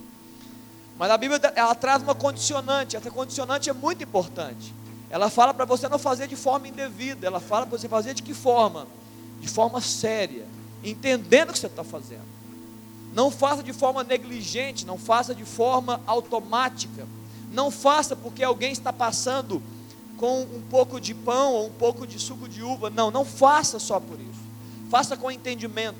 Mas 0.97 1.11
a 1.11 1.17
Bíblia 1.17 1.39
ela 1.55 1.75
traz 1.75 2.01
uma 2.01 2.15
condicionante, 2.15 2.95
essa 2.95 3.11
condicionante 3.11 3.69
é 3.69 3.73
muito 3.73 4.03
importante. 4.03 4.73
Ela 5.09 5.29
fala 5.29 5.53
para 5.53 5.65
você 5.65 5.87
não 5.87 5.97
fazer 5.97 6.27
de 6.27 6.35
forma 6.35 6.67
indevida, 6.67 7.25
ela 7.25 7.39
fala 7.39 7.65
para 7.65 7.77
você 7.77 7.87
fazer 7.87 8.13
de 8.13 8.21
que 8.21 8.33
forma? 8.33 8.87
De 9.39 9.47
forma 9.47 9.79
séria, 9.79 10.45
entendendo 10.83 11.49
o 11.49 11.53
que 11.53 11.59
você 11.59 11.67
está 11.67 11.83
fazendo. 11.83 12.37
Não 13.13 13.31
faça 13.31 13.63
de 13.63 13.73
forma 13.73 14.03
negligente, 14.03 14.85
não 14.85 14.97
faça 14.97 15.33
de 15.33 15.45
forma 15.45 16.01
automática. 16.05 17.07
Não 17.51 17.71
faça 17.71 18.15
porque 18.15 18.43
alguém 18.43 18.71
está 18.71 18.91
passando 18.91 19.61
com 20.17 20.41
um 20.41 20.61
pouco 20.69 20.99
de 20.99 21.13
pão 21.13 21.53
ou 21.53 21.67
um 21.67 21.71
pouco 21.71 22.05
de 22.05 22.19
suco 22.19 22.49
de 22.49 22.61
uva. 22.61 22.89
Não, 22.89 23.09
não 23.09 23.23
faça 23.23 23.79
só 23.79 23.99
por 23.99 24.19
isso. 24.19 24.41
Faça 24.89 25.15
com 25.15 25.31
entendimento. 25.31 25.97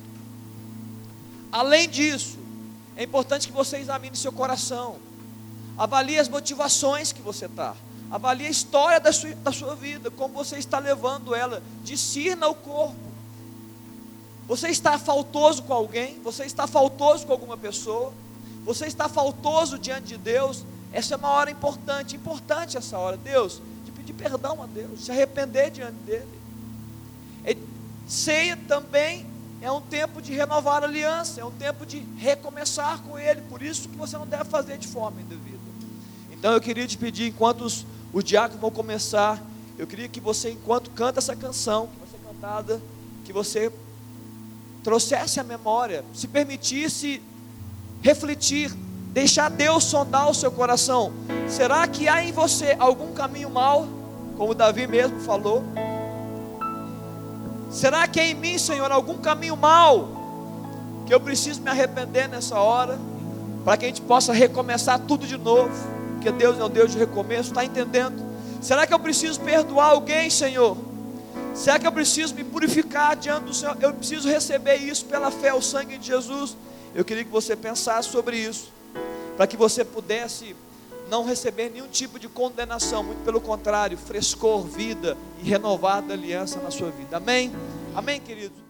Além 1.52 1.88
disso, 1.90 2.38
é 2.96 3.04
importante 3.04 3.48
que 3.48 3.54
você 3.54 3.78
examine 3.78 4.16
seu 4.16 4.32
coração. 4.32 4.98
Avalie 5.78 6.20
as 6.20 6.28
motivações 6.28 7.12
que 7.12 7.22
você 7.22 7.46
está. 7.46 7.76
Avalie 8.10 8.48
a 8.48 8.50
história 8.50 9.00
da 9.00 9.12
sua, 9.12 9.32
da 9.36 9.52
sua 9.52 9.76
vida, 9.76 10.10
como 10.10 10.34
você 10.34 10.58
está 10.58 10.80
levando 10.80 11.36
ela. 11.36 11.62
Discirna 11.84 12.48
o 12.48 12.56
corpo. 12.56 12.96
Você 14.48 14.70
está 14.70 14.98
faltoso 14.98 15.64
com 15.64 15.74
alguém? 15.74 16.20
Você 16.24 16.46
está 16.46 16.66
faltoso 16.66 17.26
com 17.26 17.34
alguma 17.34 17.58
pessoa? 17.58 18.14
Você 18.64 18.88
está 18.88 19.10
faltoso 19.10 19.78
diante 19.78 20.08
de 20.08 20.18
Deus? 20.18 20.64
Essa 20.94 21.16
é 21.16 21.18
uma 21.18 21.30
hora 21.30 21.52
importante, 21.52 22.16
importante 22.16 22.78
essa 22.78 22.98
hora. 22.98 23.18
Deus, 23.18 23.62
de 23.86 23.92
pedir 23.92 24.14
perdão 24.14 24.64
a 24.64 24.66
Deus, 24.66 25.04
se 25.04 25.12
arrepender 25.12 25.70
diante 25.70 25.98
dele. 26.06 26.28
E 27.46 27.58
ceia 28.08 28.58
também 28.68 29.26
é 29.62 29.70
um 29.70 29.82
tempo 29.82 30.22
de 30.22 30.34
renovar 30.34 30.84
a 30.84 30.86
aliança, 30.86 31.42
é 31.42 31.46
um 31.46 31.52
tempo 31.52 31.86
de 31.86 32.00
recomeçar 32.18 33.02
com 33.02 33.20
Ele. 33.20 33.42
Por 33.42 33.62
isso 33.62 33.90
que 33.90 33.98
você 33.98 34.18
não 34.18 34.28
deve 34.28 34.46
fazer 34.46 34.78
de 34.78 34.88
forma 34.88 35.20
indevida. 35.20 35.58
Então 36.32 36.54
eu 36.54 36.62
queria 36.62 36.88
te 36.88 36.98
pedir, 36.98 37.30
enquanto 37.30 37.62
os, 37.62 37.86
os 38.14 38.24
diáconos 38.24 38.62
vão 38.62 38.72
começar, 38.72 39.42
eu 39.78 39.86
queria 39.86 40.08
que 40.08 40.20
você, 40.20 40.52
enquanto 40.52 40.90
canta 40.92 41.20
essa 41.20 41.36
canção, 41.36 41.88
que 41.88 42.00
vai 42.00 42.08
ser 42.08 42.18
cantada, 42.28 42.82
que 43.26 43.34
você 43.34 43.72
trouxesse 44.84 45.40
a 45.40 45.44
memória, 45.44 46.04
se 46.14 46.28
permitisse 46.28 47.22
refletir, 48.02 48.72
deixar 49.12 49.50
Deus 49.50 49.84
sondar 49.84 50.30
o 50.30 50.34
seu 50.34 50.52
coração. 50.52 51.12
Será 51.48 51.88
que 51.88 52.08
há 52.08 52.24
em 52.24 52.32
você 52.32 52.76
algum 52.80 53.14
caminho 53.14 53.50
mal, 53.50 53.88
como 54.38 54.56
Davi 54.56 54.88
mesmo 54.88 55.20
falou? 55.20 55.64
Será 57.70 58.08
que 58.08 58.20
é 58.20 58.30
em 58.30 58.34
mim, 58.34 58.58
Senhor, 58.58 58.92
algum 58.92 59.18
caminho 59.18 59.58
mal 59.58 60.10
que 61.06 61.14
eu 61.14 61.20
preciso 61.20 61.62
me 61.62 61.70
arrepender 61.70 62.28
nessa 62.28 62.58
hora, 62.60 62.98
para 63.64 63.78
que 63.78 63.86
a 63.86 63.88
gente 63.90 64.02
possa 64.02 64.32
recomeçar 64.32 65.00
tudo 65.00 65.28
de 65.28 65.38
novo? 65.38 65.97
Porque 66.28 66.32
Deus 66.32 66.60
é 66.60 66.64
um 66.64 66.70
Deus 66.70 66.92
de 66.92 66.98
recomeço, 66.98 67.50
está 67.50 67.64
entendendo? 67.64 68.22
Será 68.62 68.86
que 68.86 68.94
eu 68.94 69.00
preciso 69.00 69.40
perdoar 69.40 69.92
alguém, 69.92 70.30
Senhor? 70.30 70.78
Será 71.56 71.80
que 71.80 71.88
eu 71.88 71.92
preciso 71.92 72.36
me 72.36 72.44
purificar 72.44 73.16
diante 73.16 73.46
do 73.46 73.54
Senhor? 73.54 73.78
Eu 73.80 73.94
preciso 73.94 74.28
receber 74.28 74.76
isso 74.76 75.06
pela 75.06 75.32
fé, 75.32 75.54
o 75.54 75.62
sangue 75.62 75.98
de 75.98 76.08
Jesus. 76.08 76.58
Eu 76.94 77.06
queria 77.06 77.24
que 77.24 77.32
você 77.32 77.56
pensasse 77.56 78.10
sobre 78.10 78.38
isso, 78.38 78.70
para 79.38 79.48
que 79.48 79.56
você 79.56 79.86
pudesse 79.86 80.54
não 81.10 81.24
receber 81.24 81.70
nenhum 81.70 81.88
tipo 81.88 82.20
de 82.20 82.28
condenação, 82.28 83.04
muito 83.04 83.24
pelo 83.24 83.40
contrário, 83.40 83.98
frescor, 83.98 84.64
vida 84.64 85.18
e 85.42 85.48
renovada 85.48 86.14
aliança 86.14 86.60
na 86.60 86.70
sua 86.70 86.90
vida. 86.90 87.18
Amém? 87.18 87.54
Amém, 87.96 88.20
queridos? 88.20 88.67